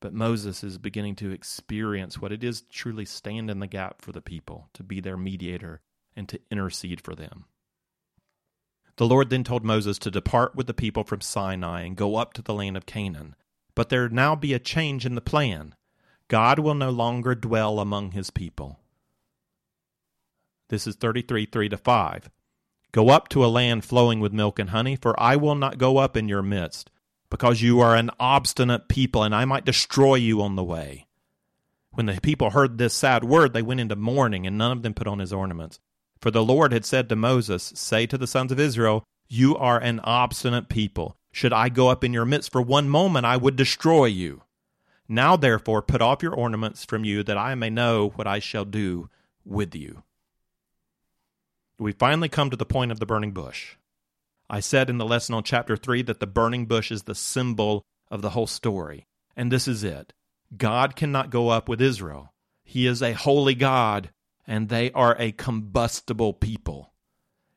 But 0.00 0.14
Moses 0.14 0.64
is 0.64 0.78
beginning 0.78 1.16
to 1.16 1.30
experience 1.30 2.18
what 2.18 2.32
it 2.32 2.42
is 2.42 2.62
to 2.62 2.68
truly 2.70 3.04
stand 3.04 3.50
in 3.50 3.60
the 3.60 3.66
gap 3.66 4.00
for 4.00 4.12
the 4.12 4.22
people, 4.22 4.68
to 4.72 4.82
be 4.82 5.00
their 5.00 5.16
mediator, 5.16 5.82
and 6.16 6.28
to 6.30 6.40
intercede 6.50 7.02
for 7.02 7.14
them. 7.14 7.44
The 8.96 9.06
Lord 9.06 9.30
then 9.30 9.44
told 9.44 9.64
Moses 9.64 9.98
to 10.00 10.10
depart 10.10 10.54
with 10.54 10.66
the 10.66 10.74
people 10.74 11.04
from 11.04 11.20
Sinai 11.20 11.82
and 11.82 11.96
go 11.96 12.16
up 12.16 12.32
to 12.34 12.42
the 12.42 12.54
land 12.54 12.76
of 12.76 12.86
Canaan. 12.86 13.34
But 13.74 13.88
there 13.88 14.08
now 14.08 14.34
be 14.34 14.52
a 14.52 14.58
change 14.58 15.06
in 15.06 15.14
the 15.14 15.20
plan. 15.20 15.74
God 16.28 16.58
will 16.58 16.74
no 16.74 16.90
longer 16.90 17.34
dwell 17.34 17.80
among 17.80 18.12
his 18.12 18.30
people. 18.30 18.78
This 20.68 20.86
is 20.86 20.96
33 20.96 21.46
3 21.46 21.68
to 21.70 21.76
5. 21.76 22.30
Go 22.92 23.08
up 23.08 23.28
to 23.28 23.44
a 23.44 23.46
land 23.46 23.84
flowing 23.84 24.20
with 24.20 24.32
milk 24.32 24.58
and 24.58 24.70
honey, 24.70 24.96
for 24.96 25.18
I 25.20 25.36
will 25.36 25.54
not 25.54 25.78
go 25.78 25.98
up 25.98 26.16
in 26.16 26.28
your 26.28 26.42
midst, 26.42 26.90
because 27.30 27.62
you 27.62 27.80
are 27.80 27.94
an 27.94 28.10
obstinate 28.18 28.88
people, 28.88 29.22
and 29.22 29.34
I 29.34 29.44
might 29.44 29.64
destroy 29.64 30.16
you 30.16 30.42
on 30.42 30.56
the 30.56 30.64
way. 30.64 31.06
When 31.92 32.06
the 32.06 32.20
people 32.20 32.50
heard 32.50 32.78
this 32.78 32.94
sad 32.94 33.24
word, 33.24 33.52
they 33.52 33.62
went 33.62 33.80
into 33.80 33.96
mourning, 33.96 34.46
and 34.46 34.58
none 34.58 34.72
of 34.72 34.82
them 34.82 34.94
put 34.94 35.06
on 35.06 35.20
his 35.20 35.32
ornaments. 35.32 35.80
For 36.20 36.30
the 36.30 36.44
Lord 36.44 36.72
had 36.72 36.84
said 36.84 37.08
to 37.08 37.16
Moses, 37.16 37.72
Say 37.74 38.06
to 38.06 38.18
the 38.18 38.26
sons 38.26 38.52
of 38.52 38.60
Israel, 38.60 39.04
You 39.28 39.56
are 39.56 39.78
an 39.78 40.00
obstinate 40.00 40.68
people. 40.68 41.16
Should 41.32 41.52
I 41.52 41.68
go 41.68 41.88
up 41.88 42.04
in 42.04 42.12
your 42.12 42.24
midst 42.24 42.52
for 42.52 42.60
one 42.60 42.88
moment, 42.88 43.24
I 43.26 43.36
would 43.36 43.56
destroy 43.56 44.06
you. 44.06 44.42
Now 45.08 45.36
therefore 45.36 45.82
put 45.82 46.02
off 46.02 46.22
your 46.22 46.34
ornaments 46.34 46.84
from 46.84 47.04
you, 47.04 47.22
that 47.22 47.38
I 47.38 47.54
may 47.54 47.70
know 47.70 48.10
what 48.10 48.26
I 48.26 48.38
shall 48.38 48.64
do 48.64 49.08
with 49.44 49.74
you. 49.74 50.02
We 51.78 51.92
finally 51.92 52.28
come 52.28 52.50
to 52.50 52.56
the 52.56 52.66
point 52.66 52.92
of 52.92 53.00
the 53.00 53.06
burning 53.06 53.32
bush. 53.32 53.76
I 54.50 54.58
said 54.58 54.90
in 54.90 54.98
the 54.98 55.06
lesson 55.06 55.36
on 55.36 55.44
chapter 55.44 55.76
3 55.76 56.02
that 56.02 56.18
the 56.18 56.26
burning 56.26 56.66
bush 56.66 56.90
is 56.90 57.04
the 57.04 57.14
symbol 57.14 57.84
of 58.10 58.20
the 58.20 58.30
whole 58.30 58.48
story. 58.48 59.06
And 59.36 59.50
this 59.50 59.68
is 59.68 59.84
it 59.84 60.12
God 60.56 60.96
cannot 60.96 61.30
go 61.30 61.48
up 61.50 61.68
with 61.68 61.80
Israel. 61.80 62.34
He 62.64 62.86
is 62.86 63.00
a 63.00 63.12
holy 63.12 63.54
God 63.54 64.10
and 64.46 64.68
they 64.68 64.90
are 64.90 65.16
a 65.18 65.30
combustible 65.30 66.32
people. 66.32 66.92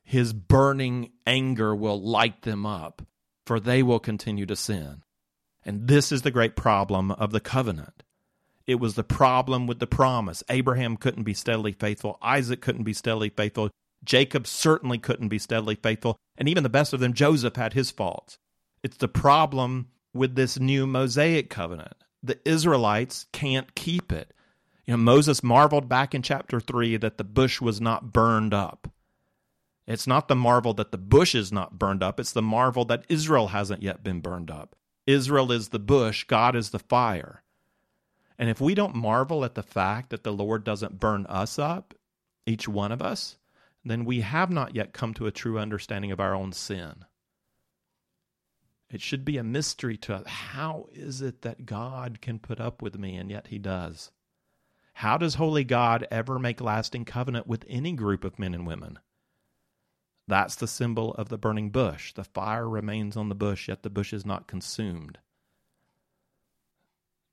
His 0.03 0.33
burning 0.33 1.11
anger 1.25 1.75
will 1.75 1.99
light 1.99 2.43
them 2.43 2.65
up, 2.65 3.01
for 3.47 3.59
they 3.59 3.81
will 3.81 3.99
continue 3.99 4.45
to 4.45 4.55
sin. 4.55 5.01
And 5.65 5.87
this 5.87 6.11
is 6.11 6.21
the 6.21 6.29
great 6.29 6.55
problem 6.55 7.09
of 7.09 7.31
the 7.31 7.39
covenant. 7.39 8.03
It 8.67 8.75
was 8.75 8.93
the 8.93 9.03
problem 9.03 9.65
with 9.65 9.79
the 9.79 9.87
promise. 9.87 10.43
Abraham 10.49 10.97
couldn't 10.97 11.23
be 11.23 11.33
steadily 11.33 11.71
faithful. 11.71 12.19
Isaac 12.21 12.61
couldn't 12.61 12.83
be 12.83 12.93
steadily 12.93 13.29
faithful. 13.29 13.71
Jacob 14.03 14.47
certainly 14.47 14.97
couldn't 14.97 15.29
be 15.29 15.39
steadily 15.39 15.75
faithful. 15.75 16.17
And 16.37 16.49
even 16.49 16.63
the 16.63 16.69
best 16.69 16.93
of 16.93 16.99
them, 16.99 17.13
Joseph, 17.13 17.55
had 17.55 17.73
his 17.73 17.91
faults. 17.91 18.37
It's 18.83 18.97
the 18.97 19.07
problem 19.07 19.89
with 20.13 20.35
this 20.35 20.59
new 20.59 20.85
Mosaic 20.85 21.49
covenant. 21.49 21.95
The 22.21 22.39
Israelites 22.47 23.25
can't 23.31 23.73
keep 23.75 24.11
it. 24.11 24.33
You 24.85 24.93
know, 24.93 24.97
Moses 24.97 25.43
marveled 25.43 25.87
back 25.87 26.13
in 26.13 26.21
chapter 26.21 26.59
3 26.59 26.97
that 26.97 27.17
the 27.17 27.23
bush 27.23 27.61
was 27.61 27.79
not 27.79 28.11
burned 28.11 28.53
up. 28.53 28.89
It's 29.87 30.07
not 30.07 30.27
the 30.27 30.35
marvel 30.35 30.73
that 30.75 30.91
the 30.91 30.97
bush 30.97 31.35
is 31.35 31.51
not 31.51 31.77
burned 31.77 32.03
up, 32.03 32.19
it's 32.19 32.31
the 32.31 32.41
marvel 32.41 32.85
that 32.85 33.05
Israel 33.09 33.47
hasn't 33.47 33.83
yet 33.83 34.03
been 34.03 34.21
burned 34.21 34.49
up. 34.49 34.75
Israel 35.05 35.51
is 35.51 35.69
the 35.69 35.79
bush, 35.79 36.23
God 36.23 36.55
is 36.55 36.69
the 36.69 36.79
fire. 36.79 37.43
And 38.39 38.49
if 38.49 38.61
we 38.61 38.75
don't 38.75 38.95
marvel 38.95 39.43
at 39.43 39.55
the 39.55 39.63
fact 39.63 40.09
that 40.09 40.23
the 40.23 40.33
Lord 40.33 40.63
doesn't 40.63 40.99
burn 40.99 41.25
us 41.27 41.59
up, 41.59 41.93
each 42.45 42.67
one 42.67 42.91
of 42.91 43.01
us, 43.01 43.37
then 43.83 44.05
we 44.05 44.21
have 44.21 44.49
not 44.49 44.75
yet 44.75 44.93
come 44.93 45.13
to 45.15 45.27
a 45.27 45.31
true 45.31 45.59
understanding 45.59 46.11
of 46.11 46.19
our 46.19 46.33
own 46.33 46.51
sin. 46.51 47.05
It 48.89 49.01
should 49.01 49.25
be 49.25 49.37
a 49.37 49.43
mystery 49.43 49.97
to 49.97 50.15
us. 50.15 50.27
How 50.27 50.87
is 50.93 51.21
it 51.21 51.41
that 51.41 51.65
God 51.65 52.21
can 52.21 52.39
put 52.39 52.59
up 52.59 52.81
with 52.81 52.97
me 52.97 53.15
and 53.15 53.29
yet 53.29 53.47
he 53.47 53.57
does? 53.57 54.11
How 54.93 55.17
does 55.17 55.35
holy 55.35 55.63
God 55.63 56.07
ever 56.11 56.37
make 56.37 56.61
lasting 56.61 57.05
covenant 57.05 57.47
with 57.47 57.65
any 57.67 57.93
group 57.93 58.23
of 58.23 58.37
men 58.37 58.53
and 58.53 58.67
women? 58.67 58.99
That's 60.27 60.55
the 60.55 60.67
symbol 60.67 61.13
of 61.15 61.29
the 61.29 61.37
burning 61.37 61.71
bush. 61.71 62.13
The 62.13 62.23
fire 62.23 62.69
remains 62.69 63.17
on 63.17 63.29
the 63.29 63.35
bush, 63.35 63.67
yet 63.67 63.83
the 63.83 63.89
bush 63.89 64.13
is 64.13 64.25
not 64.25 64.47
consumed. 64.47 65.17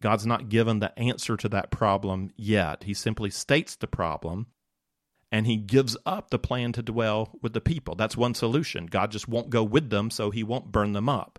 God's 0.03 0.26
not 0.26 0.48
given 0.48 0.78
the 0.78 0.98
answer 0.98 1.36
to 1.36 1.48
that 1.51 1.70
problem 1.70 2.30
yet. 2.36 2.84
He 2.84 2.94
simply 2.94 3.30
states 3.30 3.76
the 3.76 3.86
problem 3.86 4.46
and 5.30 5.46
he 5.46 5.56
gives 5.56 5.96
up 6.04 6.30
the 6.30 6.38
plan 6.38 6.72
to 6.72 6.82
dwell 6.82 7.38
with 7.42 7.52
the 7.52 7.60
people. 7.60 7.94
That's 7.94 8.16
one 8.16 8.34
solution. 8.34 8.86
God 8.86 9.10
just 9.10 9.28
won't 9.28 9.50
go 9.50 9.62
with 9.62 9.90
them, 9.90 10.10
so 10.10 10.30
he 10.30 10.42
won't 10.42 10.72
burn 10.72 10.92
them 10.92 11.08
up. 11.08 11.38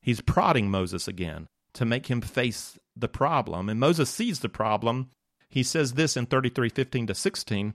He's 0.00 0.20
prodding 0.20 0.70
Moses 0.70 1.08
again 1.08 1.48
to 1.74 1.84
make 1.84 2.06
him 2.06 2.20
face 2.20 2.78
the 2.96 3.08
problem. 3.08 3.68
And 3.68 3.78
Moses 3.78 4.10
sees 4.10 4.40
the 4.40 4.48
problem 4.48 5.10
he 5.48 5.62
says 5.62 5.94
this 5.94 6.16
in 6.16 6.26
33:15 6.26 7.06
to 7.06 7.14
16, 7.14 7.74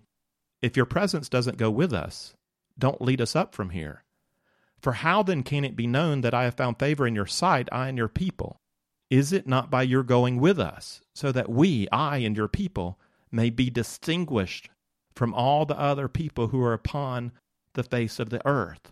if 0.62 0.78
your 0.78 0.86
presence 0.86 1.30
doesn't 1.30 1.58
go 1.58 1.72
with 1.72 1.94
us, 1.94 2.36
don't 2.78 3.02
lead 3.02 3.22
us 3.22 3.36
up 3.36 3.56
from 3.56 3.72
here. 3.72 4.04
For 4.80 4.94
how 4.94 5.24
then 5.24 5.44
can 5.44 5.64
it 5.64 5.76
be 5.76 5.88
known 5.88 6.22
that 6.22 6.34
I 6.34 6.44
have 6.44 6.56
found 6.56 6.80
favor 6.80 7.08
in 7.08 7.16
your 7.16 7.26
sight, 7.26 7.70
I 7.72 7.88
and 7.88 7.98
your 7.98 8.08
people? 8.08 8.62
Is 9.10 9.34
it 9.34 9.48
not 9.48 9.70
by 9.70 9.84
your 9.84 10.04
going 10.04 10.40
with 10.40 10.60
us, 10.60 11.02
so 11.14 11.32
that 11.32 11.50
we, 11.50 11.88
I 11.92 12.18
and 12.18 12.36
your 12.36 12.48
people, 12.48 13.00
may 13.32 13.50
be 13.50 13.70
distinguished 13.70 14.70
from 15.22 15.36
all 15.36 15.68
the 15.68 15.80
other 15.80 16.08
people 16.08 16.48
who 16.48 16.60
are 16.64 16.74
upon 16.74 17.32
the 17.76 17.84
face 17.84 18.20
of 18.20 18.32
the 18.32 18.42
earth? 18.44 18.92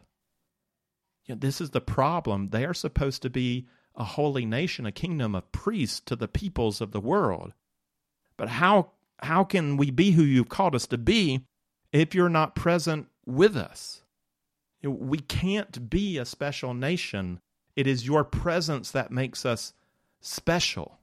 You 1.25 1.33
know, 1.33 1.39
this 1.39 1.59
is 1.59 1.71
the 1.71 1.81
problem. 1.81 2.49
They 2.49 2.65
are 2.65 2.73
supposed 2.75 3.23
to 3.23 3.31
be 3.31 3.65
a 3.95 4.03
holy 4.03 4.45
nation, 4.45 4.85
a 4.85 4.91
kingdom 4.91 5.33
of 5.33 5.51
priests 5.51 5.99
to 6.01 6.15
the 6.15 6.27
peoples 6.27 6.81
of 6.81 6.91
the 6.91 6.99
world. 6.99 7.53
But 8.37 8.49
how 8.49 8.91
how 9.23 9.43
can 9.43 9.75
we 9.75 9.89
be 9.89 10.11
who 10.11 10.21
you've 10.21 10.49
called 10.49 10.75
us 10.75 10.85
to 10.89 10.99
be 10.99 11.47
if 11.91 12.13
you're 12.13 12.29
not 12.29 12.53
present 12.53 13.07
with 13.25 13.57
us? 13.57 14.03
We 14.83 15.17
can't 15.17 15.89
be 15.89 16.19
a 16.19 16.25
special 16.25 16.75
nation. 16.75 17.39
It 17.75 17.87
is 17.87 18.05
your 18.05 18.23
presence 18.23 18.91
that 18.91 19.09
makes 19.09 19.47
us 19.47 19.73
special. 20.21 20.99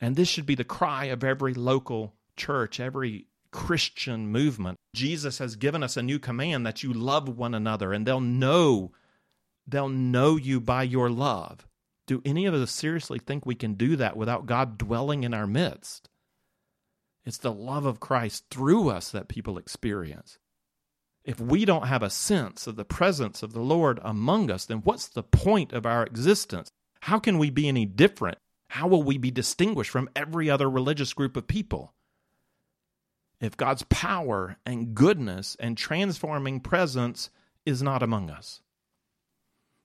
And 0.00 0.16
this 0.16 0.28
should 0.28 0.46
be 0.46 0.54
the 0.54 0.64
cry 0.64 1.04
of 1.04 1.22
every 1.22 1.52
local 1.52 2.14
church, 2.34 2.80
every 2.80 3.26
Christian 3.50 4.28
movement. 4.28 4.78
Jesus 4.94 5.38
has 5.38 5.56
given 5.56 5.82
us 5.82 5.96
a 5.96 6.02
new 6.02 6.18
command 6.18 6.66
that 6.66 6.82
you 6.82 6.92
love 6.92 7.28
one 7.28 7.54
another 7.54 7.92
and 7.92 8.06
they'll 8.06 8.20
know 8.20 8.92
they'll 9.66 9.88
know 9.88 10.36
you 10.36 10.60
by 10.60 10.82
your 10.82 11.10
love. 11.10 11.66
Do 12.06 12.22
any 12.24 12.46
of 12.46 12.54
us 12.54 12.70
seriously 12.70 13.18
think 13.18 13.44
we 13.44 13.54
can 13.54 13.74
do 13.74 13.96
that 13.96 14.16
without 14.16 14.46
God 14.46 14.78
dwelling 14.78 15.24
in 15.24 15.34
our 15.34 15.46
midst? 15.46 16.08
It's 17.26 17.38
the 17.38 17.52
love 17.52 17.84
of 17.84 18.00
Christ 18.00 18.44
through 18.50 18.88
us 18.88 19.10
that 19.10 19.28
people 19.28 19.58
experience. 19.58 20.38
If 21.24 21.38
we 21.38 21.66
don't 21.66 21.86
have 21.86 22.02
a 22.02 22.08
sense 22.08 22.66
of 22.66 22.76
the 22.76 22.86
presence 22.86 23.42
of 23.42 23.52
the 23.52 23.60
Lord 23.60 24.00
among 24.02 24.50
us, 24.50 24.64
then 24.64 24.78
what's 24.78 25.08
the 25.08 25.22
point 25.22 25.74
of 25.74 25.84
our 25.84 26.04
existence? 26.04 26.70
How 27.00 27.18
can 27.18 27.36
we 27.36 27.50
be 27.50 27.68
any 27.68 27.84
different? 27.84 28.38
How 28.70 28.86
will 28.86 29.02
we 29.02 29.18
be 29.18 29.30
distinguished 29.30 29.90
from 29.90 30.08
every 30.16 30.48
other 30.48 30.70
religious 30.70 31.12
group 31.12 31.36
of 31.36 31.46
people? 31.46 31.92
If 33.40 33.56
God's 33.56 33.84
power 33.88 34.56
and 34.66 34.94
goodness 34.94 35.56
and 35.60 35.76
transforming 35.76 36.60
presence 36.60 37.30
is 37.64 37.82
not 37.82 38.02
among 38.02 38.30
us. 38.30 38.60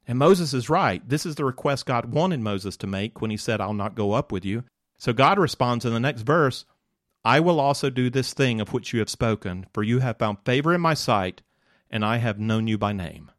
And 0.08 0.18
Moses 0.18 0.54
is 0.54 0.70
right. 0.70 1.08
This 1.08 1.26
is 1.26 1.36
the 1.36 1.46
request 1.46 1.86
God 1.86 2.14
wanted 2.14 2.40
Moses 2.40 2.76
to 2.78 2.88
make 2.88 3.22
when 3.22 3.32
he 3.32 3.38
said, 3.38 3.62
I'll 3.62 3.74
not 3.74 3.96
go 3.96 4.14
up 4.14 4.32
with 4.32 4.44
you. 4.44 4.64
So 4.98 5.14
God 5.14 5.38
responds 5.40 5.86
in 5.86 5.94
the 5.94 6.00
next 6.00 6.22
verse 6.22 6.66
I 7.26 7.40
will 7.40 7.60
also 7.60 7.90
do 7.90 8.10
this 8.10 8.34
thing 8.34 8.60
of 8.60 8.74
which 8.74 8.92
you 8.92 9.00
have 9.00 9.10
spoken, 9.10 9.66
for 9.74 9.82
you 9.82 10.00
have 10.00 10.18
found 10.18 10.40
favor 10.44 10.74
in 10.74 10.82
my 10.82 10.94
sight, 10.94 11.42
and 11.90 12.04
I 12.04 12.18
have 12.18 12.38
known 12.38 12.68
you 12.68 12.78
by 12.78 12.92
name. 12.92 13.32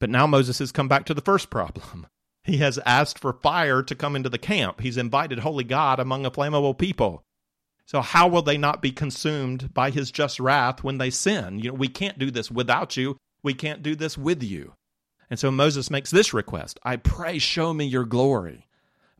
But 0.00 0.10
now 0.10 0.26
Moses 0.26 0.58
has 0.58 0.72
come 0.72 0.88
back 0.88 1.04
to 1.06 1.14
the 1.14 1.20
first 1.20 1.50
problem. 1.50 2.06
He 2.44 2.58
has 2.58 2.78
asked 2.86 3.18
for 3.18 3.34
fire 3.34 3.82
to 3.82 3.94
come 3.94 4.16
into 4.16 4.30
the 4.30 4.38
camp. 4.38 4.80
He's 4.80 4.96
invited 4.96 5.40
holy 5.40 5.64
God 5.64 6.00
among 6.00 6.24
a 6.24 6.30
flammable 6.30 6.78
people. 6.78 7.22
So 7.88 8.02
how 8.02 8.28
will 8.28 8.42
they 8.42 8.58
not 8.58 8.82
be 8.82 8.92
consumed 8.92 9.72
by 9.72 9.88
his 9.88 10.10
just 10.10 10.38
wrath 10.38 10.84
when 10.84 10.98
they 10.98 11.08
sin? 11.08 11.58
You 11.58 11.70
know, 11.70 11.74
we 11.74 11.88
can't 11.88 12.18
do 12.18 12.30
this 12.30 12.50
without 12.50 12.98
you. 12.98 13.16
We 13.42 13.54
can't 13.54 13.82
do 13.82 13.96
this 13.96 14.18
with 14.18 14.42
you. 14.42 14.74
And 15.30 15.40
so 15.40 15.50
Moses 15.50 15.90
makes 15.90 16.10
this 16.10 16.34
request 16.34 16.78
I 16.82 16.96
pray, 16.96 17.38
show 17.38 17.72
me 17.72 17.86
your 17.86 18.04
glory. 18.04 18.66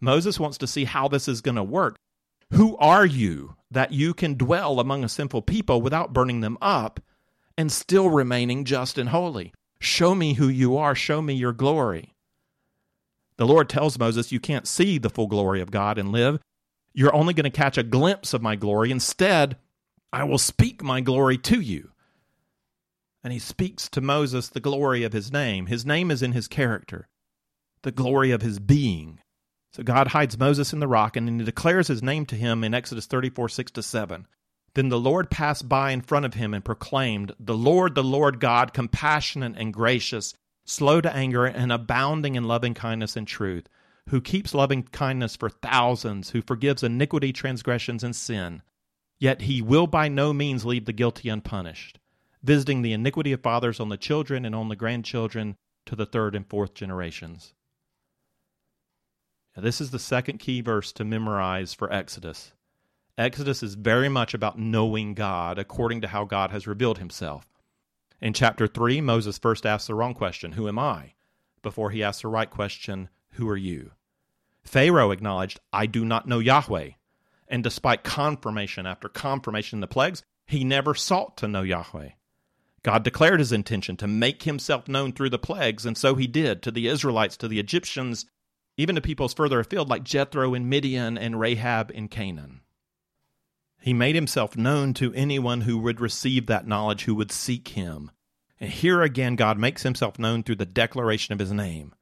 Moses 0.03 0.39
wants 0.39 0.59
to 0.59 0.67
see 0.67 0.85
how 0.85 1.09
this 1.09 1.29
is 1.29 1.41
going 1.41 1.55
to 1.55 1.63
work. 1.63 1.97
Who 2.53 2.77
are 2.77 3.07
you 3.07 3.57
that 3.71 3.93
you 3.93 4.13
can 4.13 4.35
dwell 4.35 4.81
among 4.81 5.03
a 5.03 5.09
sinful 5.09 5.43
people 5.43 5.81
without 5.81 6.13
burning 6.13 6.41
them 6.41 6.59
up 6.61 7.01
and 7.57 7.73
still 7.73 8.11
remaining 8.11 8.67
just 8.67 8.99
and 8.99 9.09
holy? 9.09 9.55
Show 9.81 10.15
me 10.15 10.35
who 10.35 10.49
you 10.49 10.77
are. 10.77 10.95
Show 10.95 11.23
me 11.23 11.33
your 11.33 11.55
glory. 11.55 12.13
The 13.39 13.47
Lord 13.47 13.71
tells 13.71 13.99
Moses, 13.99 14.31
You 14.31 14.41
can't 14.41 14.69
see 14.69 14.99
the 14.99 15.09
full 15.09 15.27
glory 15.27 15.63
of 15.63 15.71
God 15.71 15.97
and 15.97 16.13
live. 16.13 16.39
You're 16.99 17.15
only 17.15 17.33
going 17.33 17.45
to 17.45 17.51
catch 17.51 17.79
a 17.79 17.85
glimpse 17.85 18.35
of 18.35 18.43
my 18.43 18.57
glory. 18.57 18.91
Instead, 18.91 19.57
I 20.13 20.25
will 20.25 20.37
speak 20.37 20.83
my 20.83 21.01
glory 21.01 21.39
to 21.39 21.61
you. 21.61 21.93
And 23.23 23.33
he 23.33 23.39
speaks 23.39 23.89
to 23.91 24.01
Moses 24.01 24.49
the 24.49 24.59
glory 24.59 25.05
of 25.05 25.13
his 25.13 25.31
name. 25.31 25.67
His 25.67 25.87
name 25.87 26.11
is 26.11 26.23
in 26.23 26.33
his 26.33 26.49
character, 26.49 27.07
the 27.83 27.93
glory 27.93 28.33
of 28.33 28.43
his 28.43 28.59
being. 28.59 29.21
So 29.73 29.85
God 29.85 30.09
hides 30.09 30.41
Moses 30.41 30.73
in 30.73 30.81
the 30.81 30.89
rock, 30.89 31.17
and 31.17 31.41
he 31.41 31.45
declares 31.45 31.87
his 31.87 32.03
name 32.03 32.27
to 32.27 32.35
him 32.35 32.65
in 32.65 32.75
Exodus 32.75 33.07
34 33.07 33.49
6 33.49 33.71
to 33.71 33.83
7. 33.85 34.27
Then 34.75 34.89
the 34.89 34.99
Lord 34.99 35.31
passed 35.31 35.69
by 35.69 35.93
in 35.93 36.01
front 36.01 36.27
of 36.27 36.35
him 36.35 36.53
and 36.53 36.65
proclaimed, 36.65 37.31
The 37.39 37.57
Lord, 37.57 37.95
the 37.95 38.03
Lord 38.03 38.41
God, 38.41 38.75
compassionate 38.75 39.55
and 39.57 39.73
gracious, 39.73 40.35
slow 40.65 41.01
to 41.01 41.15
anger, 41.15 41.45
and 41.45 41.71
abounding 41.71 42.35
in 42.35 42.43
loving 42.43 42.75
kindness 42.75 43.17
and 43.17 43.29
truth, 43.29 43.69
who 44.09 44.21
keeps 44.21 44.55
loving 44.55 44.83
kindness 44.85 45.37
for 45.37 45.51
thousands, 45.51 46.31
who 46.31 46.43
forgives 46.43 46.83
iniquity, 46.83 47.33
transgressions, 47.33 48.03
and 48.03 48.17
sin. 48.17 48.63
Yet 49.19 49.43
he 49.43 49.61
will 49.61 49.87
by 49.87 50.09
no 50.09 50.33
means 50.33 50.65
leave 50.65 50.85
the 50.85 50.93
guilty 50.93 51.29
unpunished, 51.29 51.99
visiting 52.43 52.83
the 52.83 52.93
iniquity 52.93 53.33
of 53.33 53.43
fathers 53.43 53.81
on 53.81 53.89
the 53.89 53.97
children 53.97 54.45
and 54.45 54.55
on 54.55 54.69
the 54.69 54.77
grandchildren 54.77 55.57
to 55.87 55.97
the 55.97 56.07
third 56.07 56.35
and 56.35 56.47
fourth 56.47 56.75
generations. 56.75 57.55
Now, 59.57 59.63
this 59.63 59.81
is 59.81 59.91
the 59.91 59.99
second 59.99 60.39
key 60.39 60.61
verse 60.61 60.93
to 60.93 61.05
memorize 61.05 61.75
for 61.75 61.93
Exodus. 61.93 62.53
Exodus 63.19 63.63
is 63.63 63.75
very 63.75 64.09
much 64.09 64.33
about 64.33 64.59
knowing 64.59 65.15
God 65.15 65.59
according 65.59 66.01
to 66.03 66.09
how 66.09 66.25
God 66.25 66.51
has 66.51 66.69
revealed 66.69 66.99
himself. 66.99 67.47
In 68.21 68.33
chapter 68.33 68.67
3, 68.67 69.01
Moses 69.01 69.39
first 69.39 69.67
asks 69.67 69.89
the 69.89 69.95
wrong 69.95 70.15
question, 70.15 70.53
Who 70.53 70.69
am 70.69 70.79
I? 70.79 71.15
before 71.61 71.91
he 71.91 72.03
asks 72.03 72.23
the 72.23 72.29
right 72.29 72.49
question, 72.49 73.09
Who 73.33 73.49
are 73.49 73.57
you? 73.57 73.91
Pharaoh 74.69 75.11
acknowledged, 75.11 75.59
I 75.73 75.87
do 75.87 76.05
not 76.05 76.29
know 76.29 76.39
Yahweh. 76.39 76.91
And 77.49 77.65
despite 77.65 78.05
confirmation 78.05 78.87
after 78.87 79.09
confirmation 79.09 79.79
in 79.79 79.81
the 79.81 79.87
plagues, 79.87 80.23
he 80.47 80.63
never 80.63 80.95
sought 80.95 81.39
to 81.39 81.49
know 81.49 81.63
Yahweh. 81.63 82.11
God 82.83 83.03
declared 83.03 83.41
his 83.41 83.51
intention 83.51 83.97
to 83.97 84.07
make 84.07 84.43
himself 84.43 84.87
known 84.87 85.13
through 85.13 85.31
the 85.31 85.39
plagues, 85.39 85.85
and 85.85 85.97
so 85.97 86.15
he 86.15 86.27
did 86.27 86.63
to 86.63 86.71
the 86.71 86.87
Israelites, 86.87 87.37
to 87.39 87.49
the 87.49 87.59
Egyptians, 87.59 88.27
even 88.77 88.95
to 88.95 89.01
peoples 89.01 89.35
further 89.35 89.59
afield 89.59 89.89
like 89.89 90.05
Jethro 90.05 90.55
in 90.55 90.69
Midian 90.69 91.19
and 91.19 91.41
Rahab 91.41 91.91
in 91.93 92.09
Canaan. 92.09 92.61
He 93.81 93.93
made 93.93 94.15
himself 94.15 94.57
known 94.57 94.93
to 94.95 95.15
anyone 95.15 95.63
who 95.63 95.79
would 95.79 96.01
receive 96.01 96.47
that 96.47 96.67
knowledge, 96.67 97.05
who 97.05 97.15
would 97.15 97.33
seek 97.33 97.69
him. 97.69 98.11
And 98.61 98.71
here 98.71 99.03
again, 99.03 99.35
God 99.35 99.59
makes 99.59 99.83
himself 99.83 100.19
known 100.19 100.43
through 100.43 100.57
the 100.57 100.67
declaration 100.67 101.33
of 101.33 101.39
his 101.39 101.53
name. 101.53 101.95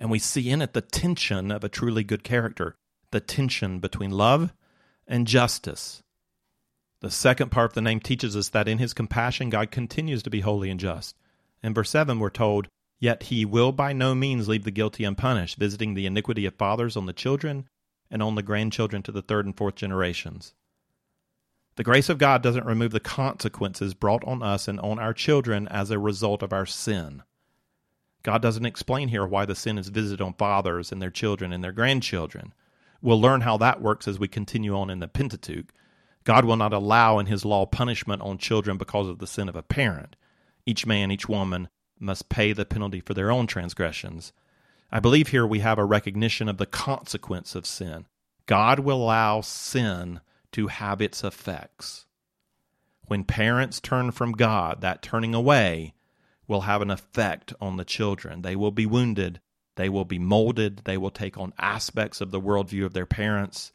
And 0.00 0.10
we 0.10 0.18
see 0.18 0.50
in 0.50 0.62
it 0.62 0.72
the 0.72 0.80
tension 0.80 1.52
of 1.52 1.62
a 1.62 1.68
truly 1.68 2.02
good 2.02 2.24
character, 2.24 2.74
the 3.12 3.20
tension 3.20 3.78
between 3.78 4.10
love 4.10 4.54
and 5.06 5.26
justice. 5.26 6.02
The 7.00 7.10
second 7.10 7.50
part 7.50 7.70
of 7.70 7.74
the 7.74 7.82
name 7.82 8.00
teaches 8.00 8.34
us 8.34 8.48
that 8.48 8.66
in 8.66 8.78
his 8.78 8.94
compassion, 8.94 9.50
God 9.50 9.70
continues 9.70 10.22
to 10.22 10.30
be 10.30 10.40
holy 10.40 10.70
and 10.70 10.80
just. 10.80 11.16
In 11.62 11.74
verse 11.74 11.90
7, 11.90 12.18
we're 12.18 12.30
told, 12.30 12.68
Yet 12.98 13.24
he 13.24 13.44
will 13.44 13.72
by 13.72 13.92
no 13.92 14.14
means 14.14 14.48
leave 14.48 14.64
the 14.64 14.70
guilty 14.70 15.04
unpunished, 15.04 15.58
visiting 15.58 15.94
the 15.94 16.06
iniquity 16.06 16.46
of 16.46 16.54
fathers 16.54 16.96
on 16.96 17.06
the 17.06 17.12
children 17.12 17.66
and 18.10 18.22
on 18.22 18.34
the 18.34 18.42
grandchildren 18.42 19.02
to 19.04 19.12
the 19.12 19.22
third 19.22 19.46
and 19.46 19.56
fourth 19.56 19.76
generations. 19.76 20.54
The 21.76 21.84
grace 21.84 22.08
of 22.08 22.18
God 22.18 22.42
doesn't 22.42 22.66
remove 22.66 22.90
the 22.92 23.00
consequences 23.00 23.94
brought 23.94 24.24
on 24.24 24.42
us 24.42 24.68
and 24.68 24.80
on 24.80 24.98
our 24.98 25.14
children 25.14 25.68
as 25.68 25.90
a 25.90 25.98
result 25.98 26.42
of 26.42 26.52
our 26.52 26.66
sin. 26.66 27.22
God 28.22 28.42
doesn't 28.42 28.66
explain 28.66 29.08
here 29.08 29.26
why 29.26 29.46
the 29.46 29.54
sin 29.54 29.78
is 29.78 29.88
visited 29.88 30.20
on 30.20 30.34
fathers 30.34 30.92
and 30.92 31.00
their 31.00 31.10
children 31.10 31.52
and 31.52 31.64
their 31.64 31.72
grandchildren. 31.72 32.52
We'll 33.00 33.20
learn 33.20 33.40
how 33.40 33.56
that 33.58 33.80
works 33.80 34.06
as 34.06 34.18
we 34.18 34.28
continue 34.28 34.76
on 34.76 34.90
in 34.90 34.98
the 34.98 35.08
Pentateuch. 35.08 35.72
God 36.24 36.44
will 36.44 36.56
not 36.56 36.72
allow 36.74 37.18
in 37.18 37.26
his 37.26 37.46
law 37.46 37.64
punishment 37.64 38.20
on 38.20 38.36
children 38.36 38.76
because 38.76 39.08
of 39.08 39.18
the 39.18 39.26
sin 39.26 39.48
of 39.48 39.56
a 39.56 39.62
parent. 39.62 40.16
Each 40.66 40.84
man, 40.84 41.10
each 41.10 41.28
woman 41.28 41.68
must 41.98 42.28
pay 42.28 42.52
the 42.52 42.66
penalty 42.66 43.00
for 43.00 43.14
their 43.14 43.30
own 43.30 43.46
transgressions. 43.46 44.32
I 44.92 45.00
believe 45.00 45.28
here 45.28 45.46
we 45.46 45.60
have 45.60 45.78
a 45.78 45.84
recognition 45.84 46.48
of 46.48 46.58
the 46.58 46.66
consequence 46.66 47.54
of 47.54 47.64
sin. 47.64 48.06
God 48.46 48.80
will 48.80 49.02
allow 49.02 49.40
sin 49.40 50.20
to 50.52 50.66
have 50.66 51.00
its 51.00 51.24
effects. 51.24 52.06
When 53.06 53.24
parents 53.24 53.80
turn 53.80 54.10
from 54.10 54.32
God, 54.32 54.80
that 54.82 55.02
turning 55.02 55.34
away 55.34 55.94
will 56.50 56.62
have 56.62 56.82
an 56.82 56.90
effect 56.90 57.54
on 57.60 57.76
the 57.76 57.84
children. 57.84 58.42
They 58.42 58.56
will 58.56 58.72
be 58.72 58.84
wounded, 58.84 59.40
they 59.76 59.88
will 59.88 60.04
be 60.04 60.18
molded, 60.18 60.82
they 60.84 60.98
will 60.98 61.12
take 61.12 61.38
on 61.38 61.54
aspects 61.58 62.20
of 62.20 62.32
the 62.32 62.40
worldview 62.40 62.84
of 62.84 62.92
their 62.92 63.06
parents. 63.06 63.72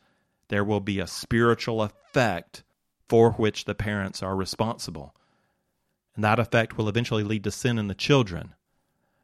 There 0.50 0.64
will 0.64 0.82
be 0.82 1.00
a 1.00 1.08
spiritual 1.08 1.82
effect 1.82 2.64
for 3.08 3.32
which 3.32 3.64
the 3.64 3.74
parents 3.74 4.22
are 4.22 4.36
responsible. 4.36 5.16
And 6.16 6.24
that 6.24 6.38
effect 6.38 6.78
will 6.78 6.90
eventually 6.90 7.24
lead 7.24 7.46
to 7.46 7.52
sin 7.52 7.80
in 7.80 7.88
the 7.88 7.96
children. 7.96 8.54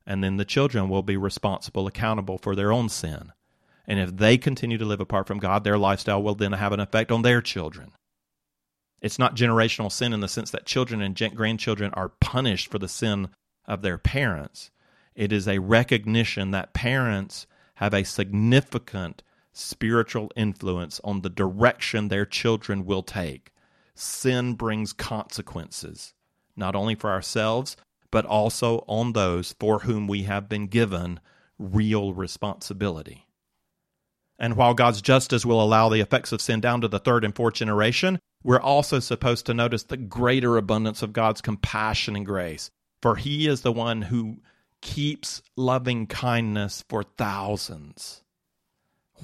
And 0.07 0.23
then 0.23 0.37
the 0.37 0.45
children 0.45 0.89
will 0.89 1.03
be 1.03 1.17
responsible, 1.17 1.87
accountable 1.87 2.37
for 2.37 2.55
their 2.55 2.71
own 2.71 2.87
sin. 2.89 3.33
And 3.85 3.99
if 3.99 4.15
they 4.15 4.37
continue 4.37 4.77
to 4.77 4.85
live 4.85 5.01
apart 5.01 5.27
from 5.27 5.39
God, 5.39 5.63
their 5.63 5.77
lifestyle 5.77 6.23
will 6.23 6.35
then 6.35 6.53
have 6.53 6.71
an 6.71 6.79
effect 6.79 7.11
on 7.11 7.21
their 7.21 7.41
children. 7.41 7.91
It's 9.01 9.19
not 9.19 9.35
generational 9.35 9.91
sin 9.91 10.13
in 10.13 10.21
the 10.21 10.27
sense 10.27 10.51
that 10.51 10.65
children 10.65 11.01
and 11.01 11.35
grandchildren 11.35 11.91
are 11.95 12.13
punished 12.21 12.71
for 12.71 12.79
the 12.79 12.87
sin 12.87 13.29
of 13.65 13.81
their 13.81 13.97
parents. 13.97 14.71
It 15.15 15.31
is 15.31 15.47
a 15.47 15.59
recognition 15.59 16.51
that 16.51 16.73
parents 16.73 17.47
have 17.75 17.93
a 17.93 18.03
significant 18.03 19.23
spiritual 19.53 20.31
influence 20.35 21.01
on 21.03 21.21
the 21.21 21.29
direction 21.29 22.07
their 22.07 22.25
children 22.25 22.85
will 22.85 23.03
take. 23.03 23.51
Sin 23.95 24.53
brings 24.53 24.93
consequences, 24.93 26.13
not 26.55 26.75
only 26.75 26.95
for 26.95 27.09
ourselves, 27.09 27.75
but 28.09 28.25
also 28.25 28.83
on 28.87 29.13
those 29.13 29.55
for 29.59 29.79
whom 29.79 30.07
we 30.07 30.23
have 30.23 30.49
been 30.49 30.67
given 30.67 31.19
real 31.57 32.13
responsibility. 32.13 33.27
And 34.39 34.55
while 34.55 34.73
God's 34.73 35.01
justice 35.01 35.45
will 35.45 35.61
allow 35.61 35.89
the 35.89 36.01
effects 36.01 36.31
of 36.31 36.41
sin 36.41 36.61
down 36.61 36.81
to 36.81 36.87
the 36.87 36.99
third 36.99 37.23
and 37.23 37.35
fourth 37.35 37.53
generation, 37.53 38.19
we're 38.43 38.59
also 38.59 38.99
supposed 38.99 39.45
to 39.45 39.53
notice 39.53 39.83
the 39.83 39.97
greater 39.97 40.57
abundance 40.57 41.03
of 41.03 41.13
God's 41.13 41.41
compassion 41.41 42.15
and 42.15 42.25
grace. 42.25 42.71
For 43.01 43.15
he 43.15 43.47
is 43.47 43.61
the 43.61 43.71
one 43.71 44.03
who 44.03 44.37
keeps 44.81 45.41
loving 45.55 46.07
kindness 46.07 46.83
for 46.87 47.03
thousands. 47.03 48.23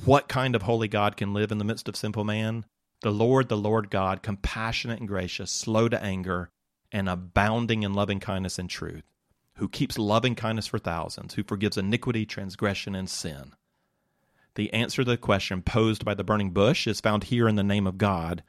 What 0.06 0.28
kind 0.28 0.56
of 0.56 0.64
holy 0.64 0.88
God 0.88 1.18
can 1.18 1.34
live 1.34 1.52
in 1.52 1.58
the 1.58 1.66
midst 1.66 1.88
of 1.88 1.96
simple 1.96 2.24
man? 2.24 2.66
The 3.02 3.12
Lord, 3.12 3.50
the 3.50 3.58
Lord 3.58 3.90
God, 3.90 4.24
compassionate 4.24 5.00
and 5.00 5.08
gracious, 5.08 5.52
slow 5.52 5.90
to 5.90 6.02
anger, 6.02 6.50
and 6.92 7.08
abounding 7.08 7.84
in 7.84 7.94
loving 7.94 8.20
kindness 8.20 8.58
and 8.58 8.70
truth, 8.70 9.04
who 9.56 9.70
keeps 9.70 9.98
loving 9.98 10.36
kindness 10.36 10.68
for 10.68 10.80
thousands, 10.80 11.36
who 11.36 11.44
forgives 11.44 11.78
iniquity, 11.78 12.26
transgression, 12.26 12.96
and 12.96 13.10
sin. 13.10 13.54
The 14.56 14.74
answer 14.74 15.04
to 15.04 15.12
the 15.12 15.18
question 15.18 15.62
posed 15.62 16.04
by 16.04 16.16
the 16.16 16.24
burning 16.24 16.52
bush 16.52 16.88
is 16.88 17.02
found 17.02 17.26
here 17.26 17.48
in 17.48 17.56
the 17.56 17.64
name 17.64 17.86
of 17.86 18.00
God, 18.00 18.44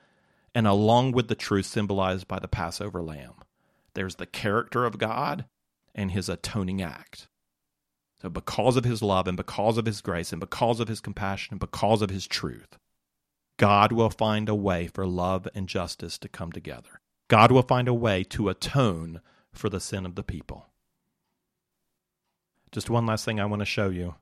and 0.54 0.66
along 0.66 1.12
with 1.12 1.28
the 1.28 1.34
truth 1.34 1.66
symbolized 1.66 2.26
by 2.26 2.38
the 2.38 2.48
Passover 2.48 3.02
lamb. 3.02 3.34
There's 3.98 4.14
the 4.14 4.26
character 4.26 4.84
of 4.84 4.96
God 4.96 5.46
and 5.92 6.12
his 6.12 6.28
atoning 6.28 6.80
act. 6.80 7.26
So, 8.22 8.28
because 8.28 8.76
of 8.76 8.84
his 8.84 9.02
love 9.02 9.26
and 9.26 9.36
because 9.36 9.76
of 9.76 9.86
his 9.86 10.00
grace 10.00 10.30
and 10.30 10.38
because 10.38 10.78
of 10.78 10.86
his 10.86 11.00
compassion 11.00 11.54
and 11.54 11.60
because 11.60 12.00
of 12.00 12.08
his 12.08 12.28
truth, 12.28 12.78
God 13.56 13.90
will 13.90 14.10
find 14.10 14.48
a 14.48 14.54
way 14.54 14.86
for 14.86 15.04
love 15.04 15.48
and 15.52 15.68
justice 15.68 16.16
to 16.18 16.28
come 16.28 16.52
together. 16.52 17.00
God 17.26 17.50
will 17.50 17.62
find 17.62 17.88
a 17.88 17.92
way 17.92 18.22
to 18.22 18.48
atone 18.48 19.20
for 19.52 19.68
the 19.68 19.80
sin 19.80 20.06
of 20.06 20.14
the 20.14 20.22
people. 20.22 20.66
Just 22.70 22.88
one 22.88 23.04
last 23.04 23.24
thing 23.24 23.40
I 23.40 23.46
want 23.46 23.62
to 23.62 23.66
show 23.66 23.88
you. 23.88 24.14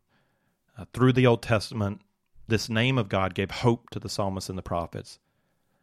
Uh, 0.79 0.87
through 0.95 1.13
the 1.13 1.27
Old 1.27 1.43
Testament, 1.43 2.01
this 2.49 2.71
name 2.71 2.97
of 2.97 3.11
God 3.11 3.35
gave 3.35 3.51
hope 3.51 3.91
to 3.91 4.01
the 4.01 4.09
psalmists 4.09 4.49
and 4.49 4.57
the 4.57 4.63
prophets. 4.63 5.19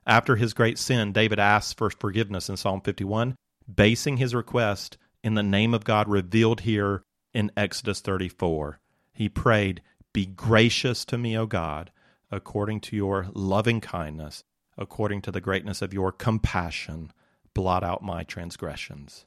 After 0.07 0.35
his 0.35 0.55
great 0.55 0.79
sin, 0.79 1.11
David 1.11 1.37
asks 1.37 1.73
for 1.73 1.91
forgiveness 1.91 2.49
in 2.49 2.57
Psalm 2.57 2.81
51, 2.81 3.35
basing 3.73 4.17
his 4.17 4.35
request 4.35 4.97
in 5.23 5.35
the 5.35 5.43
name 5.43 5.73
of 5.73 5.83
God 5.83 6.07
revealed 6.07 6.61
here 6.61 7.03
in 7.33 7.51
Exodus 7.55 8.01
34. 8.01 8.79
He 9.11 9.29
prayed, 9.29 9.81
Be 10.11 10.25
gracious 10.25 11.05
to 11.05 11.17
me, 11.17 11.37
O 11.37 11.45
God, 11.45 11.91
according 12.31 12.81
to 12.81 12.95
your 12.95 13.27
loving 13.33 13.81
kindness, 13.81 14.43
according 14.77 15.21
to 15.23 15.31
the 15.31 15.41
greatness 15.41 15.81
of 15.81 15.93
your 15.93 16.11
compassion, 16.11 17.11
blot 17.53 17.83
out 17.83 18.03
my 18.03 18.23
transgressions. 18.23 19.25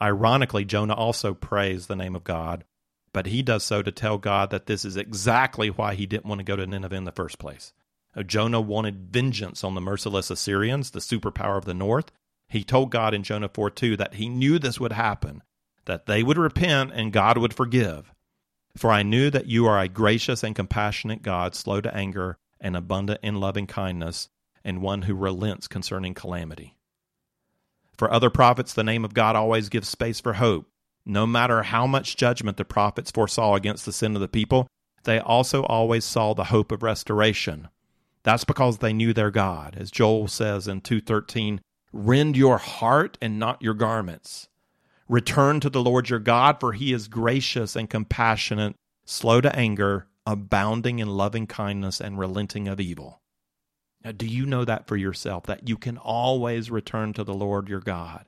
Ironically, 0.00 0.64
Jonah 0.64 0.94
also 0.94 1.34
prays 1.34 1.86
the 1.86 1.96
name 1.96 2.16
of 2.16 2.24
God 2.24 2.64
but 3.12 3.26
he 3.26 3.42
does 3.42 3.64
so 3.64 3.82
to 3.82 3.90
tell 3.90 4.18
God 4.18 4.50
that 4.50 4.66
this 4.66 4.84
is 4.84 4.96
exactly 4.96 5.70
why 5.70 5.94
he 5.94 6.06
didn't 6.06 6.26
want 6.26 6.40
to 6.40 6.44
go 6.44 6.56
to 6.56 6.66
Nineveh 6.66 6.94
in 6.94 7.04
the 7.04 7.12
first 7.12 7.38
place. 7.38 7.72
Jonah 8.26 8.60
wanted 8.60 9.12
vengeance 9.12 9.62
on 9.62 9.74
the 9.74 9.80
merciless 9.80 10.30
Assyrians, 10.30 10.90
the 10.90 11.00
superpower 11.00 11.56
of 11.56 11.64
the 11.64 11.74
north. 11.74 12.10
He 12.48 12.64
told 12.64 12.90
God 12.90 13.14
in 13.14 13.22
Jonah 13.22 13.50
4 13.52 13.70
2 13.70 13.96
that 13.96 14.14
he 14.14 14.28
knew 14.28 14.58
this 14.58 14.80
would 14.80 14.92
happen, 14.92 15.42
that 15.84 16.06
they 16.06 16.22
would 16.22 16.38
repent 16.38 16.92
and 16.94 17.12
God 17.12 17.38
would 17.38 17.54
forgive. 17.54 18.12
For 18.76 18.90
I 18.90 19.02
knew 19.02 19.30
that 19.30 19.46
you 19.46 19.66
are 19.66 19.78
a 19.78 19.88
gracious 19.88 20.42
and 20.42 20.54
compassionate 20.54 21.22
God, 21.22 21.54
slow 21.54 21.80
to 21.80 21.94
anger 21.94 22.38
and 22.60 22.76
abundant 22.76 23.20
in 23.22 23.40
loving 23.40 23.66
kindness, 23.66 24.28
and 24.64 24.82
one 24.82 25.02
who 25.02 25.14
relents 25.14 25.68
concerning 25.68 26.14
calamity. 26.14 26.76
For 27.96 28.12
other 28.12 28.30
prophets, 28.30 28.72
the 28.72 28.84
name 28.84 29.04
of 29.04 29.14
God 29.14 29.34
always 29.34 29.68
gives 29.68 29.88
space 29.88 30.20
for 30.20 30.34
hope. 30.34 30.68
No 31.04 31.26
matter 31.26 31.62
how 31.62 31.86
much 31.86 32.16
judgment 32.16 32.56
the 32.56 32.64
prophets 32.64 33.10
foresaw 33.10 33.54
against 33.54 33.84
the 33.84 33.92
sin 33.92 34.14
of 34.14 34.20
the 34.20 34.28
people, 34.28 34.68
they 35.04 35.18
also 35.18 35.64
always 35.64 36.04
saw 36.04 36.34
the 36.34 36.44
hope 36.44 36.70
of 36.70 36.82
restoration. 36.82 37.68
That's 38.22 38.44
because 38.44 38.78
they 38.78 38.92
knew 38.92 39.12
their 39.12 39.30
God. 39.30 39.76
As 39.78 39.90
Joel 39.90 40.28
says 40.28 40.68
in 40.68 40.82
213, 40.82 41.60
rend 41.92 42.36
your 42.36 42.58
heart 42.58 43.18
and 43.20 43.38
not 43.38 43.62
your 43.62 43.74
garments. 43.74 44.48
Return 45.08 45.60
to 45.60 45.70
the 45.70 45.82
Lord 45.82 46.10
your 46.10 46.18
God, 46.18 46.60
for 46.60 46.72
he 46.72 46.92
is 46.92 47.08
gracious 47.08 47.74
and 47.74 47.88
compassionate, 47.88 48.76
slow 49.06 49.40
to 49.40 49.54
anger, 49.56 50.06
abounding 50.26 50.98
in 50.98 51.08
loving 51.08 51.46
kindness 51.46 52.00
and 52.00 52.18
relenting 52.18 52.68
of 52.68 52.78
evil. 52.78 53.20
Now, 54.04 54.12
do 54.12 54.26
you 54.26 54.44
know 54.44 54.64
that 54.64 54.86
for 54.86 54.96
yourself, 54.96 55.44
that 55.44 55.68
you 55.68 55.76
can 55.76 55.96
always 55.96 56.70
return 56.70 57.14
to 57.14 57.24
the 57.24 57.34
Lord 57.34 57.68
your 57.68 57.80
God? 57.80 58.26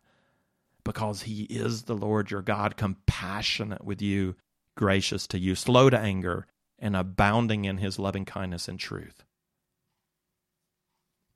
Because 0.82 1.22
he 1.22 1.42
is 1.44 1.82
the 1.82 1.94
Lord 1.94 2.30
your 2.30 2.42
God, 2.42 2.76
compassionate 2.76 3.84
with 3.84 4.00
you, 4.00 4.36
gracious 4.76 5.26
to 5.28 5.38
you, 5.38 5.54
slow 5.54 5.90
to 5.90 5.98
anger, 5.98 6.46
and 6.78 6.96
abounding 6.96 7.66
in 7.66 7.76
his 7.76 7.98
loving 7.98 8.24
kindness 8.24 8.66
and 8.66 8.80
truth. 8.80 9.22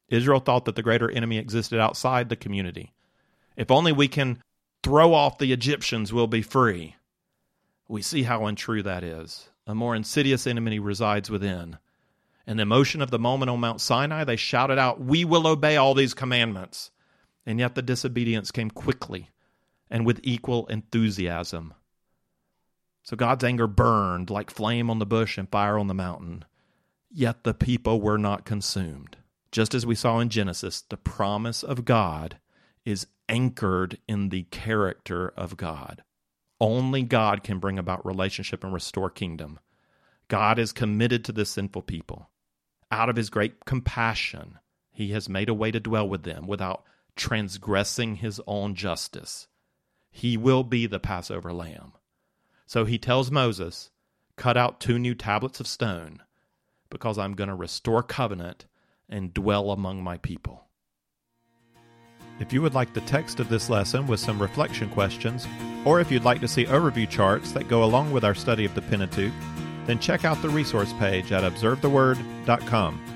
Israel 0.09 0.41
thought 0.41 0.65
that 0.65 0.77
the 0.77 0.83
greater 0.83 1.11
enemy 1.11 1.39
existed 1.39 1.81
outside 1.81 2.29
the 2.29 2.37
community. 2.37 2.93
If 3.57 3.71
only 3.71 3.93
we 3.93 4.09
can 4.09 4.43
throw 4.83 5.15
off 5.15 5.39
the 5.39 5.53
Egyptians, 5.53 6.13
we'll 6.13 6.27
be 6.27 6.43
free. 6.43 6.97
We 7.89 8.03
see 8.03 8.25
how 8.25 8.47
untrue 8.47 8.83
that 8.83 9.05
is. 9.05 9.49
A 9.67 9.75
more 9.75 9.95
insidious 9.95 10.47
enemy 10.47 10.79
resides 10.79 11.31
within. 11.31 11.79
In 12.47 12.59
the 12.59 12.63
emotion 12.63 13.01
of 13.01 13.11
the 13.11 13.19
moment 13.19 13.51
on 13.51 13.61
Mount 13.61 13.81
Sinai, 13.81 14.25
they 14.25 14.37
shouted 14.37 14.79
out, 14.79 15.01
We 15.01 15.25
will 15.25 15.47
obey 15.47 15.77
all 15.77 15.95
these 15.95 16.15
commandments. 16.15 16.91
And 17.47 17.59
yet 17.59 17.75
the 17.75 17.83
disobedience 17.83 18.51
came 18.51 18.71
quickly 18.71 19.31
and 19.91 20.07
with 20.07 20.21
equal 20.23 20.67
enthusiasm. 20.67 21.75
So 23.03 23.17
God's 23.17 23.45
anger 23.45 23.67
burned 23.67 24.31
like 24.31 24.51
flame 24.51 24.89
on 24.91 24.99
the 24.99 25.07
bush 25.07 25.37
and 25.37 25.49
fire 25.49 25.79
on 25.79 25.89
the 25.89 25.95
mountain. 25.95 26.45
Yet 27.11 27.45
the 27.45 27.55
people 27.55 28.01
were 28.01 28.19
not 28.19 28.47
consumed. 28.47 29.19
Just 29.55 29.73
as 29.73 29.87
we 29.87 29.95
saw 29.95 30.19
in 30.19 30.31
Genesis, 30.31 30.83
the 30.83 30.97
promise 30.97 31.63
of 31.63 31.85
God 31.85 32.39
is 32.85 33.07
anchored 33.29 33.99
in 34.09 34.31
the 34.31 34.43
character 34.51 35.33
of 35.37 35.57
God. 35.57 36.03
Only 36.61 37.05
God 37.05 37.45
can 37.45 37.61
bring 37.61 37.79
about 37.79 38.05
relationship 38.05 38.65
and 38.65 38.75
restore 38.75 39.11
kingdom. 39.11 39.61
God 40.27 40.59
is 40.59 40.73
committed 40.73 41.25
to 41.25 41.31
this 41.31 41.51
sinful 41.51 41.83
people. 41.83 42.31
Out 42.91 43.09
of 43.09 43.15
his 43.15 43.31
great 43.31 43.65
compassion, 43.65 44.59
he 44.91 45.13
has 45.13 45.29
made 45.29 45.49
a 45.49 45.55
way 45.55 45.71
to 45.71 45.79
dwell 45.79 46.09
with 46.09 46.25
them 46.25 46.49
without 46.49 46.83
transgressing 47.15 48.17
his 48.17 48.41
own 48.49 48.75
justice. 48.75 49.47
He 50.11 50.37
will 50.37 50.65
be 50.65 50.87
the 50.87 50.99
Passover 50.99 51.53
lamb. 51.53 51.93
So 52.67 52.87
he 52.87 52.99
tells 52.99 53.31
Moses, 53.31 53.93
Cut 54.35 54.57
out 54.57 54.81
two 54.81 54.99
new 54.99 55.15
tablets 55.15 55.61
of 55.61 55.69
stone, 55.69 56.25
because 56.91 57.19
I'm 57.19 57.35
going 57.35 57.51
to 57.51 57.55
restore 57.55 58.03
covenant 58.03 58.67
and 59.09 59.35
dwell 59.35 59.71
among 59.71 60.03
my 60.03 60.19
people. 60.19 60.65
If 62.41 62.53
you 62.53 62.63
would 62.63 62.75
like 62.75 62.93
the 62.93 63.01
text 63.03 63.39
of 63.39 63.49
this 63.49 63.71
lesson 63.71 64.07
with 64.07 64.19
some 64.19 64.43
reflection 64.43 64.91
questions, 64.91 65.47
or 65.85 66.01
if 66.01 66.11
you'd 66.11 66.25
like 66.25 66.41
to 66.41 66.49
see 66.49 66.65
overview 66.65 67.09
charts 67.09 67.53
that 67.53 67.69
go 67.69 67.85
along 67.85 68.11
with 68.11 68.25
our 68.25 68.35
study 68.35 68.65
of 68.65 68.75
the 68.75 68.83
Pentateuch, 68.83 69.33
then 69.87 69.99
check 69.99 70.25
out 70.25 70.41
the 70.43 70.49
resource 70.49 70.93
page 70.95 71.31
at 71.31 71.45
observetheword.com. 71.45 73.14